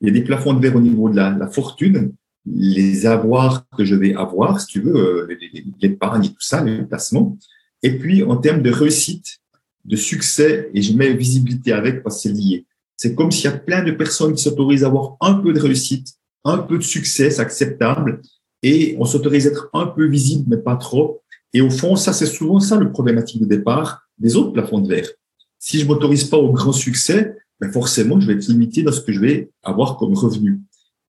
Il 0.00 0.08
y 0.08 0.10
a 0.10 0.14
des 0.14 0.22
plafonds 0.22 0.54
de 0.54 0.60
verre 0.60 0.76
au 0.76 0.80
niveau 0.80 1.08
de 1.08 1.16
la, 1.16 1.30
la 1.30 1.48
fortune, 1.48 2.12
les 2.46 3.06
avoirs 3.06 3.66
que 3.76 3.84
je 3.84 3.94
vais 3.94 4.14
avoir, 4.14 4.60
si 4.60 4.66
tu 4.66 4.80
veux, 4.80 4.96
euh, 4.96 5.38
l'épargne 5.80 6.24
et 6.26 6.28
tout 6.28 6.40
ça, 6.40 6.62
les 6.62 6.82
placements. 6.82 7.36
Et 7.82 7.98
puis, 7.98 8.22
en 8.22 8.36
termes 8.36 8.62
de 8.62 8.70
réussite, 8.70 9.38
de 9.84 9.96
succès, 9.96 10.70
et 10.74 10.82
je 10.82 10.96
mets 10.96 11.12
visibilité 11.14 11.72
avec 11.72 12.02
parce 12.02 12.16
que 12.16 12.28
c'est 12.28 12.34
lié. 12.34 12.66
C'est 12.96 13.14
comme 13.14 13.30
s'il 13.30 13.44
y 13.44 13.48
a 13.48 13.56
plein 13.56 13.82
de 13.82 13.92
personnes 13.92 14.34
qui 14.34 14.42
s'autorisent 14.42 14.84
à 14.84 14.88
avoir 14.88 15.16
un 15.20 15.34
peu 15.34 15.52
de 15.52 15.60
réussite, 15.60 16.14
un 16.44 16.58
peu 16.58 16.78
de 16.78 16.82
succès, 16.82 17.30
c'est 17.30 17.40
acceptable, 17.40 18.20
et 18.62 18.96
on 18.98 19.04
s'autorise 19.04 19.46
à 19.46 19.50
être 19.50 19.70
un 19.72 19.86
peu 19.86 20.06
visible, 20.06 20.44
mais 20.48 20.56
pas 20.56 20.76
trop. 20.76 21.22
Et 21.54 21.60
au 21.60 21.70
fond, 21.70 21.96
ça, 21.96 22.12
c'est 22.12 22.26
souvent 22.26 22.60
ça 22.60 22.76
le 22.76 22.90
problématique 22.90 23.40
de 23.40 23.46
départ 23.46 24.02
des 24.18 24.36
autres 24.36 24.52
plafonds 24.52 24.80
de 24.80 24.88
verre. 24.88 25.08
Si 25.58 25.78
je 25.78 25.86
m'autorise 25.86 26.24
pas 26.24 26.36
au 26.36 26.52
grand 26.52 26.72
succès, 26.72 27.36
ben 27.60 27.72
forcément, 27.72 28.20
je 28.20 28.26
vais 28.26 28.34
être 28.34 28.46
limité 28.48 28.82
dans 28.82 28.92
ce 28.92 29.00
que 29.00 29.12
je 29.12 29.20
vais 29.20 29.50
avoir 29.62 29.96
comme 29.96 30.14
revenu. 30.14 30.60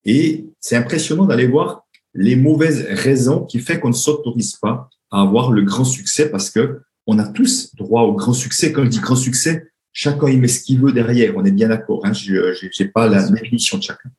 Et 0.05 0.47
c'est 0.59 0.75
impressionnant 0.75 1.25
d'aller 1.25 1.47
voir 1.47 1.85
les 2.13 2.35
mauvaises 2.35 2.87
raisons 2.89 3.45
qui 3.45 3.59
fait 3.59 3.79
qu'on 3.79 3.89
ne 3.89 3.93
s'autorise 3.93 4.55
pas 4.55 4.89
à 5.11 5.21
avoir 5.21 5.51
le 5.51 5.61
grand 5.61 5.85
succès 5.85 6.29
parce 6.29 6.49
que 6.49 6.81
on 7.05 7.19
a 7.19 7.27
tous 7.27 7.75
droit 7.75 8.03
au 8.03 8.13
grand 8.13 8.33
succès. 8.33 8.71
Quand 8.71 8.83
je 8.83 8.89
dis 8.89 8.99
grand 8.99 9.15
succès, 9.15 9.67
chacun 9.91 10.29
y 10.29 10.37
met 10.37 10.47
ce 10.47 10.61
qu'il 10.61 10.79
veut 10.79 10.91
derrière. 10.91 11.35
On 11.35 11.43
est 11.43 11.51
bien 11.51 11.69
d'accord. 11.69 12.05
Hein. 12.05 12.13
Je 12.13 12.83
n'ai 12.83 12.89
pas 12.89 13.07
la 13.07 13.27
définition 13.29 13.77
de 13.77 13.83
chacun. 13.83 14.09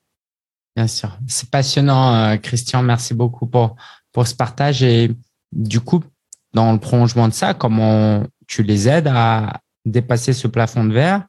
Bien 0.77 0.87
sûr. 0.87 1.19
C'est 1.27 1.51
passionnant, 1.51 2.15
euh, 2.15 2.37
Christian. 2.37 2.83
Merci 2.83 3.15
beaucoup 3.15 3.47
pour, 3.47 3.77
pour 4.13 4.27
ce 4.27 4.35
partage. 4.35 4.83
Et 4.83 5.11
du 5.53 5.81
coup, 5.81 6.03
dans 6.55 6.73
le 6.73 6.79
prolongement 6.79 7.29
de 7.29 7.33
ça, 7.33 7.55
comment 7.55 8.25
tu 8.47 8.63
les 8.63 8.89
aides 8.89 9.09
à 9.09 9.61
dépasser 9.85 10.33
ce 10.33 10.49
plafond 10.49 10.85
de 10.85 10.93
verre? 10.93 11.27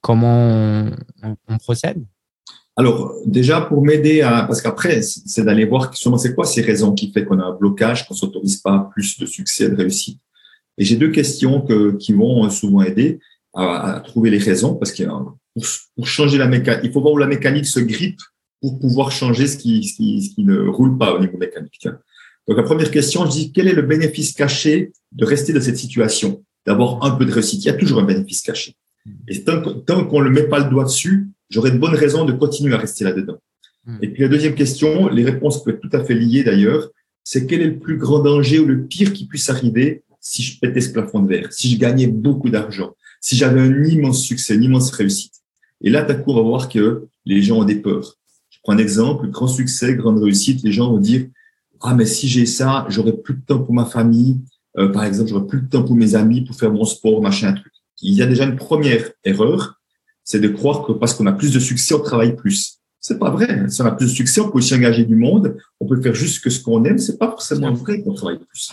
Comment 0.00 0.88
on, 1.22 1.58
procède? 1.58 2.04
Alors, 2.76 3.14
déjà, 3.24 3.60
pour 3.60 3.84
m'aider 3.84 4.20
à, 4.20 4.42
parce 4.42 4.60
qu'après, 4.62 5.02
c'est 5.02 5.42
d'aller 5.42 5.64
voir 5.64 5.90
justement 5.90 6.18
c'est 6.18 6.34
quoi 6.34 6.44
ces 6.44 6.62
raisons 6.62 6.92
qui 6.92 7.10
fait 7.10 7.24
qu'on 7.24 7.40
a 7.40 7.44
un 7.44 7.54
blocage, 7.54 8.06
qu'on 8.06 8.14
s'autorise 8.14 8.58
pas 8.58 8.88
plus 8.92 9.18
de 9.18 9.26
succès, 9.26 9.68
de 9.68 9.74
réussite? 9.74 10.20
Et 10.78 10.84
j'ai 10.84 10.96
deux 10.96 11.10
questions 11.10 11.62
que, 11.62 11.96
qui 11.96 12.12
vont 12.12 12.48
souvent 12.50 12.82
aider 12.82 13.18
à, 13.54 14.02
trouver 14.04 14.30
les 14.30 14.38
raisons, 14.38 14.74
parce 14.74 14.92
que 14.92 15.02
pour, 15.04 15.64
pour 15.96 16.06
changer 16.06 16.38
la 16.38 16.46
mécanique, 16.46 16.82
il 16.84 16.92
faut 16.92 17.00
voir 17.00 17.14
où 17.14 17.18
la 17.18 17.26
mécanique 17.26 17.66
se 17.66 17.80
grippe 17.80 18.20
pour 18.60 18.78
pouvoir 18.78 19.12
changer 19.12 19.46
ce 19.46 19.56
qui, 19.56 19.84
ce 19.84 19.94
qui, 19.96 20.22
ce 20.22 20.34
qui 20.34 20.44
ne 20.44 20.68
roule 20.68 20.96
pas 20.98 21.14
au 21.14 21.20
niveau 21.20 21.36
mécanique. 21.38 21.88
Donc, 22.48 22.56
la 22.56 22.62
première 22.62 22.90
question, 22.90 23.26
je 23.26 23.30
dis, 23.30 23.52
quel 23.52 23.68
est 23.68 23.74
le 23.74 23.82
bénéfice 23.82 24.32
caché 24.32 24.92
de 25.12 25.24
rester 25.24 25.52
dans 25.52 25.60
cette 25.60 25.76
situation, 25.76 26.44
d'avoir 26.64 27.04
un 27.04 27.10
peu 27.10 27.24
de 27.24 27.32
réussite 27.32 27.64
Il 27.64 27.66
y 27.66 27.70
a 27.70 27.74
toujours 27.74 28.00
un 28.00 28.04
bénéfice 28.04 28.42
caché. 28.42 28.76
Et 29.28 29.44
tant, 29.44 29.62
tant 29.80 30.04
qu'on 30.04 30.22
ne 30.22 30.30
met 30.30 30.44
pas 30.44 30.58
le 30.58 30.70
doigt 30.70 30.84
dessus, 30.84 31.28
j'aurais 31.48 31.70
de 31.70 31.78
bonnes 31.78 31.94
raisons 31.94 32.24
de 32.24 32.32
continuer 32.32 32.74
à 32.74 32.78
rester 32.78 33.04
là-dedans. 33.04 33.38
Hmm. 33.84 33.98
Et 34.02 34.08
puis 34.08 34.22
la 34.22 34.28
deuxième 34.28 34.54
question, 34.54 35.08
les 35.08 35.24
réponses 35.24 35.62
peuvent 35.62 35.74
être 35.74 35.80
tout 35.80 35.96
à 35.96 36.04
fait 36.04 36.14
liées 36.14 36.44
d'ailleurs, 36.44 36.90
c'est 37.22 37.46
quel 37.46 37.60
est 37.60 37.66
le 37.66 37.78
plus 37.78 37.96
grand 37.96 38.20
danger 38.20 38.58
ou 38.58 38.66
le 38.66 38.86
pire 38.86 39.12
qui 39.12 39.26
puisse 39.26 39.50
arriver 39.50 40.04
si 40.20 40.42
je 40.42 40.58
pétais 40.58 40.80
ce 40.80 40.90
plafond 40.92 41.20
de 41.20 41.28
verre, 41.28 41.52
si 41.52 41.70
je 41.70 41.78
gagnais 41.78 42.06
beaucoup 42.06 42.50
d'argent, 42.50 42.94
si 43.20 43.36
j'avais 43.36 43.60
un 43.60 43.84
immense 43.84 44.22
succès, 44.22 44.54
une 44.54 44.64
immense 44.64 44.90
réussite? 44.90 45.34
Et 45.82 45.90
là, 45.90 46.02
d'un 46.02 46.14
coup, 46.14 46.32
on 46.32 46.36
va 46.36 46.42
voir 46.42 46.68
que 46.68 47.06
les 47.24 47.42
gens 47.42 47.58
ont 47.58 47.64
des 47.64 47.76
peurs. 47.76 48.16
Prends 48.66 48.74
un 48.74 48.78
exemple, 48.78 49.28
grand 49.28 49.46
succès, 49.46 49.94
grande 49.94 50.20
réussite, 50.20 50.64
les 50.64 50.72
gens 50.72 50.90
vont 50.90 50.98
dire, 50.98 51.28
ah, 51.82 51.94
mais 51.94 52.04
si 52.04 52.26
j'ai 52.26 52.46
ça, 52.46 52.84
j'aurai 52.88 53.12
plus 53.12 53.34
de 53.34 53.40
temps 53.46 53.60
pour 53.60 53.72
ma 53.72 53.84
famille, 53.84 54.40
euh, 54.76 54.88
par 54.88 55.04
exemple, 55.04 55.30
j'aurai 55.30 55.46
plus 55.46 55.60
de 55.62 55.68
temps 55.68 55.84
pour 55.84 55.94
mes 55.94 56.16
amis, 56.16 56.40
pour 56.40 56.56
faire 56.56 56.72
mon 56.72 56.84
sport, 56.84 57.22
machin, 57.22 57.52
truc. 57.52 57.72
Il 58.02 58.12
y 58.14 58.22
a 58.22 58.26
déjà 58.26 58.42
une 58.42 58.56
première 58.56 59.12
erreur, 59.22 59.80
c'est 60.24 60.40
de 60.40 60.48
croire 60.48 60.84
que 60.84 60.90
parce 60.90 61.14
qu'on 61.14 61.26
a 61.26 61.32
plus 61.32 61.52
de 61.52 61.60
succès, 61.60 61.94
on 61.94 62.00
travaille 62.00 62.34
plus. 62.34 62.80
C'est 62.98 63.20
pas 63.20 63.30
vrai. 63.30 63.68
Si 63.68 63.80
on 63.82 63.86
a 63.86 63.92
plus 63.92 64.06
de 64.06 64.10
succès, 64.10 64.40
on 64.40 64.50
peut 64.50 64.58
aussi 64.58 64.74
engager 64.74 65.04
du 65.04 65.14
monde, 65.14 65.56
on 65.78 65.86
peut 65.86 66.02
faire 66.02 66.16
juste 66.16 66.42
que 66.42 66.50
ce 66.50 66.60
qu'on 66.60 66.82
aime. 66.86 66.98
C'est 66.98 67.18
pas 67.18 67.30
forcément 67.30 67.72
vrai 67.72 68.02
qu'on 68.02 68.14
travaille 68.14 68.40
plus. 68.40 68.72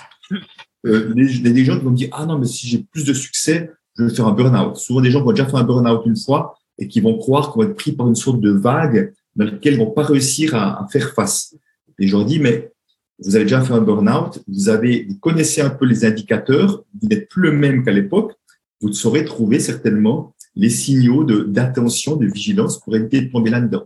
Euh, 0.87 1.13
les, 1.15 1.27
les, 1.27 1.65
gens 1.65 1.77
vont 1.77 1.91
me 1.91 1.95
dire 1.95 2.09
ah 2.13 2.25
non 2.25 2.39
mais 2.39 2.47
si 2.47 2.67
j'ai 2.67 2.79
plus 2.91 3.05
de 3.05 3.13
succès, 3.13 3.69
je 3.95 4.05
vais 4.05 4.09
faire 4.15 4.25
un 4.25 4.33
burn-out. 4.33 4.75
Souvent 4.75 5.01
des 5.01 5.11
gens 5.11 5.23
vont 5.23 5.33
déjà 5.33 5.45
faire 5.45 5.57
un 5.57 5.63
burn-out 5.63 6.01
une 6.07 6.17
fois 6.17 6.57
et 6.79 6.87
qui 6.87 6.99
vont 6.99 7.15
croire 7.15 7.51
qu'on 7.51 7.61
va 7.61 7.67
être 7.67 7.75
pris 7.75 7.91
par 7.91 8.07
une 8.07 8.15
sorte 8.15 8.41
de 8.41 8.49
vague 8.49 9.13
dans 9.35 9.45
laquelle 9.45 9.73
ils 9.73 9.79
vont 9.79 9.91
pas 9.91 10.03
réussir 10.03 10.55
à, 10.55 10.83
à 10.83 10.87
faire 10.87 11.13
face. 11.13 11.55
Et 11.99 12.07
je 12.07 12.15
leur 12.15 12.25
dis 12.25 12.39
mais 12.39 12.73
vous 13.19 13.35
avez 13.35 13.45
déjà 13.45 13.61
fait 13.61 13.73
un 13.73 13.81
burn-out, 13.81 14.43
vous 14.47 14.69
avez, 14.69 15.05
vous 15.07 15.17
connaissez 15.19 15.61
un 15.61 15.69
peu 15.69 15.85
les 15.85 16.05
indicateurs, 16.05 16.83
vous 17.01 17.07
n'êtes 17.07 17.29
plus 17.29 17.43
le 17.43 17.51
même 17.51 17.83
qu'à 17.83 17.91
l'époque, 17.91 18.33
vous 18.81 18.91
saurez 18.91 19.23
trouver 19.23 19.59
certainement 19.59 20.35
les 20.55 20.69
signaux 20.69 21.23
de, 21.23 21.43
d'attention, 21.43 22.15
de 22.15 22.27
vigilance 22.27 22.79
pour 22.79 22.95
éviter 22.95 23.21
de 23.21 23.31
tomber 23.31 23.49
là-dedans. 23.49 23.83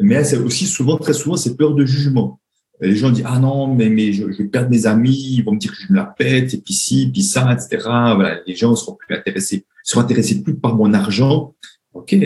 Mais 0.00 0.22
c'est 0.24 0.38
aussi 0.38 0.66
souvent, 0.66 0.96
très 0.98 1.12
souvent, 1.12 1.36
c'est 1.36 1.56
peur 1.56 1.74
de 1.74 1.84
jugement. 1.84 2.40
Les 2.80 2.96
gens 2.96 3.10
disent, 3.10 3.24
ah 3.26 3.38
non, 3.38 3.72
mais, 3.72 3.88
mais 3.88 4.12
je, 4.12 4.30
je, 4.32 4.38
vais 4.38 4.48
perdre 4.48 4.70
mes 4.70 4.86
amis, 4.86 5.36
ils 5.36 5.42
vont 5.42 5.52
me 5.52 5.58
dire 5.58 5.70
que 5.70 5.78
je 5.80 5.92
me 5.92 5.96
la 5.96 6.04
pète, 6.04 6.54
et 6.54 6.58
puis 6.58 6.74
ci, 6.74 7.08
puis 7.12 7.22
ça, 7.22 7.52
etc. 7.52 7.78
Voilà, 7.82 8.40
les 8.46 8.56
gens 8.56 8.74
seront 8.74 8.94
plus 8.94 9.14
intéressés, 9.14 9.64
seront 9.84 10.02
intéressés 10.02 10.42
plus 10.42 10.56
par 10.56 10.74
mon 10.74 10.92
argent. 10.92 11.54
OK. 11.92 12.16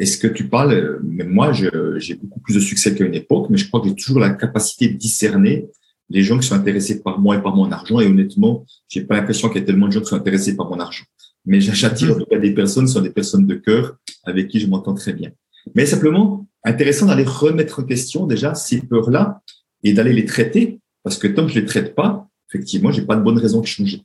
Est-ce 0.00 0.16
que 0.16 0.26
tu 0.26 0.48
parles, 0.48 0.98
même 1.02 1.28
moi, 1.28 1.52
j'ai 1.52 2.14
beaucoup 2.14 2.40
plus 2.40 2.54
de 2.54 2.60
succès 2.60 2.94
qu'à 2.94 3.04
une 3.04 3.14
époque, 3.14 3.48
mais 3.50 3.58
je 3.58 3.68
crois 3.68 3.82
que 3.82 3.88
j'ai 3.88 3.94
toujours 3.94 4.18
la 4.18 4.30
capacité 4.30 4.88
de 4.88 4.96
discerner 4.96 5.68
les 6.08 6.22
gens 6.22 6.38
qui 6.38 6.48
sont 6.48 6.54
intéressés 6.54 7.02
par 7.02 7.20
moi 7.20 7.36
et 7.36 7.42
par 7.42 7.54
mon 7.54 7.70
argent. 7.70 8.00
Et 8.00 8.06
honnêtement, 8.06 8.64
j'ai 8.88 9.02
pas 9.02 9.16
l'impression 9.16 9.50
qu'il 9.50 9.60
y 9.60 9.62
a 9.62 9.66
tellement 9.66 9.88
de 9.88 9.92
gens 9.92 10.00
qui 10.00 10.06
sont 10.06 10.16
intéressés 10.16 10.56
par 10.56 10.70
mon 10.70 10.80
argent. 10.80 11.04
Mais 11.44 11.60
j'attire 11.60 12.16
en 12.16 12.18
tout 12.18 12.24
cas 12.24 12.38
des 12.38 12.54
personnes, 12.54 12.88
ce 12.88 12.94
sont 12.94 13.02
des 13.02 13.10
personnes 13.10 13.46
de 13.46 13.54
cœur 13.54 13.98
avec 14.24 14.48
qui 14.48 14.58
je 14.58 14.66
m'entends 14.66 14.94
très 14.94 15.12
bien. 15.12 15.32
Mais 15.74 15.84
simplement, 15.84 16.48
intéressant 16.64 17.04
d'aller 17.04 17.24
remettre 17.24 17.80
en 17.80 17.82
question 17.82 18.26
déjà 18.26 18.54
ces 18.54 18.80
peurs-là 18.80 19.42
et 19.84 19.92
d'aller 19.92 20.14
les 20.14 20.24
traiter, 20.24 20.80
parce 21.02 21.18
que 21.18 21.26
tant 21.26 21.44
que 21.44 21.52
je 21.52 21.60
les 21.60 21.66
traite 21.66 21.94
pas, 21.94 22.26
effectivement, 22.48 22.90
j'ai 22.90 23.02
pas 23.02 23.16
de 23.16 23.22
bonne 23.22 23.38
raison 23.38 23.60
de 23.60 23.66
changer. 23.66 24.02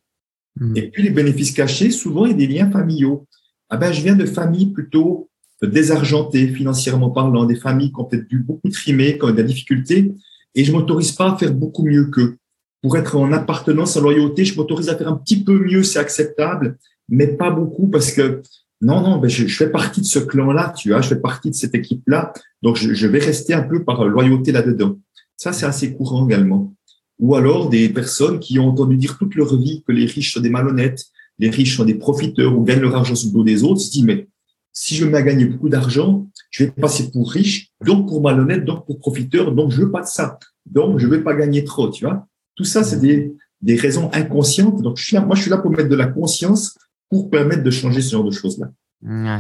Hmm. 0.58 0.76
Et 0.76 0.90
puis 0.90 1.04
les 1.04 1.10
bénéfices 1.10 1.52
cachés, 1.52 1.90
souvent 1.90 2.26
il 2.26 2.32
y 2.32 2.34
a 2.34 2.38
des 2.38 2.48
liens 2.48 2.70
familiaux. 2.70 3.26
Ah 3.70 3.78
ben, 3.78 3.94
je 3.94 4.02
viens 4.02 4.16
de 4.16 4.26
familles 4.26 4.74
plutôt 4.74 5.30
désargentées 5.64 6.48
financièrement 6.48 7.10
parlant, 7.10 7.46
des 7.46 7.56
familles 7.56 7.92
qui 7.92 8.00
ont 8.00 8.06
peut-être 8.06 8.28
dû 8.28 8.40
beaucoup 8.40 8.70
trimer, 8.70 9.18
qui 9.18 9.24
ont 9.24 9.30
eu 9.30 9.34
des 9.34 9.44
difficultés, 9.44 10.12
et 10.54 10.64
je 10.64 10.72
m'autorise 10.72 11.12
pas 11.12 11.34
à 11.34 11.38
faire 11.38 11.54
beaucoup 11.54 11.84
mieux 11.84 12.06
qu'eux. 12.06 12.38
Pour 12.82 12.98
être 12.98 13.16
en 13.16 13.32
appartenance, 13.32 13.98
en 13.98 14.02
loyauté, 14.02 14.46
je 14.46 14.56
m'autorise 14.56 14.90
à 14.90 14.96
faire 14.96 15.08
un 15.08 15.16
petit 15.16 15.44
peu 15.44 15.60
mieux, 15.60 15.84
c'est 15.84 16.00
acceptable, 16.00 16.78
mais 17.10 17.28
pas 17.28 17.52
beaucoup 17.52 17.88
parce 17.88 18.12
que 18.12 18.42
non, 18.82 19.02
non, 19.02 19.18
ben 19.18 19.30
je, 19.30 19.48
je 19.48 19.56
fais 19.56 19.70
partie 19.70 20.02
de 20.02 20.06
ce 20.06 20.20
clan-là, 20.20 20.74
tu 20.78 20.90
vois, 20.90 21.02
je 21.02 21.10
fais 21.10 21.20
partie 21.20 21.50
de 21.50 21.56
cette 21.56 21.74
équipe-là, 21.74 22.34
donc 22.62 22.76
je, 22.76 22.94
je, 22.94 23.08
vais 23.08 23.20
rester 23.20 23.54
un 23.54 23.64
peu 23.64 23.84
par 23.84 24.06
loyauté 24.06 24.52
là-dedans. 24.52 25.00
Ça, 25.38 25.54
c'est 25.54 25.66
assez 25.66 25.94
courant 25.94 26.28
également. 26.28 26.74
Ou 27.20 27.36
alors 27.36 27.70
des 27.70 27.90
personnes 27.90 28.40
qui 28.40 28.60
ont 28.60 28.68
entendu 28.68 28.98
dire 28.98 29.18
toute 29.18 29.36
leur 29.36 29.56
vie 29.58 29.84
que 29.88 29.94
les 29.94 30.06
riches 30.06 30.34
sont 30.34 30.42
des 30.42 30.50
malhonnêtes, 30.50 31.06
les 31.40 31.50
riches 31.50 31.78
sont 31.78 31.86
des 31.86 31.96
profiteurs 31.96 32.58
ou 32.58 32.64
gagnent 32.64 32.82
leur 32.82 32.96
argent 32.96 33.16
sous 33.16 33.28
le 33.28 33.34
dos 33.34 33.44
des 33.44 33.64
autres, 33.64 33.82
se 33.82 33.92
disent, 33.92 34.04
mais 34.04 34.28
si 34.76 34.96
je 34.96 35.08
à 35.16 35.22
gagner 35.22 35.46
beaucoup 35.46 35.70
d'argent, 35.70 36.28
je 36.52 36.66
vais 36.66 36.72
passer 36.72 37.10
pour 37.10 37.32
riche, 37.32 37.70
donc 37.84 38.10
pour 38.10 38.22
malhonnête, 38.22 38.66
donc 38.66 38.86
pour 38.86 39.00
profiteur, 39.00 39.54
donc 39.54 39.72
je 39.72 39.82
veux 39.82 39.90
pas 39.90 40.02
de 40.02 40.08
ça. 40.08 40.38
Donc 40.66 41.00
je 41.00 41.08
vais 41.08 41.22
pas 41.22 41.34
gagner 41.34 41.64
trop, 41.64 41.90
tu 41.90 42.06
vois. 42.06 42.28
Tout 42.56 42.66
ça, 42.66 42.84
c'est 42.84 43.00
des, 43.00 43.34
des 43.62 43.78
raisons 43.78 44.12
inconscientes. 44.14 44.82
Donc 44.82 44.98
je 44.98 45.06
suis 45.06 45.16
là, 45.16 45.22
moi, 45.22 45.36
je 45.36 45.44
suis 45.44 45.50
là 45.50 45.58
pour 45.58 45.72
mettre 45.72 45.88
de 45.88 45.96
la 45.96 46.08
conscience 46.08 46.78
pour 47.10 47.30
permettre 47.30 47.64
de 47.64 47.72
changer 47.72 48.02
ce 48.02 48.12
genre 48.12 48.26
de 48.26 48.32
choses-là. 48.32 48.68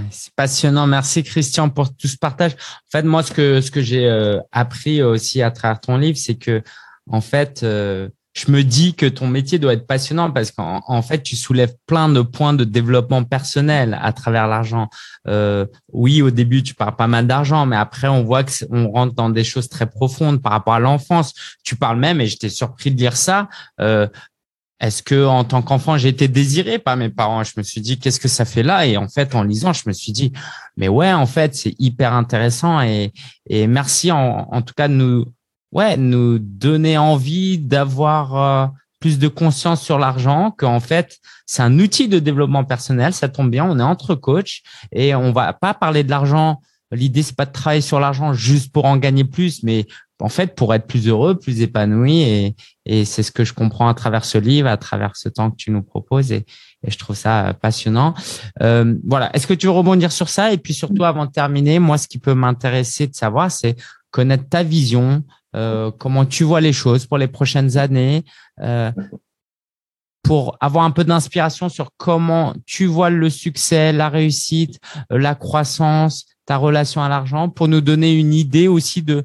c'est 0.09 0.33
passionnant. 0.35 0.87
Merci 0.87 1.23
Christian 1.23 1.69
pour 1.69 1.93
tout 1.93 2.07
ce 2.07 2.17
partage. 2.17 2.53
En 2.53 2.91
fait, 2.91 3.03
moi, 3.03 3.21
ce 3.21 3.33
que 3.33 3.59
ce 3.59 3.71
que 3.71 3.81
j'ai 3.81 4.07
euh, 4.07 4.39
appris 4.53 5.03
aussi 5.03 5.41
à 5.41 5.51
travers 5.51 5.81
ton 5.81 5.97
livre, 5.97 6.17
c'est 6.17 6.35
que 6.35 6.63
en 7.09 7.21
fait, 7.21 7.61
euh, 7.63 8.07
je 8.35 8.51
me 8.51 8.63
dis 8.63 8.93
que 8.93 9.05
ton 9.05 9.27
métier 9.27 9.59
doit 9.59 9.73
être 9.73 9.87
passionnant 9.87 10.29
parce 10.29 10.51
qu'en 10.51 10.81
en 10.85 11.01
fait, 11.01 11.23
tu 11.23 11.37
soulèves 11.37 11.73
plein 11.87 12.09
de 12.09 12.21
points 12.21 12.53
de 12.53 12.65
développement 12.65 13.23
personnel 13.23 13.97
à 14.01 14.11
travers 14.11 14.47
l'argent. 14.47 14.89
Euh, 15.27 15.65
oui, 15.93 16.21
au 16.21 16.31
début, 16.31 16.61
tu 16.61 16.75
parles 16.75 16.97
pas 16.97 17.07
mal 17.07 17.27
d'argent, 17.27 17.65
mais 17.65 17.77
après, 17.77 18.09
on 18.09 18.23
voit 18.23 18.43
que 18.43 18.51
on 18.69 18.91
rentre 18.91 19.15
dans 19.15 19.29
des 19.29 19.45
choses 19.45 19.69
très 19.69 19.85
profondes 19.85 20.41
par 20.41 20.51
rapport 20.51 20.73
à 20.73 20.79
l'enfance. 20.79 21.33
Tu 21.63 21.77
parles 21.77 21.97
même, 21.97 22.19
et 22.19 22.27
j'étais 22.27 22.49
surpris 22.49 22.91
de 22.91 22.97
lire 22.97 23.15
ça, 23.15 23.47
euh, 23.79 24.07
est-ce 24.81 25.01
que 25.01 25.25
en 25.25 25.45
tant 25.45 25.61
qu'enfant 25.61 25.97
j'ai 25.97 26.09
été 26.09 26.27
désiré 26.27 26.79
par 26.79 26.97
mes 26.97 27.09
parents? 27.09 27.43
Je 27.45 27.53
me 27.55 27.63
suis 27.63 27.79
dit 27.79 27.97
qu'est-ce 27.97 28.19
que 28.19 28.27
ça 28.27 28.43
fait 28.43 28.63
là? 28.63 28.85
Et 28.85 28.97
en 28.97 29.07
fait, 29.07 29.33
en 29.33 29.43
lisant, 29.43 29.71
je 29.71 29.83
me 29.87 29.93
suis 29.93 30.11
dit 30.11 30.33
mais 30.75 30.89
ouais, 30.89 31.13
en 31.13 31.25
fait, 31.25 31.55
c'est 31.55 31.73
hyper 31.79 32.13
intéressant 32.13 32.81
et, 32.81 33.13
et 33.49 33.67
merci 33.67 34.11
en, 34.11 34.49
en, 34.51 34.61
tout 34.61 34.73
cas 34.75 34.89
de 34.89 34.93
nous 34.93 35.25
ouais 35.75 35.97
nous 35.97 36.39
donner 36.39 36.97
envie 36.97 37.59
d'avoir 37.59 38.35
euh, 38.35 38.67
plus 38.99 39.19
de 39.19 39.27
conscience 39.27 39.83
sur 39.83 39.99
l'argent, 39.99 40.49
qu'en 40.57 40.79
fait, 40.79 41.19
c'est 41.45 41.61
un 41.61 41.77
outil 41.77 42.07
de 42.07 42.17
développement 42.17 42.63
personnel. 42.63 43.13
Ça 43.13 43.29
tombe 43.29 43.51
bien, 43.51 43.65
on 43.65 43.77
est 43.77 43.83
entre 43.83 44.15
coachs 44.15 44.61
et 44.91 45.13
on 45.13 45.31
va 45.31 45.53
pas 45.53 45.75
parler 45.75 46.03
de 46.03 46.09
l'argent. 46.09 46.61
L'idée, 46.91 47.23
c'est 47.23 47.35
pas 47.35 47.45
de 47.45 47.51
travailler 47.51 47.81
sur 47.81 47.99
l'argent 47.99 48.33
juste 48.33 48.71
pour 48.71 48.85
en 48.85 48.97
gagner 48.97 49.25
plus, 49.25 49.63
mais 49.63 49.85
en 50.19 50.29
fait, 50.29 50.55
pour 50.55 50.73
être 50.73 50.87
plus 50.87 51.07
heureux, 51.07 51.35
plus 51.37 51.61
épanoui. 51.61 52.21
Et, 52.21 52.55
et 52.85 53.05
c'est 53.05 53.21
ce 53.21 53.31
que 53.31 53.43
je 53.43 53.53
comprends 53.53 53.89
à 53.89 53.93
travers 53.93 54.23
ce 54.23 54.37
livre, 54.37 54.69
à 54.69 54.77
travers 54.77 55.15
ce 55.15 55.27
temps 55.27 55.51
que 55.51 55.57
tu 55.57 55.71
nous 55.71 55.83
proposes. 55.83 56.31
Et, 56.31 56.45
et 56.83 56.91
je 56.91 56.97
trouve 56.97 57.17
ça 57.17 57.53
passionnant. 57.61 58.13
Euh, 58.61 58.95
voilà. 59.05 59.29
Est-ce 59.35 59.45
que 59.45 59.53
tu 59.53 59.65
veux 59.65 59.73
rebondir 59.73 60.11
sur 60.11 60.29
ça? 60.29 60.53
Et 60.53 60.57
puis 60.57 60.73
surtout, 60.73 61.03
avant 61.03 61.25
de 61.25 61.31
terminer, 61.31 61.79
moi, 61.79 61.97
ce 61.97 62.07
qui 62.07 62.17
peut 62.17 62.35
m'intéresser 62.35 63.07
de 63.07 63.15
savoir, 63.15 63.51
c'est 63.51 63.75
connaître 64.11 64.47
ta 64.47 64.63
vision, 64.63 65.23
euh, 65.55 65.91
comment 65.91 66.25
tu 66.25 66.43
vois 66.43 66.61
les 66.61 66.73
choses 66.73 67.05
pour 67.05 67.17
les 67.17 67.27
prochaines 67.27 67.77
années, 67.77 68.25
euh, 68.61 68.91
pour 70.21 70.57
avoir 70.59 70.83
un 70.83 70.91
peu 70.91 71.03
d'inspiration 71.03 71.69
sur 71.69 71.91
comment 71.97 72.53
tu 72.65 72.85
vois 72.85 73.09
le 73.09 73.29
succès, 73.29 73.93
la 73.93 74.09
réussite, 74.09 74.79
euh, 75.11 75.17
la 75.17 75.35
croissance, 75.35 76.25
ta 76.45 76.57
relation 76.57 77.01
à 77.01 77.09
l'argent, 77.09 77.49
pour 77.49 77.67
nous 77.67 77.81
donner 77.81 78.13
une 78.13 78.33
idée 78.33 78.67
aussi 78.67 79.01
de 79.01 79.23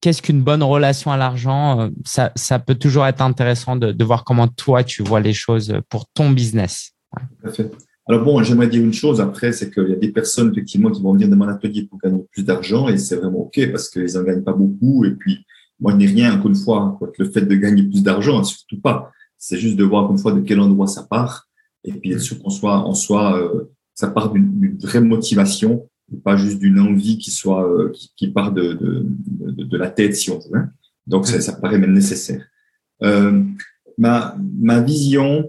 qu'est-ce 0.00 0.22
qu'une 0.22 0.42
bonne 0.42 0.62
relation 0.62 1.10
à 1.10 1.16
l'argent 1.16 1.88
ça, 2.04 2.30
ça, 2.36 2.58
peut 2.58 2.76
toujours 2.76 3.06
être 3.06 3.22
intéressant 3.22 3.74
de, 3.74 3.90
de, 3.90 4.04
voir 4.04 4.24
comment 4.24 4.46
toi, 4.46 4.84
tu 4.84 5.02
vois 5.02 5.20
les 5.20 5.32
choses 5.32 5.80
pour 5.88 6.06
ton 6.14 6.30
business. 6.30 6.92
Alors 8.08 8.24
bon, 8.24 8.42
j'aimerais 8.42 8.68
dire 8.68 8.82
une 8.82 8.94
chose 8.94 9.20
après, 9.20 9.52
c'est 9.52 9.70
qu'il 9.70 9.88
y 9.88 9.92
a 9.92 9.96
des 9.96 10.10
personnes 10.10 10.50
effectivement 10.50 10.90
qui 10.90 11.02
vont 11.02 11.12
venir 11.12 11.28
dans 11.28 11.36
mon 11.36 11.48
atelier 11.48 11.84
pour 11.84 11.98
gagner 11.98 12.24
plus 12.32 12.42
d'argent 12.42 12.88
et 12.88 12.96
c'est 12.96 13.16
vraiment 13.16 13.40
OK 13.40 13.60
parce 13.70 13.90
qu'ils 13.90 14.14
n'en 14.14 14.22
gagnent 14.22 14.42
pas 14.42 14.54
beaucoup. 14.54 15.04
Et 15.04 15.10
puis, 15.10 15.44
moi, 15.78 15.92
je 15.92 15.98
n'ai 15.98 16.06
rien, 16.06 16.34
encore 16.34 16.48
une 16.48 16.56
fois, 16.56 16.96
quoi, 16.98 17.12
le 17.18 17.30
fait 17.30 17.42
de 17.42 17.54
gagner 17.54 17.82
plus 17.82 18.02
d'argent, 18.02 18.42
surtout 18.42 18.80
pas. 18.80 19.12
C'est 19.36 19.58
juste 19.58 19.76
de 19.76 19.84
voir, 19.84 20.10
une 20.10 20.18
fois, 20.18 20.32
de 20.32 20.40
quel 20.40 20.58
endroit 20.58 20.86
ça 20.86 21.06
part. 21.08 21.46
Et 21.84 21.92
puis, 21.92 22.10
bien 22.10 22.18
sûr 22.18 22.42
qu'on 22.42 22.50
soit, 22.50 22.78
en 22.78 22.94
soit, 22.94 23.38
euh, 23.38 23.70
ça 23.94 24.08
part 24.08 24.32
d'une 24.32 24.78
vraie 24.80 25.00
motivation 25.02 25.86
pas 26.16 26.36
juste 26.36 26.58
d'une 26.58 26.80
envie 26.80 27.18
qui 27.18 27.30
soit 27.30 27.68
euh, 27.68 27.92
qui, 28.16 28.28
part 28.28 28.52
de, 28.52 28.72
de, 28.72 29.06
de, 29.06 29.64
de, 29.64 29.76
la 29.76 29.90
tête 29.90 30.16
si 30.16 30.30
on 30.30 30.38
veut. 30.38 30.58
Hein. 30.58 30.70
Donc 31.06 31.26
ça, 31.26 31.40
ça 31.40 31.52
paraît 31.52 31.78
même 31.78 31.92
nécessaire. 31.92 32.44
Euh, 33.02 33.42
ma 33.96 34.36
ma 34.58 34.80
vision, 34.80 35.48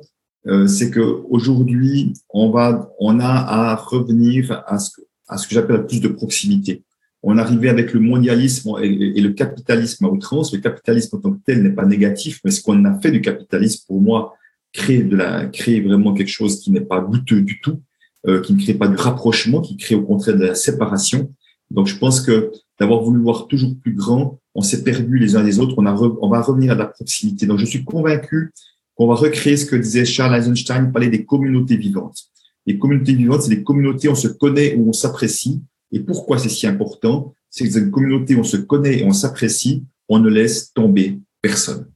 c'est 0.68 0.90
que 0.90 1.00
aujourd'hui 1.30 2.14
on 2.30 2.50
va 2.50 2.92
on 3.00 3.20
a 3.20 3.28
à 3.28 3.76
revenir 3.76 4.64
à 4.66 4.80
ce 4.80 4.92
que 4.92 5.02
à 5.28 5.38
ce 5.38 5.48
que 5.48 5.54
j'appelle 5.54 5.86
plus 5.86 6.02
de 6.02 6.08
proximité. 6.08 6.84
On 7.22 7.38
arrivait 7.38 7.70
avec 7.70 7.94
le 7.94 8.00
mondialisme 8.00 8.72
et, 8.82 9.22
le 9.22 9.30
capitalisme 9.30 10.06
à 10.06 10.10
outrance. 10.10 10.54
Le 10.54 10.60
capitalisme 10.60 11.18
en 11.18 11.20
tant 11.20 11.32
que 11.34 11.40
tel 11.46 11.62
n'est 11.62 11.70
pas 11.70 11.86
négatif, 11.86 12.40
mais 12.44 12.52
ce 12.52 12.64
qu'on 12.64 12.84
a 12.86 13.00
fait 13.00 13.12
du 13.12 13.22
capitalisme, 13.22 13.84
pour 13.88 14.02
moi, 14.02 14.34
crée 14.74 15.04
de 15.04 15.16
la 15.16 15.46
crée 15.46 15.82
vraiment 15.82 16.14
quelque 16.14 16.30
chose 16.30 16.60
qui 16.62 16.72
n'est 16.72 16.82
pas 16.82 17.02
goûteux 17.02 17.42
du 17.42 17.60
tout 17.62 17.80
euh, 18.28 18.42
qui 18.42 18.54
ne 18.54 18.62
crée 18.62 18.74
pas 18.74 18.90
du 18.90 18.98
rapprochement, 18.98 19.62
qui 19.62 19.78
crée 19.78 19.96
au 19.96 20.02
contraire 20.02 20.36
de 20.36 20.46
la 20.46 20.56
séparation. 20.56 21.34
Donc, 21.72 21.88
je 21.88 21.98
pense 21.98 22.20
que 22.20 22.52
d'avoir 22.78 23.02
voulu 23.02 23.22
voir 23.22 23.48
toujours 23.48 23.74
plus 23.82 23.94
grand, 23.94 24.42
on 24.56 24.62
s'est 24.62 24.84
perdu 24.84 25.18
les 25.18 25.38
uns 25.38 25.44
des 25.44 25.60
autres. 25.60 25.76
On, 25.78 25.86
a 25.86 25.94
on 25.94 26.30
va 26.30 26.42
revenir 26.42 26.74
à 26.74 26.76
la 26.76 26.86
proximité. 26.86 27.46
Donc, 27.46 27.60
je 27.60 27.66
suis 27.66 27.86
convaincu 27.86 28.52
qu'on 29.00 29.08
va 29.08 29.16
recréer 29.16 29.56
ce 29.56 29.66
que 29.66 29.78
disait 29.78 30.04
Charles 30.04 30.36
Eisenstein, 30.36 30.92
parler 30.92 31.08
des 31.08 31.24
communautés 31.24 31.78
vivantes. 31.78 32.18
Les 32.66 32.78
communautés 32.78 33.14
vivantes, 33.14 33.44
c'est 33.44 33.56
des 33.56 33.64
communautés 33.64 34.10
où 34.10 34.12
on 34.12 34.16
se 34.16 34.28
connaît, 34.28 34.76
où 34.76 34.90
on 34.90 34.92
s'apprécie. 34.92 35.62
Et 35.94 36.02
pourquoi 36.02 36.38
c'est 36.38 36.50
si 36.50 36.68
important? 36.68 37.34
C'est 37.50 37.66
que 37.66 37.74
dans 37.74 37.80
une 37.80 37.92
communauté 37.92 38.36
où 38.36 38.40
on 38.40 38.44
se 38.44 38.58
connaît 38.58 39.00
et 39.00 39.06
on 39.06 39.14
s'apprécie, 39.14 39.86
on 40.10 40.20
ne 40.20 40.28
laisse 40.28 40.74
tomber 40.74 41.18
personne. 41.42 41.88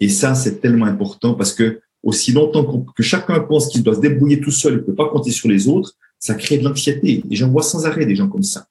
Et 0.00 0.10
ça, 0.10 0.34
c'est 0.34 0.60
tellement 0.60 0.84
important 0.84 1.32
parce 1.32 1.54
que 1.54 1.80
aussi 2.02 2.32
longtemps 2.32 2.84
que 2.94 3.02
chacun 3.02 3.40
pense 3.40 3.68
qu'il 3.68 3.82
doit 3.82 3.94
se 3.94 4.00
débrouiller 4.00 4.38
tout 4.38 4.50
seul 4.50 4.74
et 4.74 4.76
ne 4.76 4.82
peut 4.82 4.94
pas 4.94 5.08
compter 5.08 5.30
sur 5.30 5.48
les 5.48 5.66
autres, 5.66 5.94
ça 6.18 6.34
crée 6.34 6.58
de 6.58 6.64
l'anxiété. 6.64 7.22
Et 7.30 7.36
j'en 7.36 7.48
vois 7.48 7.62
sans 7.62 7.86
arrêt 7.86 8.04
des 8.04 8.16
gens 8.16 8.28
comme 8.28 8.42
ça. 8.42 8.66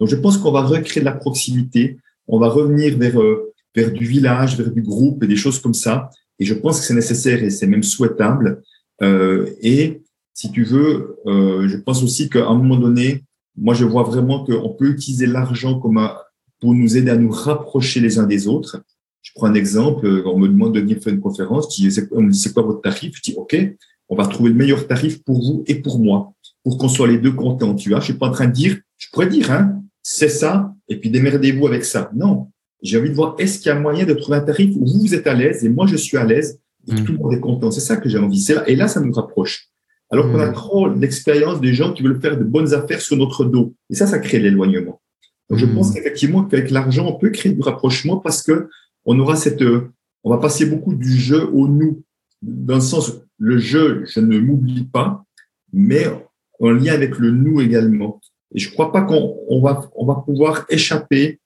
Donc 0.00 0.08
je 0.08 0.16
pense 0.16 0.38
qu'on 0.38 0.50
va 0.50 0.62
recréer 0.62 1.00
de 1.00 1.04
la 1.04 1.12
proximité, 1.12 1.98
on 2.26 2.38
va 2.38 2.48
revenir 2.48 2.96
vers, 2.96 3.20
euh, 3.20 3.52
vers 3.74 3.92
du 3.92 4.06
village, 4.06 4.56
vers 4.56 4.70
du 4.70 4.80
groupe 4.80 5.22
et 5.24 5.26
des 5.26 5.36
choses 5.36 5.58
comme 5.58 5.74
ça. 5.74 6.08
Et 6.38 6.44
je 6.44 6.54
pense 6.54 6.80
que 6.80 6.86
c'est 6.86 6.94
nécessaire 6.94 7.42
et 7.42 7.50
c'est 7.50 7.66
même 7.66 7.82
souhaitable. 7.82 8.62
Euh, 9.02 9.50
et 9.60 10.02
si 10.34 10.50
tu 10.52 10.64
veux, 10.64 11.16
euh, 11.26 11.68
je 11.68 11.76
pense 11.76 12.02
aussi 12.02 12.28
qu'à 12.28 12.46
un 12.46 12.54
moment 12.54 12.76
donné, 12.76 13.24
moi 13.56 13.74
je 13.74 13.84
vois 13.84 14.04
vraiment 14.04 14.44
qu'on 14.44 14.70
peut 14.70 14.88
utiliser 14.88 15.26
l'argent 15.26 15.80
comme 15.80 15.98
un, 15.98 16.14
pour 16.60 16.74
nous 16.74 16.96
aider 16.96 17.10
à 17.10 17.16
nous 17.16 17.30
rapprocher 17.30 18.00
les 18.00 18.18
uns 18.18 18.26
des 18.26 18.46
autres. 18.46 18.82
Je 19.22 19.32
prends 19.34 19.46
un 19.46 19.54
exemple, 19.54 20.06
euh, 20.06 20.22
on 20.26 20.38
me 20.38 20.48
demande 20.48 20.74
de 20.74 20.80
venir 20.80 20.98
faire 21.02 21.12
une 21.12 21.20
conférence, 21.20 21.66
on 22.12 22.22
me 22.22 22.30
dit 22.30 22.38
c'est 22.38 22.52
quoi 22.52 22.62
votre 22.62 22.82
tarif? 22.82 23.16
Je 23.16 23.22
dis 23.22 23.34
OK, 23.36 23.56
on 24.08 24.16
va 24.16 24.26
trouver 24.26 24.50
le 24.50 24.56
meilleur 24.56 24.86
tarif 24.86 25.22
pour 25.24 25.36
vous 25.40 25.64
et 25.66 25.76
pour 25.76 25.98
moi, 25.98 26.32
pour 26.62 26.78
qu'on 26.78 26.88
soit 26.88 27.08
les 27.08 27.18
deux 27.18 27.32
contents. 27.32 27.74
Tu 27.74 27.90
vois, 27.90 28.00
je 28.00 28.06
suis 28.06 28.14
pas 28.14 28.28
en 28.28 28.32
train 28.32 28.46
de 28.46 28.52
dire, 28.52 28.78
je 28.96 29.08
pourrais 29.12 29.28
dire, 29.28 29.50
hein, 29.50 29.82
c'est 30.02 30.28
ça, 30.28 30.72
et 30.88 30.96
puis 30.96 31.10
démerdez-vous 31.10 31.66
avec 31.66 31.84
ça. 31.84 32.10
Non, 32.14 32.48
j'ai 32.82 32.98
envie 32.98 33.10
de 33.10 33.14
voir 33.14 33.34
est-ce 33.38 33.58
qu'il 33.58 33.68
y 33.68 33.70
a 33.70 33.78
moyen 33.78 34.04
de 34.04 34.14
trouver 34.14 34.38
un 34.38 34.42
tarif 34.42 34.74
où 34.76 34.86
vous, 34.86 35.00
vous 35.00 35.14
êtes 35.14 35.26
à 35.26 35.34
l'aise 35.34 35.64
et 35.64 35.68
moi 35.68 35.86
je 35.86 35.96
suis 35.96 36.16
à 36.16 36.24
l'aise 36.24 36.60
et 36.86 36.92
mmh. 36.92 37.04
tout 37.04 37.12
le 37.12 37.18
monde 37.18 37.34
est 37.34 37.40
content? 37.40 37.70
C'est 37.70 37.80
ça 37.80 37.96
que 37.96 38.08
j'ai 38.08 38.18
envie. 38.18 38.44
Là, 38.48 38.68
et 38.68 38.76
là, 38.76 38.88
ça 38.88 39.00
nous 39.00 39.12
rapproche. 39.12 39.68
Alors 40.10 40.30
qu'on 40.30 40.40
a 40.40 40.50
mmh. 40.50 40.54
trop 40.54 40.88
l'expérience 40.88 41.60
des 41.60 41.74
gens 41.74 41.92
qui 41.92 42.02
veulent 42.02 42.20
faire 42.20 42.38
de 42.38 42.44
bonnes 42.44 42.72
affaires 42.72 43.00
sur 43.00 43.16
notre 43.16 43.44
dos. 43.44 43.74
Et 43.90 43.94
ça, 43.94 44.06
ça 44.06 44.18
crée 44.18 44.38
l'éloignement. 44.38 45.00
Donc, 45.50 45.58
je 45.58 45.66
mmh. 45.66 45.74
pense 45.74 45.92
qu'effectivement, 45.92 46.44
qu'avec 46.44 46.70
l'argent, 46.70 47.06
on 47.06 47.18
peut 47.18 47.30
créer 47.30 47.52
du 47.52 47.60
rapprochement 47.60 48.18
parce 48.18 48.42
que 48.42 48.68
on 49.04 49.18
aura 49.18 49.36
cette, 49.36 49.62
euh, 49.62 49.90
on 50.24 50.30
va 50.30 50.38
passer 50.38 50.66
beaucoup 50.66 50.94
du 50.94 51.10
jeu 51.10 51.48
au 51.52 51.68
nous, 51.68 52.02
dans 52.42 52.76
le 52.76 52.80
sens, 52.80 53.12
le 53.38 53.58
jeu, 53.58 54.04
je 54.06 54.20
ne 54.20 54.38
m'oublie 54.38 54.84
pas, 54.84 55.24
mais 55.72 56.06
en 56.60 56.70
lien 56.70 56.92
avec 56.92 57.18
le 57.18 57.30
nous 57.30 57.60
également. 57.60 58.20
Et 58.54 58.58
je 58.58 58.70
crois 58.70 58.92
pas 58.92 59.02
qu'on 59.02 59.60
va, 59.62 59.88
on 59.94 60.06
va 60.06 60.16
pouvoir 60.16 60.64
échapper 60.68 61.40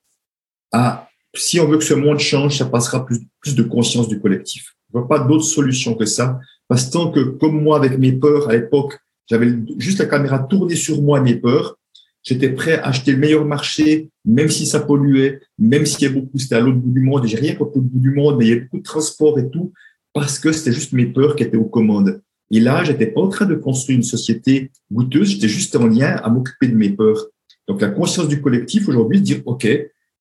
à, 0.72 1.08
si 1.34 1.60
on 1.60 1.68
veut 1.68 1.78
que 1.78 1.84
ce 1.84 1.94
monde 1.94 2.18
change, 2.18 2.58
ça 2.58 2.66
passera 2.66 3.04
plus, 3.04 3.20
plus 3.40 3.54
de 3.54 3.62
conscience 3.62 4.08
du 4.08 4.20
collectif. 4.20 4.74
Je 4.88 4.98
vois 4.98 5.08
pas 5.08 5.20
d'autre 5.20 5.44
solution 5.44 5.94
que 5.94 6.04
ça. 6.04 6.38
Parce 6.68 6.86
que 6.86 6.92
tant 6.92 7.10
que, 7.10 7.20
comme 7.20 7.62
moi, 7.62 7.76
avec 7.76 7.98
mes 7.98 8.12
peurs 8.12 8.48
à 8.48 8.52
l'époque, 8.52 8.98
j'avais 9.28 9.54
juste 9.78 9.98
la 9.98 10.06
caméra 10.06 10.38
tournée 10.40 10.76
sur 10.76 11.00
moi, 11.00 11.20
mes 11.20 11.36
peurs, 11.36 11.76
J'étais 12.22 12.50
prêt 12.50 12.78
à 12.78 12.86
acheter 12.86 13.12
le 13.12 13.18
meilleur 13.18 13.44
marché, 13.44 14.10
même 14.24 14.48
si 14.48 14.64
ça 14.64 14.78
polluait, 14.80 15.40
même 15.58 15.86
s'il 15.86 16.02
y 16.02 16.06
a 16.06 16.14
beaucoup, 16.14 16.38
c'était 16.38 16.54
à 16.54 16.60
l'autre 16.60 16.78
bout 16.78 16.92
du 16.92 17.00
monde. 17.00 17.26
J'ai 17.26 17.36
rien 17.36 17.54
contre 17.54 17.72
le 17.76 17.82
bout 17.82 17.98
du 17.98 18.12
monde, 18.12 18.36
mais 18.38 18.46
il 18.46 18.48
y 18.50 18.52
a 18.52 18.60
beaucoup 18.60 18.78
de 18.78 18.82
transport 18.82 19.38
et 19.40 19.50
tout, 19.50 19.72
parce 20.12 20.38
que 20.38 20.52
c'était 20.52 20.72
juste 20.72 20.92
mes 20.92 21.06
peurs 21.06 21.34
qui 21.34 21.42
étaient 21.42 21.56
aux 21.56 21.64
commandes. 21.64 22.22
Et 22.52 22.60
là, 22.60 22.84
j'étais 22.84 23.06
pas 23.06 23.22
en 23.22 23.28
train 23.28 23.46
de 23.46 23.56
construire 23.56 23.96
une 23.96 24.04
société 24.04 24.70
goûteuse, 24.92 25.30
j'étais 25.30 25.48
juste 25.48 25.74
en 25.74 25.86
lien 25.86 26.16
à 26.22 26.30
m'occuper 26.30 26.68
de 26.68 26.76
mes 26.76 26.90
peurs. 26.90 27.26
Donc, 27.66 27.80
la 27.80 27.88
conscience 27.88 28.28
du 28.28 28.40
collectif 28.40 28.88
aujourd'hui, 28.88 29.20
dire, 29.20 29.40
OK, 29.46 29.66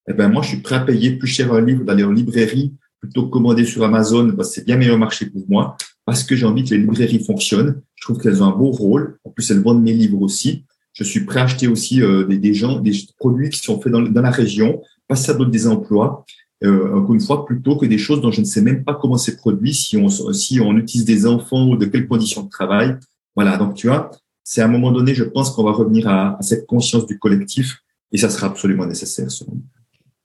eh 0.08 0.14
ben, 0.14 0.30
moi, 0.30 0.42
je 0.42 0.50
suis 0.50 0.58
prêt 0.58 0.76
à 0.76 0.80
payer 0.80 1.12
plus 1.12 1.28
cher 1.28 1.54
un 1.54 1.62
livre, 1.62 1.84
d'aller 1.84 2.04
en 2.04 2.12
librairie, 2.12 2.74
plutôt 3.00 3.26
que 3.26 3.32
commander 3.32 3.66
sur 3.66 3.84
Amazon, 3.84 4.32
parce 4.36 4.52
c'est 4.52 4.66
bien 4.66 4.78
meilleur 4.78 4.98
marché 4.98 5.26
pour 5.26 5.44
moi, 5.50 5.76
parce 6.06 6.24
que 6.24 6.36
j'ai 6.36 6.46
envie 6.46 6.64
que 6.64 6.72
les 6.72 6.80
librairies 6.80 7.24
fonctionnent. 7.24 7.82
Je 7.96 8.04
trouve 8.04 8.20
qu'elles 8.20 8.42
ont 8.44 8.48
un 8.48 8.56
beau 8.56 8.72
rôle. 8.72 9.18
En 9.24 9.30
plus, 9.30 9.50
elles 9.52 9.62
vendent 9.62 9.84
mes 9.84 9.94
livres 9.94 10.22
aussi. 10.22 10.66
Je 10.94 11.04
suis 11.04 11.22
prêt 11.22 11.40
à 11.40 11.44
acheter 11.44 11.68
aussi 11.68 12.02
euh, 12.02 12.26
des, 12.26 12.54
gens, 12.54 12.80
des 12.80 12.94
produits 13.18 13.50
qui 13.50 13.60
sont 13.60 13.80
faits 13.80 13.92
dans, 13.92 14.02
dans 14.02 14.22
la 14.22 14.32
région, 14.32 14.82
pas 15.08 15.16
ça 15.16 15.34
donne 15.34 15.52
des 15.52 15.68
emplois. 15.68 16.26
Euh, 16.64 16.94
encore 16.96 17.16
une 17.16 17.22
fois, 17.22 17.46
plutôt 17.46 17.76
que 17.76 17.86
des 17.86 17.98
choses 17.98 18.22
dont 18.22 18.32
je 18.32 18.42
ne 18.42 18.46
sais 18.46 18.62
même 18.62 18.84
pas 18.84 18.94
comment 18.94 19.18
c'est 19.18 19.38
produit, 19.38 19.74
si 19.74 19.98
on, 19.98 20.10
si 20.10 20.60
on 20.60 20.78
utilise 20.78 21.06
des 21.06 21.26
enfants 21.26 21.70
ou 21.70 21.78
de 21.78 21.86
quelles 21.86 22.08
conditions 22.08 22.44
de 22.44 22.50
travail. 22.50 22.98
Voilà, 23.36 23.58
donc 23.58 23.76
tu 23.76 23.88
vois, 23.88 24.12
c'est 24.44 24.62
à 24.62 24.66
un 24.66 24.68
moment 24.68 24.92
donné, 24.92 25.16
je 25.16 25.24
pense 25.24 25.52
qu'on 25.52 25.64
va 25.64 25.72
revenir 25.72 26.08
à, 26.08 26.38
à, 26.38 26.42
cette 26.42 26.68
conscience 26.68 27.06
du 27.06 27.18
collectif 27.18 27.80
et 28.12 28.18
ça 28.18 28.30
sera 28.30 28.48
absolument 28.48 28.86
nécessaire 28.86 29.32
selon 29.32 29.54
moi. 29.54 29.81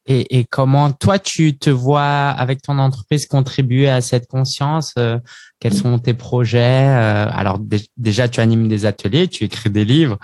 Et, 0.09 0.39
et, 0.39 0.45
comment 0.45 0.93
toi 0.93 1.19
tu 1.19 1.59
te 1.59 1.69
vois 1.69 2.29
avec 2.29 2.63
ton 2.63 2.79
entreprise 2.79 3.27
contribuer 3.27 3.89
à 3.89 4.01
cette 4.01 4.29
conscience 4.29 4.95
euh, 4.99 5.19
Quels 5.59 5.75
sont 5.75 5.99
tes 5.99 6.15
projets 6.15 6.87
euh, 6.89 7.27
Alors 7.31 7.59
déjà 7.97 8.29
tu 8.29 8.41
animes 8.41 8.69
des 8.69 8.87
ateliers, 8.87 9.27
tu 9.27 9.45
écris 9.45 9.71
des 9.71 9.85
livres 9.85 10.19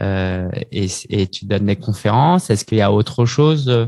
euh, 0.00 0.48
et, 0.72 0.86
et, 1.10 1.26
tu 1.26 1.44
donnes 1.44 1.66
des 1.66 1.76
conférences. 1.76 2.48
Est-ce 2.48 2.64
qu'il 2.64 2.78
y 2.78 2.82
a 2.82 2.90
autre 2.90 3.26
chose 3.26 3.68
euh, 3.68 3.86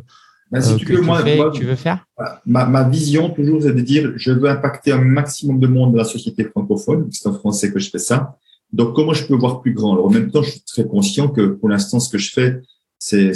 ben, 0.50 0.60
si 0.62 0.76
tu, 0.76 0.86
veux, 0.86 1.02
moi, 1.02 1.22
tu 1.52 1.64
veux 1.64 1.76
faire? 1.76 2.06
ma, 2.46 2.64
ma, 2.64 2.82
vision 2.82 3.28
toujours 3.30 3.62
c'est 3.62 3.74
de 3.74 3.80
dire 3.80 4.12
je 4.16 4.32
veux 4.32 4.48
impacter 4.48 4.92
un 4.92 5.00
maximum 5.00 5.60
de 5.60 5.66
monde 5.66 5.92
dans 5.92 5.98
la 5.98 6.04
société 6.04 6.44
francophone. 6.44 7.08
C'est 7.10 7.28
en 7.28 7.34
français 7.34 7.72
que 7.72 7.78
je 7.78 7.90
fais 7.90 7.98
ça. 7.98 8.36
Donc 8.72 8.94
comment 8.94 9.12
je 9.12 9.26
peux 9.26 9.34
voir 9.34 9.60
plus 9.60 9.72
grand? 9.72 9.94
Alors 9.94 10.06
en 10.06 10.10
même 10.10 10.30
temps 10.30 10.42
je 10.42 10.50
suis 10.50 10.62
très 10.62 10.86
conscient 10.86 11.28
que 11.28 11.48
pour 11.48 11.68
l'instant 11.68 12.00
ce 12.00 12.08
que 12.10 12.18
je 12.18 12.32
fais 12.32 12.60
c'est 12.98 13.32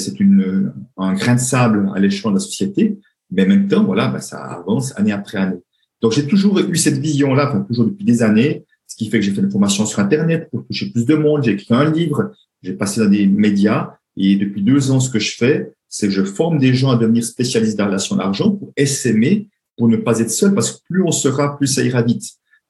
un 0.97 1.13
grain 1.15 1.35
de 1.35 1.41
sable 1.41 1.91
à 1.95 2.01
l'échelon 2.01 2.31
de 2.31 2.37
la 2.37 2.41
société, 2.41 2.99
mais 3.31 3.45
en 3.45 3.49
même 3.49 3.69
temps, 3.69 3.85
voilà, 3.85 4.09
ben, 4.09 4.21
ça 4.21 4.39
avance 4.39 4.97
année 4.99 5.13
après 5.13 5.39
année. 5.39 5.61
Donc 6.01 6.13
j'ai 6.13 6.27
toujours 6.27 6.59
eu 6.59 6.77
cette 6.77 6.99
vision-là, 6.99 7.49
enfin, 7.49 7.61
toujours 7.61 7.87
depuis 7.87 8.05
des 8.05 8.23
années, 8.23 8.65
ce 8.87 8.97
qui 8.97 9.09
fait 9.09 9.21
que 9.21 9.25
j'ai 9.25 9.33
fait 9.33 9.41
une 9.41 9.51
formation 9.51 9.87
sur 9.87 10.01
Internet 10.01 10.49
pour 10.51 10.67
toucher 10.67 10.91
plus 10.91 11.07
de 11.07 11.15
monde, 11.15 11.45
j'ai 11.45 11.53
écrit 11.53 11.75
un 11.75 11.91
livre, 11.91 12.33
j'ai 12.63 12.75
passé 12.75 13.01
dans 13.01 13.09
des 13.09 13.27
médias, 13.27 13.95
et 14.17 14.37
depuis 14.37 14.63
deux 14.63 14.91
ans, 14.91 15.01
ce 15.01 15.11
que 15.11 15.19
je 15.19 15.35
fais, 15.37 15.73
c'est 15.89 16.09
que 16.09 16.13
je 16.13 16.25
forme 16.25 16.59
des 16.59 16.75
gens 16.75 16.91
à 16.91 16.97
devenir 16.97 17.25
spécialistes 17.25 17.77
dans 17.79 17.85
la 17.85 17.91
relation 17.91 18.17
d'argent 18.17 18.51
pour 18.51 18.73
essaimer, 18.77 19.49
pour 19.77 19.89
ne 19.89 19.97
pas 19.97 20.19
être 20.19 20.31
seul, 20.31 20.55
parce 20.55 20.73
que 20.73 20.79
plus 20.89 21.03
on 21.03 21.13
sera, 21.13 21.57
plus 21.57 21.67
ça 21.67 21.83
ira 21.83 22.03
vite. 22.03 22.25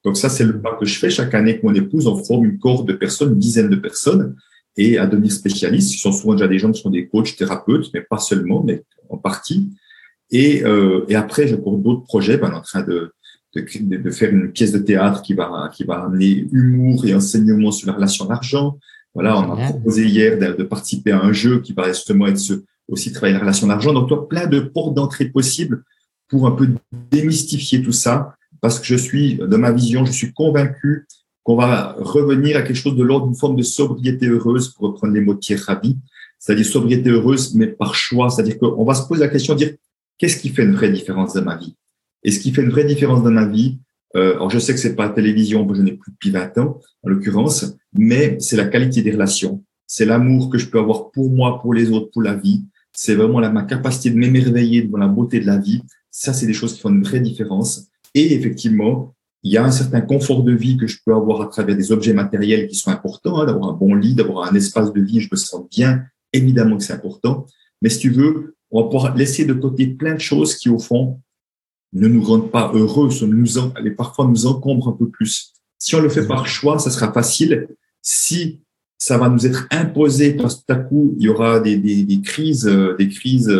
Donc 0.05 0.16
ça, 0.16 0.28
c'est 0.28 0.45
le 0.45 0.61
pas 0.61 0.74
que 0.74 0.84
je 0.84 0.99
fais 0.99 1.11
chaque 1.11 1.32
année 1.34 1.53
avec 1.53 1.62
mon 1.62 1.74
épouse. 1.74 2.07
On 2.07 2.22
forme 2.22 2.45
une 2.47 2.59
cohorte 2.59 2.88
de 2.88 2.93
personnes, 2.93 3.32
une 3.32 3.38
dizaine 3.38 3.68
de 3.68 3.76
personnes, 3.76 4.34
et 4.76 4.98
à 4.98 5.06
devenir 5.06 5.32
spécialistes. 5.32 5.92
Ce 5.92 5.98
sont 5.98 6.12
souvent 6.12 6.34
déjà 6.34 6.48
des 6.48 6.58
gens 6.58 6.72
qui 6.72 6.80
sont 6.80 6.90
des 6.90 7.06
coachs, 7.06 7.36
thérapeutes, 7.36 7.90
mais 7.92 8.00
pas 8.00 8.18
seulement, 8.18 8.62
mais 8.62 8.84
en 9.08 9.16
partie. 9.16 9.70
Et, 10.30 10.64
euh, 10.64 11.04
et 11.08 11.14
après, 11.14 11.46
j'ai 11.46 11.54
encore 11.54 11.76
d'autres 11.76 12.04
projets. 12.04 12.38
Ben, 12.38 12.48
on 12.50 12.54
est 12.54 12.58
en 12.58 12.62
train 12.62 12.82
de, 12.82 13.12
de, 13.54 13.96
de, 13.96 14.10
faire 14.10 14.30
une 14.30 14.50
pièce 14.50 14.72
de 14.72 14.78
théâtre 14.78 15.22
qui 15.22 15.34
va, 15.34 15.70
qui 15.74 15.84
va 15.84 16.04
amener 16.04 16.46
humour 16.52 17.04
et 17.06 17.14
enseignement 17.14 17.70
sur 17.70 17.86
la 17.88 17.94
relation 17.94 18.24
d'argent. 18.24 18.78
Voilà, 19.14 19.38
on 19.38 19.52
a 19.52 19.68
proposé 19.68 20.06
hier 20.06 20.38
de, 20.38 20.56
de, 20.56 20.62
participer 20.62 21.12
à 21.12 21.20
un 21.20 21.32
jeu 21.32 21.60
qui 21.60 21.74
va 21.74 21.88
justement 21.88 22.26
être 22.26 22.38
ce, 22.38 22.64
aussi 22.88 23.12
travailler 23.12 23.34
la 23.34 23.40
relation 23.40 23.66
d'argent. 23.66 23.92
Donc, 23.92 24.08
toi, 24.08 24.26
plein 24.26 24.46
de 24.46 24.60
portes 24.60 24.94
d'entrée 24.94 25.26
possibles 25.26 25.84
pour 26.28 26.46
un 26.46 26.52
peu 26.52 26.68
démystifier 27.10 27.82
tout 27.82 27.92
ça, 27.92 28.34
parce 28.62 28.80
que 28.80 28.86
je 28.86 28.96
suis, 28.96 29.34
de 29.34 29.56
ma 29.56 29.70
vision, 29.70 30.06
je 30.06 30.12
suis 30.12 30.32
convaincu 30.32 31.06
qu'on 31.43 31.57
va 31.57 31.97
revenir 31.99 32.57
à 32.57 32.62
quelque 32.62 32.76
chose 32.76 32.97
de 32.97 33.03
l'ordre 33.03 33.26
d'une 33.26 33.36
forme 33.36 33.57
de 33.57 33.62
sobriété 33.62 34.26
heureuse, 34.26 34.68
pour 34.68 34.88
reprendre 34.88 35.12
les 35.14 35.20
mots 35.20 35.34
de 35.34 35.38
Pierre 35.38 35.62
Rabhi, 35.66 35.99
c'est-à-dire 36.38 36.66
sobriété 36.66 37.11
heureuse, 37.11 37.55
mais 37.55 37.66
par 37.66 37.95
choix. 37.95 38.30
C'est-à-dire 38.30 38.59
qu'on 38.59 38.84
va 38.84 38.95
se 38.95 39.07
poser 39.07 39.20
la 39.20 39.28
question 39.28 39.55
de 39.55 39.59
dire, 39.59 39.74
qu'est-ce 40.18 40.36
qui 40.36 40.51
fait 40.51 40.64
une 40.64 40.74
vraie 40.74 40.90
différence 40.90 41.34
dans 41.34 41.43
ma 41.43 41.57
vie? 41.57 41.74
Et 42.22 42.30
ce 42.30 42.40
qui 42.40 42.53
fait 42.53 42.62
une 42.62 42.70
vraie 42.70 42.84
différence 42.84 43.22
dans 43.22 43.30
ma 43.30 43.47
vie, 43.47 43.78
euh, 44.16 44.34
alors 44.34 44.51
je 44.51 44.59
sais 44.59 44.72
que 44.74 44.80
c'est 44.80 44.95
pas 44.95 45.07
la 45.07 45.12
télévision, 45.12 45.66
je 45.72 45.82
n'ai 45.82 45.93
plus 45.93 46.12
depuis 46.12 46.30
20 46.30 46.59
ans, 46.59 46.80
en 47.03 47.09
l'occurrence, 47.09 47.76
mais 47.93 48.36
c'est 48.40 48.57
la 48.57 48.66
qualité 48.66 49.03
des 49.03 49.12
relations. 49.12 49.64
C'est 49.86 50.05
l'amour 50.05 50.51
que 50.51 50.59
je 50.59 50.66
peux 50.66 50.78
avoir 50.78 51.11
pour 51.11 51.30
moi, 51.30 51.61
pour 51.61 51.74
les 51.74 51.90
autres, 51.90 52.11
pour 52.12 52.22
la 52.22 52.34
vie. 52.34 52.64
C'est 52.93 53.14
vraiment 53.14 53.40
la, 53.40 53.51
ma 53.51 53.62
capacité 53.62 54.11
de 54.11 54.16
m'émerveiller 54.16 54.82
devant 54.82 54.99
la 54.99 55.09
beauté 55.09 55.40
de 55.40 55.47
la 55.47 55.59
vie. 55.59 55.82
Ça, 56.11 56.32
c'est 56.32 56.47
des 56.47 56.53
choses 56.53 56.74
qui 56.74 56.80
font 56.80 56.90
une 56.90 57.03
vraie 57.03 57.20
différence. 57.20 57.88
Et 58.14 58.34
effectivement, 58.34 59.14
il 59.43 59.53
y 59.53 59.57
a 59.57 59.64
un 59.64 59.70
certain 59.70 60.01
confort 60.01 60.45
de 60.45 60.53
vie 60.53 60.76
que 60.76 60.86
je 60.86 60.99
peux 61.05 61.14
avoir 61.14 61.43
à 61.43 61.47
travers 61.47 61.76
des 61.76 61.90
objets 61.90 62.12
matériels 62.12 62.68
qui 62.68 62.76
sont 62.76 62.90
importants, 62.90 63.40
hein, 63.40 63.47
d'avoir 63.47 63.70
un 63.70 63.72
bon 63.72 63.95
lit, 63.95 64.14
d'avoir 64.14 64.51
un 64.51 64.55
espace 64.55 64.93
de 64.93 65.01
vie, 65.01 65.20
je 65.20 65.28
me 65.30 65.36
sens 65.36 65.68
bien. 65.68 66.05
Évidemment 66.32 66.78
que 66.78 66.84
c'est 66.84 66.93
important. 66.93 67.47
Mais 67.80 67.88
si 67.88 67.99
tu 67.99 68.11
veux, 68.11 68.55
on 68.70 68.82
va 68.82 68.88
pouvoir 68.88 69.16
laisser 69.16 69.45
de 69.45 69.53
côté 69.53 69.88
plein 69.88 70.14
de 70.14 70.20
choses 70.20 70.55
qui, 70.55 70.68
au 70.68 70.78
fond, 70.78 71.20
ne 71.93 72.09
nous 72.09 72.22
rendent 72.22 72.51
pas 72.51 72.70
heureux, 72.72 73.11
nous 73.26 73.59
en, 73.59 73.72
parfois 73.97 74.26
nous 74.26 74.47
encombrent 74.47 74.88
un 74.88 74.93
peu 74.93 75.09
plus. 75.09 75.53
Si 75.78 75.95
on 75.95 76.01
le 76.01 76.09
fait 76.09 76.26
par 76.26 76.47
choix, 76.47 76.78
ça 76.78 76.90
sera 76.90 77.12
facile. 77.12 77.68
Si 78.01 78.61
ça 78.97 79.18
va 79.18 79.28
nous 79.28 79.45
être 79.45 79.66
imposé 79.72 80.34
parce 80.34 80.55
que 80.55 80.61
tout 80.66 80.72
à 80.72 80.76
coup, 80.76 81.14
il 81.18 81.24
y 81.24 81.28
aura 81.28 81.59
des, 81.59 81.76
des, 81.76 82.05
des 82.05 82.20
crises, 82.20 82.68
euh, 82.68 82.95
des 82.97 83.09
crises, 83.09 83.51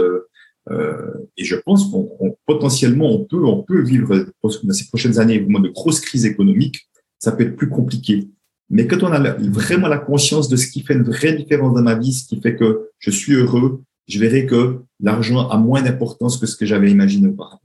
euh, 0.71 1.13
et 1.37 1.45
je 1.45 1.57
pense 1.57 1.91
qu'on 1.91 2.37
potentiellement 2.47 3.11
on 3.11 3.25
peut, 3.25 3.45
on 3.45 3.63
peut 3.63 3.83
vivre 3.83 4.27
dans 4.43 4.73
ces 4.73 4.87
prochaines 4.87 5.19
années 5.19 5.41
de 5.41 5.69
grosses 5.69 6.01
crises 6.01 6.25
économiques. 6.25 6.89
Ça 7.19 7.33
peut 7.33 7.45
être 7.45 7.57
plus 7.57 7.69
compliqué. 7.69 8.29
Mais 8.71 8.87
quand 8.87 9.03
on 9.03 9.13
a 9.13 9.35
vraiment 9.35 9.89
la 9.89 9.99
conscience 9.99 10.49
de 10.49 10.57
ce 10.57 10.67
qui 10.67 10.83
fait 10.83 10.95
une 10.95 11.03
vraie 11.03 11.35
différence 11.35 11.75
dans 11.75 11.83
ma 11.83 11.95
vie, 11.95 12.13
ce 12.13 12.27
qui 12.27 12.41
fait 12.41 12.57
que 12.57 12.89
je 12.99 13.11
suis 13.11 13.35
heureux, 13.35 13.83
je 14.09 14.19
verrai 14.19 14.47
que 14.47 14.81
l'argent 15.01 15.49
a 15.49 15.57
moins 15.59 15.83
d'importance 15.83 16.39
que 16.39 16.47
ce 16.47 16.57
que 16.57 16.67
j'avais 16.67 16.91
imaginé 16.91 17.29
auparavant. 17.29 17.61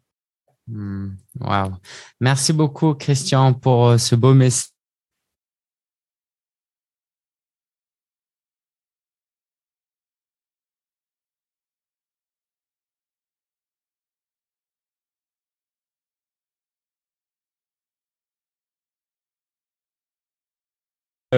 Hmm. 0.67 1.11
Wow. 1.39 1.75
Merci 2.19 2.51
beaucoup, 2.51 2.93
Christian, 2.93 3.53
pour 3.53 3.87
euh, 3.87 3.97
ce 3.97 4.15
beau 4.15 4.33
message. 4.33 4.76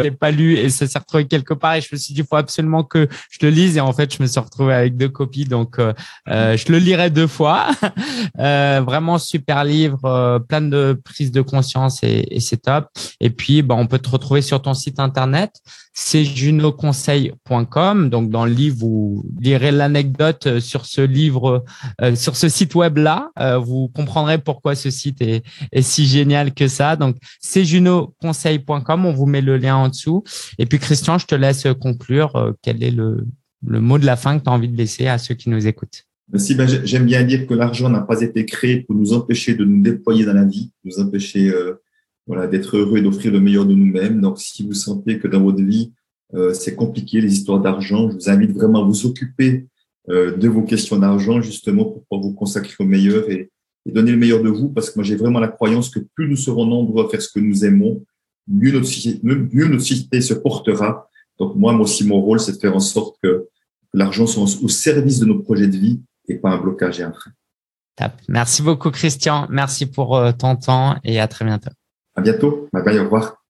L'ai 0.03 0.11
pas 0.11 0.31
lu 0.31 0.55
et 0.55 0.69
ça 0.69 0.87
s'est 0.87 0.99
retrouvé 0.99 1.25
quelque 1.25 1.53
part 1.53 1.75
et 1.75 1.81
je 1.81 1.89
me 1.91 1.97
suis 1.97 2.13
dit 2.13 2.21
il 2.21 2.25
faut 2.25 2.35
absolument 2.35 2.83
que 2.83 3.07
je 3.29 3.39
le 3.41 3.49
lise 3.49 3.77
et 3.77 3.79
en 3.81 3.93
fait 3.93 4.13
je 4.13 4.21
me 4.21 4.27
suis 4.27 4.39
retrouvé 4.39 4.73
avec 4.73 4.97
deux 4.97 5.09
copies 5.09 5.45
donc 5.45 5.79
euh, 5.79 5.93
euh 6.29 6.57
je 6.57 6.71
le 6.71 6.79
lirai 6.79 7.09
deux 7.09 7.27
fois 7.27 7.67
euh, 8.39 8.81
vraiment 8.85 9.17
super 9.17 9.63
livre 9.63 10.39
plein 10.47 10.61
de 10.61 10.99
prises 11.03 11.31
de 11.31 11.41
conscience 11.41 12.03
et, 12.03 12.25
et 12.29 12.39
c'est 12.39 12.57
top 12.57 12.89
et 13.19 13.29
puis 13.29 13.61
bah, 13.61 13.75
on 13.77 13.87
peut 13.87 13.99
te 13.99 14.09
retrouver 14.09 14.41
sur 14.41 14.61
ton 14.61 14.73
site 14.73 14.99
internet 14.99 15.51
c'est 15.99 16.23
junoconseil.com. 16.23 18.09
Donc, 18.09 18.29
dans 18.29 18.45
le 18.45 18.51
livre, 18.51 18.77
vous 18.79 19.25
lirez 19.39 19.71
l'anecdote 19.71 20.59
sur 20.59 20.85
ce 20.85 21.01
livre, 21.01 21.65
euh, 22.01 22.15
sur 22.15 22.37
ce 22.37 22.47
site 22.47 22.73
web-là. 22.73 23.29
Euh, 23.39 23.57
vous 23.57 23.89
comprendrez 23.89 24.37
pourquoi 24.37 24.75
ce 24.75 24.89
site 24.89 25.21
est, 25.21 25.43
si 25.81 26.07
génial 26.07 26.53
que 26.53 26.69
ça. 26.69 26.95
Donc, 26.95 27.17
c'est 27.41 27.65
junoconseil.com. 27.65 29.05
On 29.05 29.13
vous 29.13 29.25
met 29.25 29.41
le 29.41 29.57
lien 29.57 29.75
en 29.75 29.88
dessous. 29.89 30.23
Et 30.57 30.65
puis, 30.65 30.79
Christian, 30.79 31.17
je 31.17 31.25
te 31.25 31.35
laisse 31.35 31.67
conclure. 31.79 32.55
quel 32.61 32.83
est 32.83 32.91
le, 32.91 33.25
mot 33.61 33.97
de 33.97 34.05
la 34.05 34.15
fin 34.15 34.39
que 34.39 34.43
tu 34.43 34.49
as 34.49 34.53
envie 34.53 34.69
de 34.69 34.77
laisser 34.77 35.07
à 35.07 35.17
ceux 35.17 35.35
qui 35.35 35.49
nous 35.49 35.67
écoutent? 35.67 36.05
Merci. 36.31 36.55
Ben, 36.55 36.67
j'aime 36.67 37.05
bien 37.05 37.23
dire 37.23 37.47
que 37.47 37.53
l'argent 37.53 37.89
n'a 37.89 38.01
pas 38.01 38.21
été 38.21 38.45
créé 38.45 38.81
pour 38.81 38.95
nous 38.95 39.13
empêcher 39.13 39.55
de 39.55 39.65
nous 39.65 39.81
déployer 39.81 40.25
dans 40.25 40.33
la 40.33 40.45
vie, 40.45 40.71
nous 40.83 40.99
empêcher 40.99 41.51
voilà, 42.29 42.45
d'être 42.45 42.77
heureux 42.77 42.99
et 42.99 43.01
d'offrir 43.01 43.31
le 43.31 43.39
meilleur 43.39 43.65
de 43.65 43.73
nous-mêmes. 43.73 44.21
Donc, 44.21 44.39
si 44.39 44.65
vous 44.65 44.73
sentez 44.73 45.17
que 45.17 45.27
dans 45.27 45.41
votre 45.41 45.63
vie, 45.63 45.91
euh, 46.35 46.53
c'est 46.53 46.75
compliqué, 46.75 47.21
les 47.21 47.33
histoires 47.33 47.59
d'argent, 47.59 48.09
je 48.09 48.15
vous 48.15 48.29
invite 48.29 48.51
vraiment 48.51 48.83
à 48.83 48.85
vous 48.85 49.07
occuper 49.07 49.65
euh, 50.09 50.37
de 50.37 50.47
vos 50.47 50.61
questions 50.61 50.97
d'argent, 50.97 51.41
justement, 51.41 51.85
pour 51.85 52.05
pouvoir 52.05 52.21
vous 52.21 52.35
consacrer 52.35 52.75
au 52.79 52.85
meilleur 52.85 53.29
et, 53.29 53.49
donner 53.87 54.11
le 54.11 54.17
meilleur 54.17 54.43
de 54.43 54.49
vous, 54.49 54.69
parce 54.69 54.91
que 54.91 54.99
moi, 54.99 55.03
j'ai 55.03 55.15
vraiment 55.15 55.39
la 55.39 55.47
croyance 55.47 55.89
que 55.89 55.99
plus 56.13 56.29
nous 56.29 56.35
serons 56.35 56.67
nombreux 56.67 57.05
à 57.05 57.09
faire 57.09 57.23
ce 57.23 57.29
que 57.33 57.39
nous 57.39 57.65
aimons, 57.65 58.05
mieux 58.49 58.71
notre 58.71 58.87
société, 58.87 59.19
mieux 59.23 59.67
notre 59.67 59.83
société 59.83 60.21
se 60.21 60.33
portera. 60.33 61.09
Donc, 61.37 61.55
moi, 61.55 61.71
moi 61.73 61.83
aussi, 61.83 62.05
mon 62.05 62.21
rôle, 62.21 62.39
c'est 62.39 62.53
de 62.53 62.57
faire 62.57 62.75
en 62.75 62.81
sorte 62.81 63.17
que 63.23 63.47
l'argent 63.93 64.27
soit 64.27 64.43
au 64.61 64.67
service 64.67 65.19
de 65.19 65.25
nos 65.25 65.39
projets 65.39 65.67
de 65.67 65.77
vie 65.77 66.01
et 66.27 66.35
pas 66.35 66.49
un 66.49 66.57
blocage 66.57 66.99
et 66.99 67.03
un 67.03 67.11
frein. 67.11 67.31
Merci 68.27 68.61
beaucoup, 68.61 68.91
Christian. 68.91 69.47
Merci 69.49 69.85
pour 69.85 70.15
euh, 70.15 70.31
ton 70.31 70.55
temps 70.55 70.95
et 71.03 71.19
à 71.19 71.27
très 71.27 71.45
bientôt. 71.45 71.71
À 72.15 72.21
bientôt. 72.21 72.69
Bye 72.71 72.83
bye. 72.83 72.99
Au 72.99 73.03
revoir. 73.03 73.35